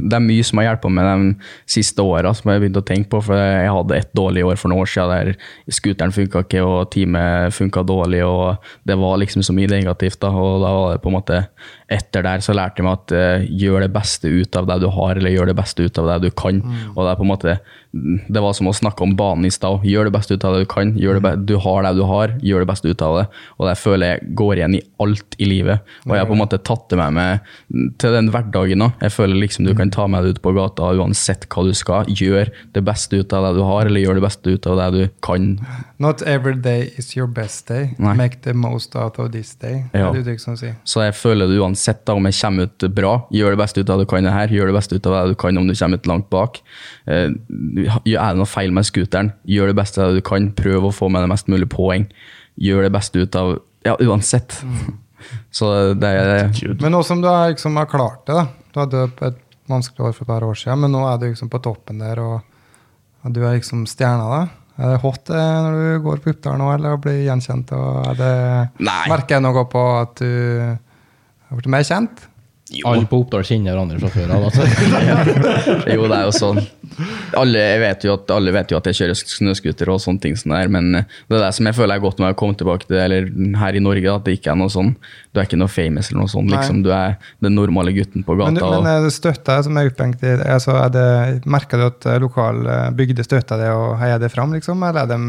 Det 0.03 0.17
er 0.17 0.25
mye 0.25 0.43
som 0.43 0.59
har 0.59 0.65
hjulpet 0.67 0.91
meg 0.91 1.07
de 1.07 1.47
siste 1.65 2.03
åra, 2.03 2.33
som 2.35 2.51
jeg 2.51 2.59
begynte 2.59 2.83
å 2.83 2.89
tenke 2.89 3.07
på. 3.13 3.23
For 3.23 3.39
jeg 3.39 3.71
hadde 3.71 3.95
et 4.01 4.11
dårlig 4.13 4.43
år 4.43 4.59
for 4.59 4.67
noen 4.67 4.83
år 4.83 4.91
siden 4.91 5.15
der 5.15 5.71
scooteren 5.71 6.11
funka 6.11 6.43
ikke 6.43 6.65
og 6.67 6.91
teamet 6.91 7.55
funka 7.55 7.85
dårlig. 7.87 8.21
og 8.27 8.57
Det 8.83 8.97
var 8.99 9.17
liksom 9.23 9.41
så 9.41 9.55
mye 9.55 9.71
negativt. 9.71 10.19
da, 10.19 10.27
og 10.27 10.59
da 10.59 10.73
var 10.75 10.91
det 10.91 11.01
på 11.01 11.07
en 11.07 11.15
måte 11.21 11.47
Etter 11.89 12.25
der 12.25 12.43
så 12.45 12.53
lærte 12.53 12.81
jeg 12.81 12.85
meg 12.85 12.99
at 12.99 13.13
uh, 13.15 13.45
gjør 13.49 13.85
det 13.85 13.91
beste 13.95 14.29
ut 14.29 14.57
av 14.59 14.67
det 14.69 14.79
du 14.83 14.87
har, 14.93 15.17
eller 15.17 15.33
gjør 15.33 15.49
det 15.49 15.57
beste 15.57 15.85
ut 15.85 16.01
av 16.01 16.09
det 16.13 16.17
du 16.27 16.29
kan. 16.37 16.61
Og 16.93 17.01
det 17.01 17.11
er 17.11 17.19
på 17.19 17.25
en 17.25 17.33
måte 17.33 17.59
Det 17.89 18.41
var 18.43 18.53
som 18.53 18.67
å 18.69 18.73
snakke 18.75 19.01
om 19.01 19.15
banen 19.17 19.47
i 19.47 19.49
stad. 19.49 19.81
Gjør 19.87 20.05
det 20.05 20.13
beste 20.13 20.35
ut 20.37 20.43
av 20.45 20.53
det 20.53 20.65
du 20.67 20.69
kan. 20.69 20.91
Det 20.93 21.21
be 21.25 21.31
du 21.49 21.55
har 21.57 21.81
det 21.87 21.95
du 21.97 22.03
har, 22.05 22.35
gjør 22.45 22.61
det 22.61 22.69
beste 22.69 22.91
ut 22.91 23.01
av 23.01 23.15
det. 23.17 23.23
Og 23.57 23.65
det 23.65 23.73
føler 23.81 24.11
jeg 24.11 24.35
går 24.37 24.59
igjen 24.59 24.75
i 24.77 24.81
alt 25.01 25.37
i 25.41 25.47
livet. 25.49 25.89
Og 26.05 26.13
jeg 26.13 26.21
har 26.21 26.29
på 26.29 26.35
en 26.37 26.43
måte 26.43 26.59
tatt 26.61 26.85
det 26.91 26.99
med 26.99 27.17
meg 27.17 27.95
til 27.97 28.13
den 28.13 28.29
hverdagen 28.29 28.85
òg. 28.85 28.93
Jeg 29.01 29.15
føler 29.15 29.41
liksom 29.41 29.65
du 29.65 29.73
kan 29.73 29.89
ta 29.89 30.05
med 30.05 30.21
det 30.21 30.35
ut 30.35 30.43
på 30.45 30.53
gata 30.53 30.91
uansett 31.01 31.49
hva 31.49 31.65
du 31.65 31.73
skal. 31.73 32.13
Gjør 32.13 32.53
det 32.77 32.85
beste 32.85 33.23
ut 33.23 33.33
av 33.33 33.47
det 33.47 33.55
du 33.57 33.63
har, 33.65 33.89
eller 33.89 34.05
gjør 34.05 34.21
det 34.21 34.25
beste 34.27 34.53
ut 34.53 34.69
av 34.69 34.77
det 34.83 34.89
du 34.93 35.17
kan. 35.25 35.55
Not 35.97 36.21
every 36.21 36.53
day 36.53 36.93
is 37.01 37.15
your 37.17 37.25
best 37.25 37.65
day. 37.67 37.95
Nei. 37.97 38.13
Make 38.21 38.43
the 38.45 38.53
most 38.53 38.93
out 38.95 39.17
of 39.17 39.33
this 39.33 39.55
day. 39.57 39.87
Ja. 39.97 40.11
Det 40.13 40.19
er 40.19 40.21
det 40.21 40.25
du 40.29 40.31
liksom 40.35 40.61
sier. 40.61 40.77
Så 40.85 41.01
jeg 41.07 41.17
føler 41.17 41.49
det 41.49 41.57
uansett 41.57 41.78
da, 42.07 42.15
om 42.15 42.27
jeg 42.29 42.37
kommer 42.39 42.69
ut 42.69 42.85
bra, 42.95 43.13
gjør 43.33 43.55
det 43.55 43.61
beste 43.61 43.81
ut 43.81 43.89
av 43.89 43.99
det 43.99 44.07
du 44.07 44.11
kan 44.11 44.27
det 44.27 44.35
her, 44.35 44.53
gjør 44.53 44.71
det 44.71 44.77
beste 44.77 44.97
ut 44.97 45.09
av 45.09 45.15
det 45.15 45.33
du 45.33 45.39
kan 45.39 45.61
om 45.61 45.67
du 45.69 45.75
kommer 45.75 46.01
ut 46.01 46.09
langt 46.09 46.29
bak. 46.33 46.61
Eh, 47.05 47.27
er 47.29 47.99
det 48.05 48.39
noe 48.39 48.49
feil 48.49 48.73
med 48.75 48.87
scooteren, 48.87 49.33
gjør 49.49 49.71
det 49.71 49.79
beste 49.79 50.03
av 50.03 50.11
det 50.11 50.21
du 50.21 50.27
kan, 50.29 50.51
prøv 50.57 50.89
å 50.89 50.95
få 50.95 51.11
med 51.13 51.25
det 51.25 51.31
mest 51.31 51.51
mulig 51.51 51.69
poeng. 51.71 52.07
Gjør 52.59 52.87
det 52.87 52.93
beste 52.95 53.23
ut 53.23 53.39
av 53.39 53.57
Ja, 53.87 53.95
uansett. 54.03 54.57
Så 55.55 55.93
det 55.99 56.09
er 56.15 56.49
Men 56.79 56.93
nå 56.95 57.03
som 57.03 57.21
du 57.21 57.27
har, 57.27 57.49
liksom, 57.51 57.75
har 57.79 57.87
klart 57.91 58.25
det, 58.27 58.35
da. 58.35 58.47
Du 58.69 58.79
hadde 58.83 59.05
et 59.27 59.43
vanskelig 59.69 60.09
år 60.09 60.15
for 60.15 60.25
et 60.25 60.31
par 60.31 60.45
år 60.45 60.57
siden, 60.57 60.81
men 60.83 60.93
nå 60.93 61.03
er 61.07 61.19
du 61.19 61.27
liksom 61.29 61.49
på 61.51 61.61
toppen 61.63 62.01
der, 62.01 62.19
og, 62.23 62.41
og 63.23 63.35
du 63.35 63.41
er 63.43 63.57
liksom 63.57 63.85
stjerna, 63.89 64.27
da. 64.29 64.59
Er 64.79 64.93
det 64.93 64.99
hot 65.03 65.29
eh, 65.35 65.55
når 65.65 65.73
du 65.75 66.03
går 66.05 66.21
på 66.23 66.31
Oppdal 66.31 66.59
nå, 66.59 66.69
eller 66.71 66.99
blir 67.03 67.17
gjenkjent? 67.25 67.73
Og 67.75 67.97
er 68.13 68.19
det, 68.19 68.35
Nei. 68.87 69.01
Merker 69.11 69.35
jeg 69.35 69.43
noe 69.43 69.65
på 69.67 69.81
at 69.97 70.21
du 70.21 70.29
har 71.49 71.61
blitt 71.61 71.73
mer 71.73 71.87
kjent? 71.87 72.27
Alle 72.85 73.07
på 73.09 73.17
Oppdal 73.23 73.41
kjenner 73.47 73.73
hverandre 73.73 73.97
fra 73.97 74.09
før 74.13 74.31
av. 74.35 74.43
Altså. 74.45 74.65
Jo, 75.95 76.03
det 76.05 76.17
er 76.19 76.27
jo 76.27 76.33
sånn. 76.35 76.59
Alle 77.39 77.63
vet 77.81 78.05
jo 78.05 78.13
at, 78.13 78.29
alle 78.33 78.53
vet 78.53 78.69
jo 78.69 78.77
at 78.77 78.89
jeg 78.89 78.97
kjører 78.99 79.17
snøscooter 79.17 79.89
og 79.89 80.01
sånne 80.03 80.21
ting, 80.21 80.35
sånn 80.37 80.53
der, 80.53 80.69
men 80.71 80.91
det 80.93 81.37
er 81.37 81.41
det 81.41 81.49
som 81.57 81.69
jeg 81.69 81.77
føler 81.77 81.97
er 81.97 82.03
godt 82.03 82.21
med 82.21 82.35
å 82.35 82.37
komme 82.37 82.57
tilbake 82.59 82.85
til 82.89 82.99
eller 83.01 83.29
her 83.57 83.77
i 83.77 83.81
Norge. 83.81 84.13
At 84.13 84.27
det 84.27 84.37
ikke 84.37 84.53
er 84.53 84.59
noe 84.61 84.73
sånn, 84.73 84.93
Du 85.33 85.41
er 85.41 85.49
ikke 85.49 85.61
noe 85.61 85.71
famous 85.71 86.11
eller 86.11 86.21
noe 86.21 86.33
sånt. 86.35 86.53
Liksom, 86.53 86.83
Du 86.85 86.91
er 86.93 87.17
den 87.41 87.57
normale 87.57 87.93
gutten 87.95 88.25
på 88.27 88.37
gata. 88.37 88.53
men 88.53 88.63
og, 88.69 88.89
er 88.89 89.09
støtta 89.13 89.59
som 89.65 89.77
er 89.79 89.89
opphengt 89.89 90.25
i 90.25 90.35
altså 90.45 90.77
er 90.83 91.39
Merker 91.49 91.81
du 91.81 91.87
at 91.89 92.09
eh, 92.09 92.21
lokal 92.21 92.61
eh, 92.67 92.89
bygde 92.97 93.25
støtter 93.25 93.61
det 93.61 93.73
og 93.73 93.97
heier 94.01 94.21
det 94.21 94.29
fram, 94.33 94.53
liksom? 94.53 94.85
Eller 94.85 95.07
er 95.07 95.15
de 95.15 95.21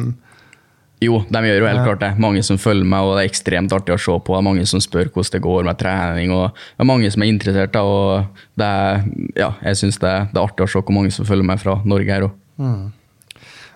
jo, 1.00 1.22
de 1.32 1.40
gjør 1.48 1.62
jo 1.62 1.68
helt 1.70 1.84
klart 1.86 2.02
det. 2.02 2.10
Mange 2.20 2.42
som 2.44 2.58
følger 2.60 2.84
meg, 2.84 3.06
og 3.06 3.14
det 3.16 3.22
er 3.22 3.30
ekstremt 3.30 3.72
artig 3.72 3.94
å 3.94 4.00
se 4.00 4.16
på. 4.20 4.34
Det 4.34 4.40
er 4.40 4.46
mange 4.50 4.66
som 4.68 4.82
spør 4.84 5.08
hvordan 5.08 5.32
det 5.32 5.42
går 5.46 5.66
med 5.68 5.78
trening, 5.80 6.34
og 6.36 6.50
det 6.52 6.84
er 6.84 6.88
mange 6.90 7.12
som 7.14 7.24
er 7.24 7.30
interessert. 7.32 7.72
Da, 7.72 7.84
og 7.88 8.42
det 8.60 8.68
er, 8.68 9.06
ja, 9.40 9.50
jeg 9.64 9.80
syns 9.80 10.00
det, 10.02 10.12
det 10.34 10.36
er 10.36 10.44
artig 10.44 10.66
å 10.66 10.70
se 10.74 10.82
hvor 10.82 10.96
mange 10.98 11.12
som 11.16 11.28
følger 11.28 11.48
meg 11.48 11.62
fra 11.62 11.78
Norge 11.88 12.12
her 12.12 12.28
òg. 12.28 12.36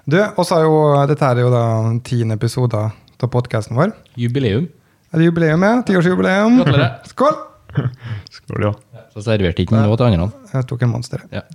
Du, 0.05 0.19
og 0.21 0.45
så 0.45 0.59
er 0.59 0.67
jo 0.67 0.77
dette 1.09 1.31
er 1.33 1.41
jo 1.41 1.49
da 1.53 1.65
tiende 2.05 2.37
episode 2.37 2.77
av 2.77 3.31
podkasten 3.33 3.79
vår. 3.79 3.95
Jubileum. 4.21 4.69
Er 5.15 5.23
det 5.23 5.31
jubileum, 5.31 5.65
ja? 5.65 5.81
Tiårsjubileum. 5.89 6.61
Skål! 7.13 7.39
Skål, 8.35 8.69
ja. 8.69 8.75
Så 9.15 9.25
serverte 9.25 9.65
ikke 9.65 9.79
noe 9.79 9.97
til 9.97 10.11
andre. 10.11 10.29
Jeg 10.53 10.69
tok 10.69 10.85
en 10.85 10.93
monster. 10.93 11.25
Ja. 11.33 11.47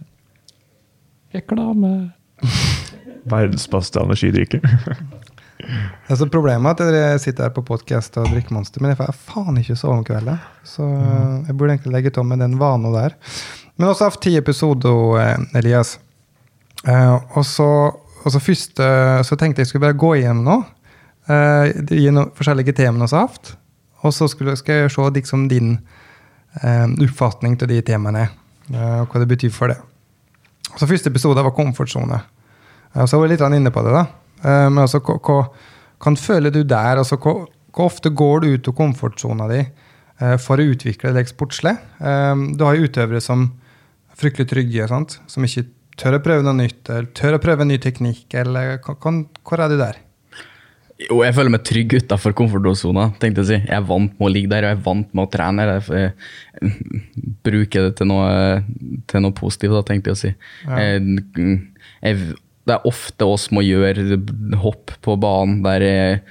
Reklame. 1.35 1.93
Verdens 3.29 3.67
beste 3.69 4.01
energidrikke. 4.01 4.63
Altså, 6.09 6.25
problemet 6.31 6.79
er 6.79 6.87
at 6.87 6.93
dere 6.95 7.21
sitter 7.21 7.47
her 7.47 7.53
på 7.55 7.65
podkast 7.67 8.15
og 8.21 8.29
drikker 8.31 8.55
Monster, 8.55 8.81
men 8.81 8.93
jeg 8.93 8.99
får 9.01 9.15
faen 9.27 9.59
ikke 9.59 9.75
sove 9.77 9.97
om 9.99 10.05
kvelden. 10.07 10.39
Så 10.67 10.85
eh, 10.87 11.33
jeg 11.49 11.57
burde 11.59 11.75
egentlig 11.75 11.93
legge 11.97 12.13
av 12.15 12.27
med 12.29 12.39
den 12.43 12.57
vanen 12.61 12.95
der. 12.95 13.17
Men 13.75 13.91
også 13.91 14.07
hatt 14.07 14.21
ti 14.23 14.35
episoder, 14.39 15.19
eh, 15.19 15.59
Elias. 15.59 15.97
Eh, 16.87 17.15
og 17.35 17.43
så, 17.45 17.69
først 18.39 18.79
eh, 18.83 19.19
så 19.27 19.39
tenkte 19.39 19.65
jeg 19.65 19.71
skulle 19.71 19.89
bare 19.89 19.99
gå 19.99 20.15
igjennom 20.19 20.47
nå. 20.47 20.59
gjennom 21.29 22.31
forskjellige 22.33 22.73
temaer 22.79 23.05
vi 23.05 23.15
har 23.17 23.27
hatt. 23.27 23.51
Og 24.01 24.13
så 24.15 24.27
skulle, 24.31 24.55
skal 24.57 24.85
jeg 24.85 24.93
se 24.93 25.09
liksom 25.13 25.47
din 25.51 25.75
eh, 26.63 26.87
oppfatning 27.05 27.57
til 27.59 27.69
de 27.71 27.81
temaene, 27.85 28.29
eh, 28.71 28.99
og 29.03 29.11
hva 29.11 29.21
det 29.21 29.29
betyr 29.29 29.53
for 29.53 29.73
det. 29.73 29.77
Så 30.75 30.87
Første 30.87 31.11
episode 31.11 31.43
var 31.43 31.55
komfortsone. 31.55 32.21
Eh, 32.95 33.05
så 33.05 33.19
var 33.19 33.27
jeg 33.27 33.35
litt 33.35 33.45
inne 33.59 33.73
på 33.75 33.83
det. 33.85 33.93
da. 33.93 34.05
Eh, 34.43 34.67
men 34.69 34.83
altså, 34.85 35.01
hva, 35.03 35.19
hva 35.19 35.39
kan 35.99 36.15
føler 36.19 36.53
du 36.53 36.63
der? 36.63 36.99
altså 37.01 37.17
Hvor 37.19 37.47
hvor 37.73 37.89
ofte 37.89 38.09
går 38.09 38.43
du 38.43 38.53
ut 38.55 38.67
av 38.67 38.75
komfortsona 38.77 39.47
di 39.51 39.59
eh, 39.61 40.35
for 40.41 40.59
å 40.59 40.69
utvikle 40.73 41.13
deg 41.15 41.29
sportslig? 41.29 41.75
Eh, 42.01 42.45
du 42.57 42.65
har 42.65 42.77
jo 42.77 42.89
utøvere 42.89 43.21
som 43.23 43.45
er 44.09 44.19
fryktelig 44.19 44.49
trygge, 44.51 44.89
sant? 44.91 45.19
som 45.29 45.45
ikke 45.45 45.67
tør 45.99 46.17
å 46.17 46.23
prøve 46.23 46.45
noe 46.47 46.57
nytt, 46.57 46.81
eller 46.89 47.09
tør 47.15 47.37
å 47.37 47.41
prøve 47.43 47.65
en 47.65 47.71
ny 47.73 47.79
teknikk. 47.81 48.25
eller 48.33 48.79
kan, 48.83 49.25
Hvor 49.43 49.63
er 49.63 49.71
du 49.71 49.77
der? 49.79 49.99
Jo, 50.99 51.21
jeg 51.23 51.31
føler 51.35 51.53
meg 51.53 51.63
trygg 51.63 51.93
utafor 51.95 52.33
komfortsona. 52.35 53.13
tenkte 53.19 53.39
jeg 53.39 53.45
å 53.45 53.49
si. 53.53 53.59
Jeg 53.69 53.77
er 53.77 53.87
vant 53.87 54.11
med 54.19 54.27
å 54.27 54.31
ligge 54.33 54.51
der, 54.51 54.65
og 54.65 54.73
jeg 54.73 54.79
er 54.79 54.83
vant 54.83 55.13
med 55.15 55.23
å 55.23 55.31
trene. 55.31 55.67
Jeg 55.69 56.65
bruker 57.47 57.87
det 57.87 57.93
til 58.01 58.09
noe, 58.11 58.63
til 59.07 59.23
noe 59.23 59.35
positivt, 59.37 59.77
da, 59.77 59.83
tenkte 59.87 60.11
jeg 60.11 60.17
å 60.17 60.19
si. 60.19 60.33
Jeg, 60.67 61.21
jeg, 62.03 62.35
det 62.69 62.77
er 62.77 62.85
ofte 62.89 63.25
oss 63.27 63.49
må 63.55 63.63
gjøre 63.65 64.19
hopp 64.61 64.93
på 65.05 65.17
banen 65.21 65.59
der 65.65 65.83
jeg 65.85 66.21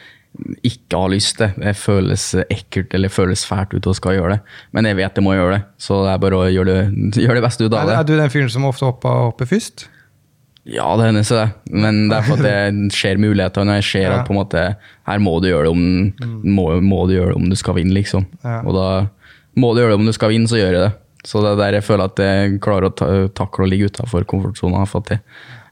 ikke 0.62 0.94
har 1.02 1.10
lyst 1.10 1.38
til. 1.40 1.50
Det 1.58 1.72
føles 1.74 2.24
ekkelt 2.46 2.92
eller 2.94 3.10
føles 3.10 3.42
fælt 3.48 3.72
ut 3.74 3.88
og 3.90 3.96
skal 3.98 4.14
gjøre 4.20 4.36
det. 4.36 4.40
Men 4.76 4.86
jeg 4.86 4.98
vet 5.00 5.18
jeg 5.18 5.24
må 5.26 5.34
gjøre 5.34 5.56
det, 5.56 5.62
så 5.82 6.00
det 6.06 6.12
er 6.14 6.20
bare 6.22 6.38
å 6.44 6.48
gjøre 6.52 6.74
det, 6.76 7.22
gjøre 7.26 7.38
det 7.40 7.46
beste 7.48 7.66
ut 7.66 7.74
av 7.74 7.88
det. 7.90 7.96
er 7.98 8.06
du 8.06 8.14
den 8.20 8.30
fyren 8.34 8.52
som 8.54 8.68
ofte 8.70 8.86
hopper, 8.86 9.24
hopper 9.32 9.50
først? 9.50 9.88
Ja, 10.68 10.84
det 11.00 11.06
hender 11.08 11.24
seg 11.24 11.38
det. 11.40 11.74
Men 11.80 11.98
det 12.10 12.18
er 12.18 12.26
for 12.28 12.38
at 12.38 12.44
det 12.44 12.92
skjer 12.94 13.18
muligheter 13.22 13.64
når 13.64 13.78
jeg 13.80 13.86
ser 13.88 14.06
Ja. 14.10 14.16
at 14.20 14.26
på 14.28 14.34
en 14.34 14.40
måte, 14.42 14.64
her 15.08 15.22
må 15.24 15.38
du 15.40 15.48
gjøre 15.48 15.64
det 15.64 15.72
om, 15.72 16.40
må, 16.44 16.66
må 16.84 17.02
du 17.08 17.14
gjøre 17.16 17.32
det 17.32 17.38
om 17.40 17.46
du 17.48 17.56
skal 17.56 17.78
vinne, 17.80 17.94
liksom. 17.96 18.26
Ja. 18.44 18.58
Og 18.68 18.76
da 18.76 18.88
må 19.58 19.70
du 19.74 19.80
gjøre 19.80 19.94
det 19.96 20.00
om 20.02 20.10
du 20.10 20.12
skal 20.14 20.34
vinne, 20.34 20.46
så 20.50 20.60
gjør 20.60 20.76
jeg 20.76 20.82
det. 20.84 20.92
Så 21.26 21.40
det 21.42 21.54
er 21.54 21.58
der 21.64 21.78
jeg 21.80 21.86
føler 21.88 22.12
at 22.12 22.20
jeg 22.22 22.58
klarer 22.62 22.90
å 22.90 22.94
ta, 22.94 23.08
takle 23.40 23.64
å 23.64 23.70
ligge 23.72 23.88
utenfor 23.90 24.28
komfortsona. 24.28 24.84
For 24.86 25.02
at 25.02 25.16
jeg, 25.16 25.22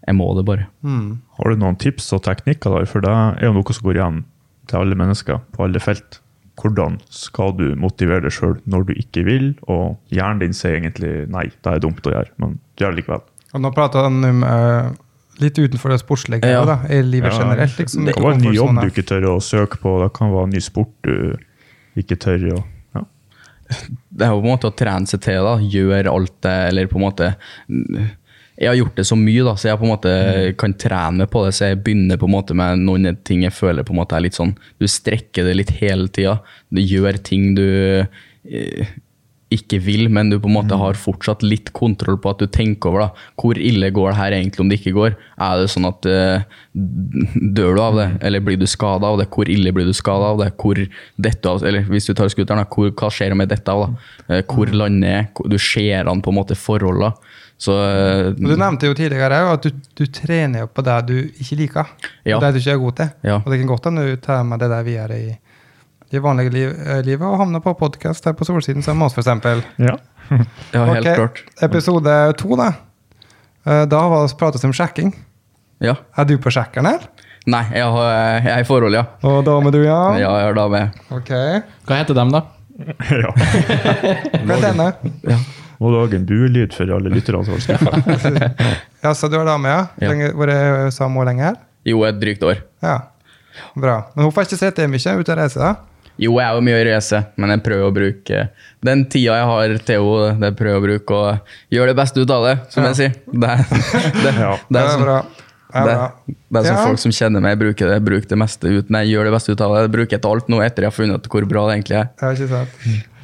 jeg 0.06 0.14
må 0.16 0.28
det 0.38 0.44
bare. 0.46 0.68
Har 0.86 1.50
du 1.50 1.56
noen 1.60 1.76
tips 1.82 2.12
og 2.14 2.22
teknikker 2.26 2.76
der? 2.78 2.86
For 2.86 3.02
det 3.04 3.10
er 3.10 3.48
jo 3.48 3.52
noe 3.56 3.74
som 3.74 3.86
går 3.88 3.98
igjen 3.98 4.20
til 4.70 4.78
alle 4.80 4.98
mennesker 4.98 5.40
på 5.54 5.64
alle 5.66 5.82
felt. 5.82 6.20
Hvordan 6.56 7.00
skal 7.12 7.52
du 7.58 7.66
motivere 7.76 8.22
deg 8.24 8.32
sjøl 8.32 8.54
når 8.64 8.86
du 8.88 8.92
ikke 8.96 9.24
vil, 9.26 9.50
og 9.68 9.98
hjernen 10.14 10.40
din 10.40 10.54
sier 10.56 10.78
egentlig 10.78 11.26
nei, 11.28 11.50
det 11.52 11.72
er 11.74 11.82
dumt 11.84 12.06
å 12.08 12.14
gjøre, 12.14 12.30
men 12.40 12.54
gjør 12.80 12.94
det 12.94 13.02
likevel. 13.02 13.26
Og 13.52 13.60
nå 13.60 13.72
prater 13.76 14.06
han 14.08 14.24
om 14.24 14.40
uh, 14.46 14.88
litt 15.42 15.58
utenfor 15.60 15.92
det 15.92 15.98
sportslige, 16.00 16.48
Ja. 16.48 16.62
da, 16.64 16.78
i 16.88 17.02
livet 17.04 17.32
Ja. 17.34 17.42
generelt. 17.42 17.76
liksom. 17.76 18.06
Det 18.08 18.14
kan 18.16 18.24
være 18.24 18.38
en 18.38 18.46
ny 18.46 18.54
jobb 18.56 18.80
du 18.80 18.86
ikke 18.88 19.04
tør 19.10 19.28
å 19.34 19.36
søke 19.44 19.76
på, 19.82 19.98
det 20.02 20.12
kan 20.16 20.32
være 20.32 20.48
en 20.48 20.56
ny 20.56 20.62
sport 20.64 20.94
du 21.04 21.36
ikke 22.00 22.16
tør 22.24 22.48
å 22.56 22.62
ja. 22.96 23.02
Det 24.16 24.24
er 24.24 24.32
jo 24.32 24.40
på 24.40 24.46
en 24.46 24.52
måte 24.54 24.70
å 24.70 24.76
trene 24.76 25.06
seg 25.10 25.20
til, 25.26 25.42
da. 25.44 25.56
Gjøre 25.60 26.08
alt 26.14 26.40
det, 26.46 26.56
eller 26.70 26.86
på 26.88 26.96
en 26.96 27.04
måte 27.04 27.34
Jeg 28.56 28.70
har 28.70 28.78
gjort 28.78 28.96
det 28.96 29.04
så 29.04 29.16
mye, 29.20 29.44
da, 29.44 29.52
så 29.60 29.68
jeg 29.68 29.80
på 29.80 29.84
en 29.84 29.92
måte 29.92 30.12
kan 30.60 30.74
trene 30.80 31.26
på 31.28 31.44
det. 31.44 31.54
Så 31.56 31.70
jeg 31.70 31.82
begynner 31.84 32.20
på 32.20 32.28
en 32.28 32.36
måte 32.38 32.56
med 32.56 32.84
noen 32.86 33.16
ting 33.26 33.44
jeg 33.44 33.52
føler 33.56 33.84
på 33.84 33.92
en 33.92 34.00
måte 34.00 34.16
er 34.16 34.24
litt 34.24 34.38
sånn 34.38 34.54
Du 34.80 34.86
strekker 34.88 35.44
det 35.44 35.58
litt 35.58 35.74
hele 35.82 36.08
tida. 36.08 36.38
Du 36.72 36.80
gjør 36.80 37.20
ting 37.26 37.50
du 37.58 37.66
eh, 38.00 38.94
ikke 39.52 39.78
vil, 39.78 40.08
men 40.10 40.30
du 40.32 40.40
på 40.42 40.48
en 40.50 40.56
måte 40.56 40.74
har 40.80 40.96
fortsatt 40.98 41.44
litt 41.46 41.68
kontroll 41.76 42.16
på 42.18 42.32
at 42.32 42.40
du 42.42 42.48
tenker 42.50 42.90
over 42.90 43.04
da, 43.04 43.26
hvor 43.38 43.60
ille 43.60 43.92
går 43.94 44.10
det 44.10 44.18
her 44.18 44.34
egentlig 44.34 44.64
om 44.64 44.72
det 44.72 44.80
ikke 44.80 44.94
går. 44.96 45.14
Er 45.46 45.60
det 45.60 45.68
sånn 45.70 45.86
at 45.86 46.08
eh, 46.10 46.48
dør 46.74 47.76
du 47.78 47.82
av 47.84 48.00
det, 48.00 48.08
eller 48.26 48.42
blir 48.42 48.58
du 48.58 48.66
skada 48.66 49.12
av 49.12 49.20
det? 49.20 49.28
Hvor 49.36 49.46
ille 49.52 49.70
blir 49.76 49.86
du 49.86 49.94
skada 49.94 50.32
av 50.32 50.42
det? 50.42 50.50
Hvor 50.58 50.80
dette 51.28 51.52
av, 51.52 51.62
eller 51.62 51.86
hvis 51.92 52.10
du 52.10 52.14
tar 52.18 52.32
skuteren, 52.32 52.64
da, 52.64 52.66
hvor, 52.72 52.90
hva 52.90 53.12
skjer 53.14 53.36
med 53.38 53.52
dette 53.52 53.70
av? 53.70 53.84
da? 53.86 54.10
Eh, 54.26 54.42
Hvor 54.50 54.72
lander 54.74 55.14
jeg? 55.14 55.30
Du 55.54 55.58
ser 55.62 56.10
an 56.10 56.24
på 56.24 56.34
en 56.34 56.40
måte 56.40 56.58
forholdene. 56.58 57.14
Så 57.58 57.72
eh, 57.72 58.26
Og 58.34 58.40
Du 58.50 58.56
nevnte 58.60 58.88
jo 58.90 58.94
tidligere 58.96 59.38
at 59.52 59.64
du, 59.64 59.70
du 59.96 60.04
trener 60.12 60.66
på 60.68 60.84
det 60.84 60.96
du 61.08 61.16
ikke 61.24 61.56
liker. 61.62 61.92
Ja. 62.28 62.40
Det 62.42 62.52
du 62.56 62.60
ikke 62.60 62.74
er 62.76 62.82
god 62.82 62.96
til. 63.00 63.12
Ja. 63.24 63.38
Og 63.40 63.52
det 63.52 63.60
kan 63.62 63.70
godt 63.70 63.88
hende 63.88 64.06
du 64.10 64.16
tar 64.20 64.42
med 64.44 64.60
det 64.60 64.70
der 64.72 64.86
videre 64.86 65.20
i 65.20 65.36
det 66.12 66.20
vanlige 66.22 66.52
liv, 66.54 66.68
eh, 66.86 67.00
livet 67.02 67.26
og 67.26 67.40
havner 67.40 67.62
på 67.64 67.72
podkast 67.80 68.28
her 68.28 68.36
på 68.38 68.46
Solsiden 68.46 68.84
sammen 68.84 69.02
med 69.02 69.08
oss, 69.08 69.16
f.eks. 69.18 69.64
ja. 69.82 69.96
ja, 70.74 70.84
helt 70.84 71.00
okay. 71.00 71.14
klart. 71.14 71.40
Episode 71.62 72.14
to, 72.38 72.56
da. 72.58 72.72
Eh, 73.66 73.84
Da 73.90 74.02
var 74.08 74.26
det 74.26 74.36
prates 74.38 74.64
om 74.64 74.74
sjekking. 74.76 75.14
Ja. 75.82 75.96
Er 76.16 76.24
du 76.28 76.36
på 76.38 76.52
sjekkeren, 76.52 76.86
eller? 76.92 77.08
Nei, 77.46 77.62
jeg, 77.74 77.86
har, 77.94 78.06
jeg 78.42 78.52
er 78.52 78.62
i 78.64 78.66
forhold, 78.66 78.94
ja. 78.96 79.04
Og 79.22 79.44
dame, 79.46 79.70
du, 79.70 79.80
ja? 79.84 79.98
Ja, 80.18 80.32
jeg 80.40 80.48
har 80.48 80.56
dame. 80.58 80.80
Okay. 81.14 81.60
Hva 81.86 82.00
heter 82.00 82.16
dem, 82.18 82.32
da? 82.34 82.42
ja. 83.24 83.30
Hva 84.44 84.56
er 84.56 84.66
denne? 84.66 84.90
Må 85.80 85.90
lage 85.92 86.16
en 86.16 86.24
buelyd 86.28 86.72
for 86.76 86.90
alle 86.96 87.10
lytterne 87.12 87.44
som 87.44 87.56
har 87.56 87.64
skuffa. 87.64 88.64
Ja, 89.06 89.12
så 89.14 89.28
du 89.30 89.36
har 89.38 89.44
dame, 89.46 89.68
ja? 89.70 89.82
Ja. 90.02 90.08
Lenge, 90.10 90.32
Hvor 90.34 90.50
er 90.50 90.88
samme 90.90 91.20
år 91.20 91.28
lenge 91.28 91.44
her? 91.44 91.58
Jo, 91.86 92.00
et 92.08 92.16
drygt 92.18 92.42
år. 92.42 92.62
Ja. 92.82 92.96
Bra. 93.76 93.98
Men 94.16 94.24
hun 94.26 94.32
får 94.34 94.48
ikke 94.48 94.58
sett 94.58 94.76
det 94.80 94.88
mye 94.90 95.12
ute 95.20 95.32
og 95.32 95.38
reise, 95.38 95.60
da? 95.62 95.74
Jo, 96.18 96.32
jeg 96.40 96.48
er 96.48 96.56
jo 96.56 96.64
mye 96.64 96.78
å 96.80 96.84
reise, 96.88 97.18
men 97.36 97.52
jeg 97.52 97.60
prøver 97.66 97.84
å 97.90 97.92
bruke 97.94 98.42
den 98.88 99.02
tida 99.12 99.36
jeg 99.36 99.48
har 99.50 99.74
til 99.84 100.06
henne, 100.08 100.40
det 100.40 100.50
prøver 100.56 100.72
jeg 100.72 100.80
å 100.80 100.84
bruke 100.86 101.18
og 101.20 101.56
gjøre 101.76 101.92
det 101.92 101.96
beste 102.00 102.22
ut 102.24 102.30
av 102.32 102.46
det, 102.48 102.54
som 102.72 102.82
Ja. 102.86 102.88
jeg 102.92 102.96
sier. 102.96 103.18
Det, 103.32 103.50
er- 103.52 103.66
det, 104.24 104.32
Ja. 104.40 104.52
det 104.72 104.80
er 104.80 104.86
er 104.86 104.90
som. 104.96 105.04
Det 105.04 105.82
er 105.82 105.84
det, 105.84 105.96
bra. 105.96 106.06
det 106.26 106.60
er 106.62 106.64
som 106.70 106.76
Ja. 106.80 106.84
folk 106.86 106.98
som 107.04 107.12
kjenner 107.12 107.42
meg, 107.44 107.58
bruker 107.60 107.92
det, 107.92 107.98
bruker 108.06 108.28
det 108.32 108.38
meste 108.40 108.64
ut. 108.78 108.88
Nei, 108.90 109.04
gjør 109.12 109.28
det 109.28 109.32
beste 109.36 109.52
ut 109.52 109.60
av 109.60 109.74
det. 109.76 109.82
Det 109.90 109.92
bruker 109.98 110.16
jeg 110.16 110.22
til 110.24 110.30
alt 110.32 110.48
nå 110.48 110.62
etter 110.64 110.82
jeg 110.86 110.90
har 110.90 110.96
funnet 110.96 111.20
ut 111.20 111.28
hvor 111.28 111.46
bra 111.52 111.66
det 111.68 111.76
egentlig 111.78 112.00
er. 112.00 112.08
Ja, 112.22 112.32
ikke 112.32 112.48
sant. 112.48 113.14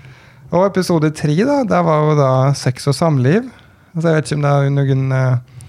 Og 0.53 0.66
episode 0.66 1.09
tre, 1.16 1.34
da, 1.48 1.62
der 1.64 1.84
var 1.86 2.03
jo 2.05 2.16
da 2.18 2.30
sex 2.59 2.84
og 2.90 2.96
samliv. 2.96 3.46
Altså, 3.94 4.11
jeg 4.11 4.16
vet 4.18 4.28
ikke 4.28 4.36
om 4.36 4.44
det 4.44 4.53
er 4.53 4.74
noen, 4.74 5.05
eh, 5.16 5.64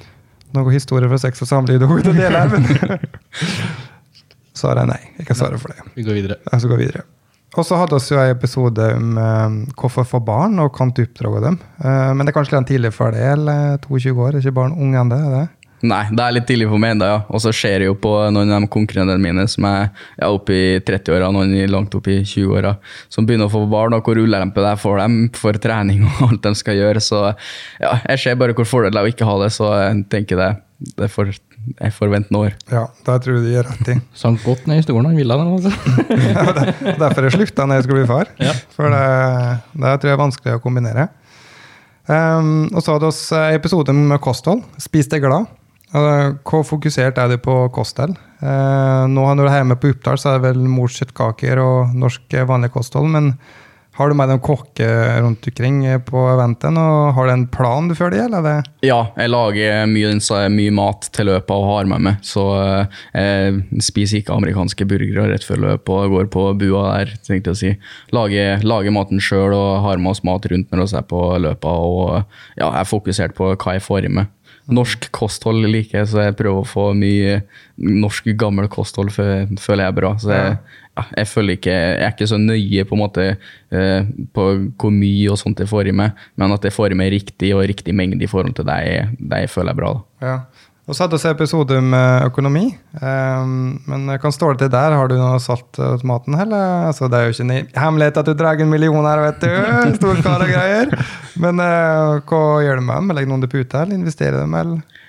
noen 0.57 0.75
historier 0.75 1.11
fra 1.11 1.19
sex 1.23 1.43
og 1.45 1.49
samliv 1.49 1.79
du 1.79 1.87
vil 1.87 2.03
dele 2.09 2.35
her, 2.35 2.51
men 2.51 2.67
Svaret 4.59 4.83
er 4.83 4.89
nei. 4.91 4.99
Jeg 5.17 5.27
kan 5.27 5.39
svare 5.39 5.57
for 5.57 5.73
det. 5.73 5.87
Vi 5.95 6.03
går 6.05 6.19
videre. 6.19 6.37
Altså, 6.51 6.69
går 6.69 6.83
videre. 6.83 7.07
Og 7.53 7.65
så 7.65 7.77
hadde 7.77 7.97
vi 8.01 8.17
en 8.17 8.31
episode 8.33 8.85
om 8.97 9.17
eh, 9.23 9.57
hvorfor 9.79 10.07
få 10.09 10.19
barn, 10.25 10.59
og 10.59 10.73
kan 10.75 10.91
du 10.91 11.03
oppdra 11.05 11.31
dem. 11.47 11.59
Eh, 11.79 12.11
men 12.11 12.25
det 12.25 12.33
er 12.33 12.37
kanskje 12.41 12.57
litt 12.57 12.69
tidlig 12.73 12.91
for 12.95 13.15
det, 13.15 13.23
eller 13.37 13.77
22 13.87 14.13
år, 14.19 14.35
er 14.35 14.43
ikke 14.43 14.57
barn 14.59 14.75
unge 14.75 14.99
ennå? 14.99 15.47
Det? 15.83 15.89
Nei, 15.91 16.01
det 16.15 16.23
er 16.23 16.35
litt 16.37 16.45
tidlig 16.47 16.69
for 16.71 16.79
meg 16.81 16.95
ennå, 16.95 17.07
ja. 17.09 17.19
Og 17.27 17.41
så 17.43 17.51
ser 17.55 17.83
jeg 17.83 17.91
jo 17.91 17.95
på 17.99 18.11
noen 18.31 18.51
av 18.55 18.63
de 18.63 18.69
konkurrentene 18.71 19.19
mine 19.21 19.43
som 19.51 19.67
er 19.67 19.89
ja, 19.89 20.29
oppe 20.29 20.55
i 20.55 20.65
30-åra, 20.85 21.31
noen 21.35 21.53
langt 21.71 21.95
opp 21.97 22.07
i 22.07 22.21
20-åra, 22.23 22.75
som 23.11 23.27
begynner 23.27 23.49
å 23.49 23.53
få 23.53 23.65
barn, 23.71 23.95
og 23.97 24.07
hvor 24.07 24.19
ulempe 24.19 24.63
det 24.63 24.73
er 24.73 24.79
for 24.79 25.01
dem 25.01 25.25
for 25.35 25.57
trening 25.61 26.05
og 26.07 26.21
alt 26.29 26.43
de 26.45 26.53
skal 26.59 26.79
gjøre. 26.79 27.03
Så 27.03 27.23
ja, 27.83 27.97
jeg 28.13 28.21
ser 28.23 28.37
bare 28.39 28.55
hvor 28.57 28.69
fordel 28.69 28.95
det 28.95 29.01
er 29.01 29.09
å 29.09 29.15
ikke 29.15 29.27
ha 29.27 29.39
det, 29.43 29.49
så 29.55 29.73
jeg 29.81 30.05
tenker 30.13 30.39
det, 30.39 30.51
det 30.93 31.07
er 31.07 31.11
for, 31.11 31.31
jeg 31.73 31.95
forventer 31.95 32.39
år. 32.39 32.55
Ja, 32.71 32.85
det 33.07 33.17
tror 33.25 33.37
jeg 33.37 33.43
du 33.43 33.51
gjør 33.53 33.67
rett 33.71 33.91
i. 33.91 33.97
Sank 34.23 34.45
godt 34.47 34.69
ned 34.71 34.79
i 34.79 34.85
stolen, 34.85 35.09
han 35.11 35.19
ville 35.19 35.39
den. 35.41 35.57
altså. 35.57 35.73
Og 36.93 37.01
Derfor 37.03 37.27
jeg 37.27 37.35
slutta 37.35 37.67
når 37.67 37.81
jeg 37.81 37.87
skulle 37.89 38.05
bli 38.05 38.13
far. 38.13 38.31
For 38.77 38.87
det, 38.93 39.03
det 39.83 39.97
tror 39.97 40.13
jeg 40.13 40.15
er 40.15 40.23
vanskelig 40.23 40.55
å 40.59 40.63
kombinere. 40.63 41.09
Um, 42.03 42.67
og 42.75 42.81
så 42.83 42.97
hadde 42.97 43.07
vi 43.07 43.35
en 43.39 43.57
episode 43.59 43.93
med 43.95 44.19
kosthold. 44.23 44.63
Spis 44.81 45.07
deg 45.11 45.23
glad. 45.23 45.47
Hvor 45.93 46.63
fokusert 46.65 47.19
er 47.21 47.29
du 47.29 47.37
på 47.41 47.57
kosthold? 47.73 48.15
Uh, 48.43 49.05
nå 49.07 49.23
når 49.23 49.43
du 49.45 49.49
er 49.49 49.59
hjemme 49.61 49.77
på 49.79 49.91
Oppdal, 49.93 50.17
så 50.19 50.31
er 50.31 50.39
det 50.39 50.47
vel 50.49 50.63
mors 50.67 50.97
kjøttkaker 50.99 51.61
og 51.61 51.93
norsk 51.95 52.33
eh, 52.33 52.47
vanlig 52.49 52.73
kosthold. 52.73 53.11
Men 53.13 53.35
har 53.93 54.09
du 54.09 54.17
med 54.17 54.25
deg 54.25 54.39
en 54.39 54.41
kokke 54.41 54.87
rundt 55.21 55.45
omkring 55.45 55.83
eh, 55.85 55.99
på 56.01 56.21
eventen? 56.31 56.79
Og 56.81 57.13
har 57.13 57.27
du 57.29 57.33
en 57.35 57.45
plan 57.53 57.85
du 57.89 57.93
følger, 57.97 58.25
eller? 58.25 58.47
er 58.49 58.87
Ja, 58.87 58.97
jeg 59.19 59.29
lager 59.29 59.85
mye, 59.89 60.15
mye 60.49 60.73
mat 60.73 61.11
til 61.13 61.29
løpet 61.29 61.53
og 61.53 61.67
har 61.69 61.89
med 61.91 62.05
meg, 62.07 62.23
så 62.25 62.47
eh, 62.57 63.03
jeg 63.13 63.85
spiser 63.85 64.23
ikke 64.23 64.33
amerikanske 64.33 64.87
burgere 64.89 65.29
rett 65.29 65.45
før 65.45 65.61
løpet 65.67 65.93
og 65.93 66.17
går 66.17 66.31
på 66.33 66.47
bua 66.63 66.87
der, 66.97 67.13
tenkte 67.21 67.53
jeg 67.53 67.59
å 67.59 67.61
si. 67.61 67.73
Lager, 68.17 68.65
lager 68.65 68.97
maten 68.97 69.21
sjøl 69.21 69.53
og 69.53 69.83
har 69.85 70.01
med 70.01 70.15
oss 70.15 70.25
mat 70.25 70.49
rundt 70.49 70.73
når 70.73 70.87
vi 70.87 70.97
er 70.97 71.09
på 71.13 71.25
løpet, 71.45 71.69
og 71.69 72.57
ja, 72.57 72.73
er 72.73 72.89
fokusert 72.89 73.37
på 73.37 73.53
hva 73.53 73.77
jeg 73.77 73.85
får 73.85 74.09
i 74.09 74.15
meg. 74.17 74.33
Norsk 74.71 75.09
kosthold 75.11 75.65
liker 75.67 75.99
jeg, 75.99 76.09
så 76.13 76.21
jeg 76.23 76.37
prøver 76.39 76.61
å 76.61 76.67
få 76.67 76.85
mye 76.95 77.41
norsk 77.75 78.29
gammel 78.39 78.69
kosthold, 78.71 79.11
føler 79.11 79.83
jeg 79.83 79.89
er 79.89 79.97
bra. 79.97 80.13
Så 80.21 80.31
jeg, 80.31 80.53
ja, 80.93 81.05
jeg 81.17 81.29
føler 81.31 81.57
ikke, 81.57 81.73
jeg 81.73 82.05
er 82.05 82.13
ikke 82.13 82.29
så 82.31 82.39
nøye 82.39 82.85
på 82.87 82.95
en 82.95 83.01
måte 83.01 83.25
eh, 83.33 84.11
på 84.35 84.45
hvor 84.79 84.93
mye 84.93 85.31
og 85.33 85.39
sånt 85.41 85.59
jeg 85.59 85.71
får 85.71 85.89
i 85.91 85.95
meg, 86.03 86.19
men 86.39 86.55
at 86.55 86.67
jeg 86.67 86.75
får 86.75 86.95
i 86.95 86.99
meg 86.99 87.11
riktig 87.15 87.51
og 87.57 87.65
riktig 87.69 87.95
mengde 87.97 88.23
i 88.23 88.29
forhold 88.29 88.55
til 88.55 88.67
det 88.69 88.77
jeg, 88.87 89.09
det 89.19 89.43
jeg 89.43 89.51
føler 89.51 89.73
er 89.73 89.81
bra. 89.81 89.91
Da. 89.97 90.29
Ja. 90.29 90.37
Og 90.83 90.95
så 90.95 91.05
hadde 91.05 91.15
vi 91.15 91.29
episode 91.31 91.77
om 91.79 91.93
eh, 91.95 92.25
økonomi. 92.27 92.65
Um, 92.99 93.77
men 93.87 94.09
kan 94.19 94.33
stå 94.35 94.51
det 94.51 94.65
til 94.65 94.71
der? 94.73 94.95
Har 94.97 95.07
du 95.07 95.15
noe 95.15 95.37
salt 95.39 95.79
i 95.79 96.07
maten, 96.09 96.35
eller? 96.35 96.89
Altså, 96.89 97.07
det 97.07 97.19
er 97.19 97.29
jo 97.29 97.35
ikke 97.37 97.45
en 97.45 97.69
hemmelighet 97.85 98.19
at 98.19 98.27
du 98.27 98.33
drar 98.35 98.59
en 98.59 98.71
million 98.71 99.07
her, 99.07 99.21
vet 99.29 99.45
du. 99.45 99.93
Stor 100.01 100.19
kar 100.25 100.43
og 100.43 100.51
greier. 100.51 100.91
Men 101.39 101.61
uh, 101.63 102.19
hva 102.27 102.41
gjør 102.65 102.81
du 102.81 102.87
med 102.89 102.99
dem? 102.99 103.15
Legger 103.15 103.31
noen 103.31 103.45
til 103.45 103.53
pute, 103.53 103.69
ute, 103.69 103.85
eller 103.85 104.01
investerer 104.01 104.41
dem, 104.41 104.57
eller? 104.59 104.99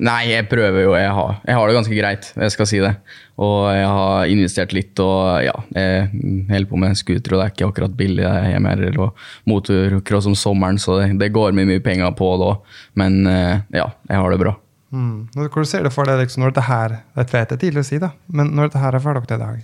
Nei, 0.00 0.30
jeg 0.30 0.46
prøver 0.48 0.80
jo. 0.82 0.94
Jeg 0.96 1.12
har, 1.12 1.34
jeg 1.44 1.56
har 1.58 1.68
det 1.68 1.76
ganske 1.76 1.96
greit, 1.98 2.30
jeg 2.40 2.54
skal 2.54 2.68
si 2.70 2.80
det. 2.80 2.92
Og 3.40 3.68
jeg 3.76 3.90
har 3.92 4.32
investert 4.32 4.72
litt, 4.76 5.02
og 5.04 5.44
ja, 5.44 5.52
jeg 5.76 6.08
holder 6.48 6.70
på 6.70 6.80
med 6.80 6.96
scooter, 6.98 7.36
og 7.36 7.42
det 7.42 7.44
er 7.44 7.52
ikke 7.54 7.68
akkurat 7.68 7.94
billig 7.98 8.24
det 8.24 8.30
er 8.32 8.48
hjemme 8.54 8.72
her. 8.72 8.98
Og 9.04 9.22
motocross 9.52 10.30
om 10.30 10.34
sommeren, 10.38 10.80
så 10.80 10.98
det, 11.02 11.12
det 11.20 11.30
går 11.36 11.54
mye, 11.56 11.68
mye 11.74 11.84
penger 11.84 12.16
på 12.16 12.32
det 12.40 12.48
òg. 12.48 12.74
Men 12.98 13.20
eh, 13.28 13.60
ja, 13.76 13.90
jeg 14.08 14.24
har 14.24 14.34
det 14.34 14.40
bra. 14.40 14.56
Mm. 14.90 15.28
Hvordan 15.36 15.66
ser 15.70 15.84
du 15.86 15.90
for 15.94 16.04
deg 16.08 16.18
liksom, 16.24 16.42
når 16.42 16.50
dette 16.50 16.64
her 16.66 16.96
Det 17.14 17.28
vet 17.30 17.52
jeg 17.54 17.60
tidlig 17.62 17.84
å 17.84 17.86
si, 17.86 17.98
da. 18.02 18.08
Men 18.26 18.48
når 18.56 18.70
dette 18.72 18.80
her 18.82 18.96
er 18.98 19.02
ferdig 19.04 19.26
til 19.30 19.36
i 19.38 19.44
dag, 19.44 19.60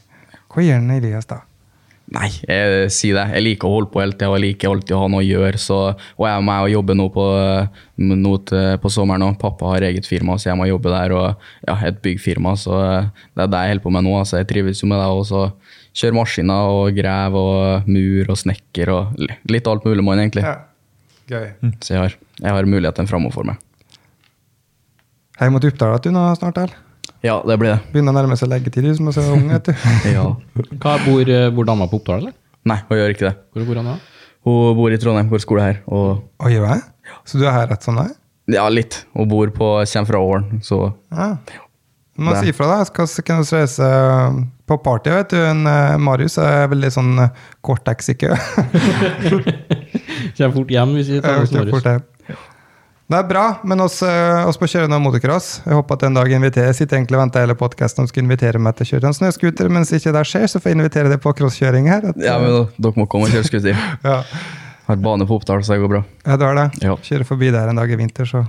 hva 0.55 0.63
gjør 0.63 0.81
den 0.85 0.91
Elias 1.01 1.27
da? 1.27 1.41
Nei, 2.15 2.29
jeg 2.47 2.91
sier 2.95 3.17
det. 3.19 3.25
Jeg 3.35 3.43
liker 3.43 3.67
å 3.67 3.73
holde 3.81 3.91
på 3.91 3.99
hele 3.99 4.15
tida 4.15 4.29
og 4.31 4.37
jeg 4.39 4.45
liker 4.45 4.71
alltid 4.71 4.93
å 4.95 5.01
ha 5.01 5.09
noe 5.11 5.25
å 5.25 5.27
gjøre. 5.27 5.59
Så, 5.59 5.79
og 6.15 6.27
jeg 6.29 6.45
må 6.47 6.55
jobbe 6.71 6.95
nå 6.95 7.09
på, 7.11 7.25
nå 7.99 8.35
til- 8.47 8.79
på 8.79 8.93
sommeren 8.95 9.25
òg. 9.27 9.35
Pappa 9.43 9.73
har 9.73 9.81
eget 9.89 10.07
firma, 10.07 10.37
så 10.39 10.53
jeg 10.53 10.57
må 10.61 10.69
jobbe 10.71 10.93
der. 10.95 11.11
Og 11.19 11.35
ja, 11.67 11.75
et 11.89 11.99
byggfirma, 12.07 12.55
så 12.55 12.79
det 13.35 13.43
er 13.43 13.51
det 13.51 13.59
jeg 13.65 13.73
holder 13.75 13.83
på 13.89 13.91
med 13.99 14.05
nå. 14.07 14.15
Altså, 14.21 14.39
jeg 14.39 14.47
trives 14.55 14.85
jo 14.85 14.87
med 14.87 15.03
det. 15.03 15.09
Og 15.19 15.27
så 15.27 15.43
kjøre 15.99 16.15
maskiner 16.21 16.71
og 16.79 16.95
grave 16.95 17.35
og 17.43 17.89
mur 17.91 18.31
og 18.31 18.39
snekker 18.39 18.95
og 18.95 19.27
litt 19.51 19.67
alt 19.67 19.83
mulig 19.91 20.05
mann, 20.07 20.23
egentlig. 20.23 20.47
Ja. 20.47 20.61
Gøy. 21.27 21.51
Så 21.83 21.91
jeg 21.97 21.99
har, 22.05 22.15
jeg 22.39 22.53
har 22.55 22.71
muligheten 22.71 23.09
framover 23.11 23.35
for 23.35 23.43
meg. 23.51 23.59
Hei 25.37 25.51
mot 25.53 25.65
Oppdal 25.69 25.93
at 25.99 26.05
du 26.07 26.13
nå 26.15 26.21
snart, 26.39 26.57
eller? 26.63 26.77
Ja, 27.25 27.35
det 27.45 27.57
blir 27.61 27.75
det. 27.75 27.79
Begynner 27.93 28.15
å 28.15 28.17
nærme 28.17 28.37
seg 28.41 28.49
leggetid, 28.49 28.87
du 28.87 28.95
som 28.97 29.11
er 29.11 29.17
så 29.17 29.25
ung, 29.35 29.43
vet 29.53 29.69
du. 29.69 29.73
Ja. 30.17 30.23
Hva 30.81 30.95
Bor, 31.05 31.29
eh, 31.29 31.49
bor 31.53 31.69
dama 31.69 31.89
på 31.91 31.99
Oppdal, 32.01 32.23
eller? 32.23 32.37
Nei, 32.67 32.79
hun 32.89 32.97
gjør 33.03 33.13
ikke 33.13 33.27
det. 33.29 33.35
Hvor 33.53 33.67
bor 33.69 33.81
han 33.83 33.91
da? 33.91 33.97
Hun 34.47 34.79
bor 34.79 34.95
i 34.95 34.99
Trondheim, 35.03 35.29
går 35.29 35.43
skole 35.45 35.67
her. 35.67 35.83
Og 35.93 36.25
Oi, 36.47 36.55
hva? 36.63 36.79
Så 37.29 37.37
du 37.37 37.45
er 37.45 37.53
her 37.53 37.69
rett 37.75 37.85
sånn, 37.85 38.01
da? 38.01 38.09
ja, 38.57 38.65
litt. 38.73 39.03
Hun 39.19 39.29
bor 39.29 39.53
på, 39.53 39.71
kommer 39.93 40.09
fra 40.15 40.25
Åren, 40.25 40.65
så 40.65 40.81
Ja. 41.13 41.35
Du 42.17 42.23
må 42.25 42.33
si 42.41 42.49
fra, 42.57 42.71
da. 42.71 42.85
Skal 42.89 43.05
skal 43.13 43.43
du 43.45 43.51
reise 43.53 43.87
på 44.65 44.79
party. 44.81 45.13
vet 45.13 45.35
du. 45.35 45.41
En, 45.45 45.67
eh, 45.69 45.99
Marius 46.01 46.39
er 46.41 46.71
veldig 46.73 46.89
sånn 46.95 47.11
uh, 47.21 47.27
Cortex, 47.61 48.09
ikke? 48.15 48.33
Kommer 50.39 50.55
fort 50.57 50.73
hjem 50.73 50.97
hvis 50.97 51.11
vi 51.13 51.21
tar 51.21 51.43
oss 51.45 51.53
Marius. 51.53 51.85
det 51.85 51.99
er. 51.99 52.39
Det 53.07 53.15
er 53.15 53.27
bra, 53.29 53.43
men 53.63 53.79
oss, 53.85 54.01
eh, 54.03 54.49
oss 54.49 54.57
på 54.59 54.67
kjøre 54.67 54.89
noe 54.91 54.99
motocross. 54.99 55.61
Jeg 55.63 55.77
håper 55.79 55.95
at 55.95 56.05
en 56.09 56.17
dag 56.19 56.33
inviterer, 56.35 56.73
jeg 56.73 56.79
sitter 56.81 56.99
egentlig 56.99 57.15
og 57.15 57.23
venter 57.23 57.45
hele 57.45 57.55
podkasten 57.55 58.03
du 58.03 58.11
skal 58.11 58.25
invitere 58.25 58.59
meg 58.59 58.75
til 58.75 58.83
å 58.83 58.89
kjøre 58.91 59.13
en 59.13 59.15
snøscooter. 59.15 59.71
Mens 59.71 59.93
ikke 59.95 60.11
det 60.17 60.25
skjer, 60.27 60.49
så 60.51 60.59
får 60.59 60.73
jeg 60.73 60.79
invitere 60.81 61.13
deg 61.13 61.21
på 61.23 61.31
crosskjøring 61.39 61.87
her. 61.87 62.09
At, 62.11 62.19
ja, 62.19 62.35
men 62.43 62.67
dere 62.75 62.99
må 62.99 63.07
komme 63.07 63.29
og 63.29 63.37
kjøre 63.37 63.47
scooter. 63.47 63.79
ja. 64.11 64.17
Har 64.89 64.99
bane 65.03 65.27
på 65.27 65.39
Oppdal, 65.39 65.63
så 65.63 65.77
det 65.77 65.85
går 65.85 65.93
bra. 65.95 66.03
ja, 66.27 66.35
du 66.35 66.45
har 66.49 66.59
det. 66.59 66.67
Ja. 66.83 66.99
Kjører 67.07 67.31
forbi 67.31 67.53
der 67.55 67.71
en 67.71 67.79
dag 67.79 67.95
i 67.95 68.01
vinter, 68.03 68.27
så 68.27 68.43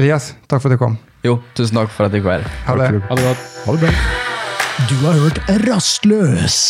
Elias, 0.00 0.32
takk 0.48 0.64
for 0.64 0.72
at 0.72 0.78
du 0.78 0.80
kom. 0.80 0.96
Jo, 1.20 1.36
tusen 1.52 1.76
takk 1.76 1.92
for 1.92 2.08
at 2.08 2.16
jeg 2.16 2.22
fikk 2.22 2.30
være 2.30 2.48
her. 2.48 2.64
Ha 2.70 2.78
det. 2.80 3.02
Ha 3.10 3.20
det 3.20 3.26
godt. 3.28 3.50
Ha 3.66 3.76
det 3.76 3.84
bra. 3.84 3.92
Du 4.88 4.96
har 5.04 5.20
hørt 5.26 5.44
Rastløs. 5.68 6.62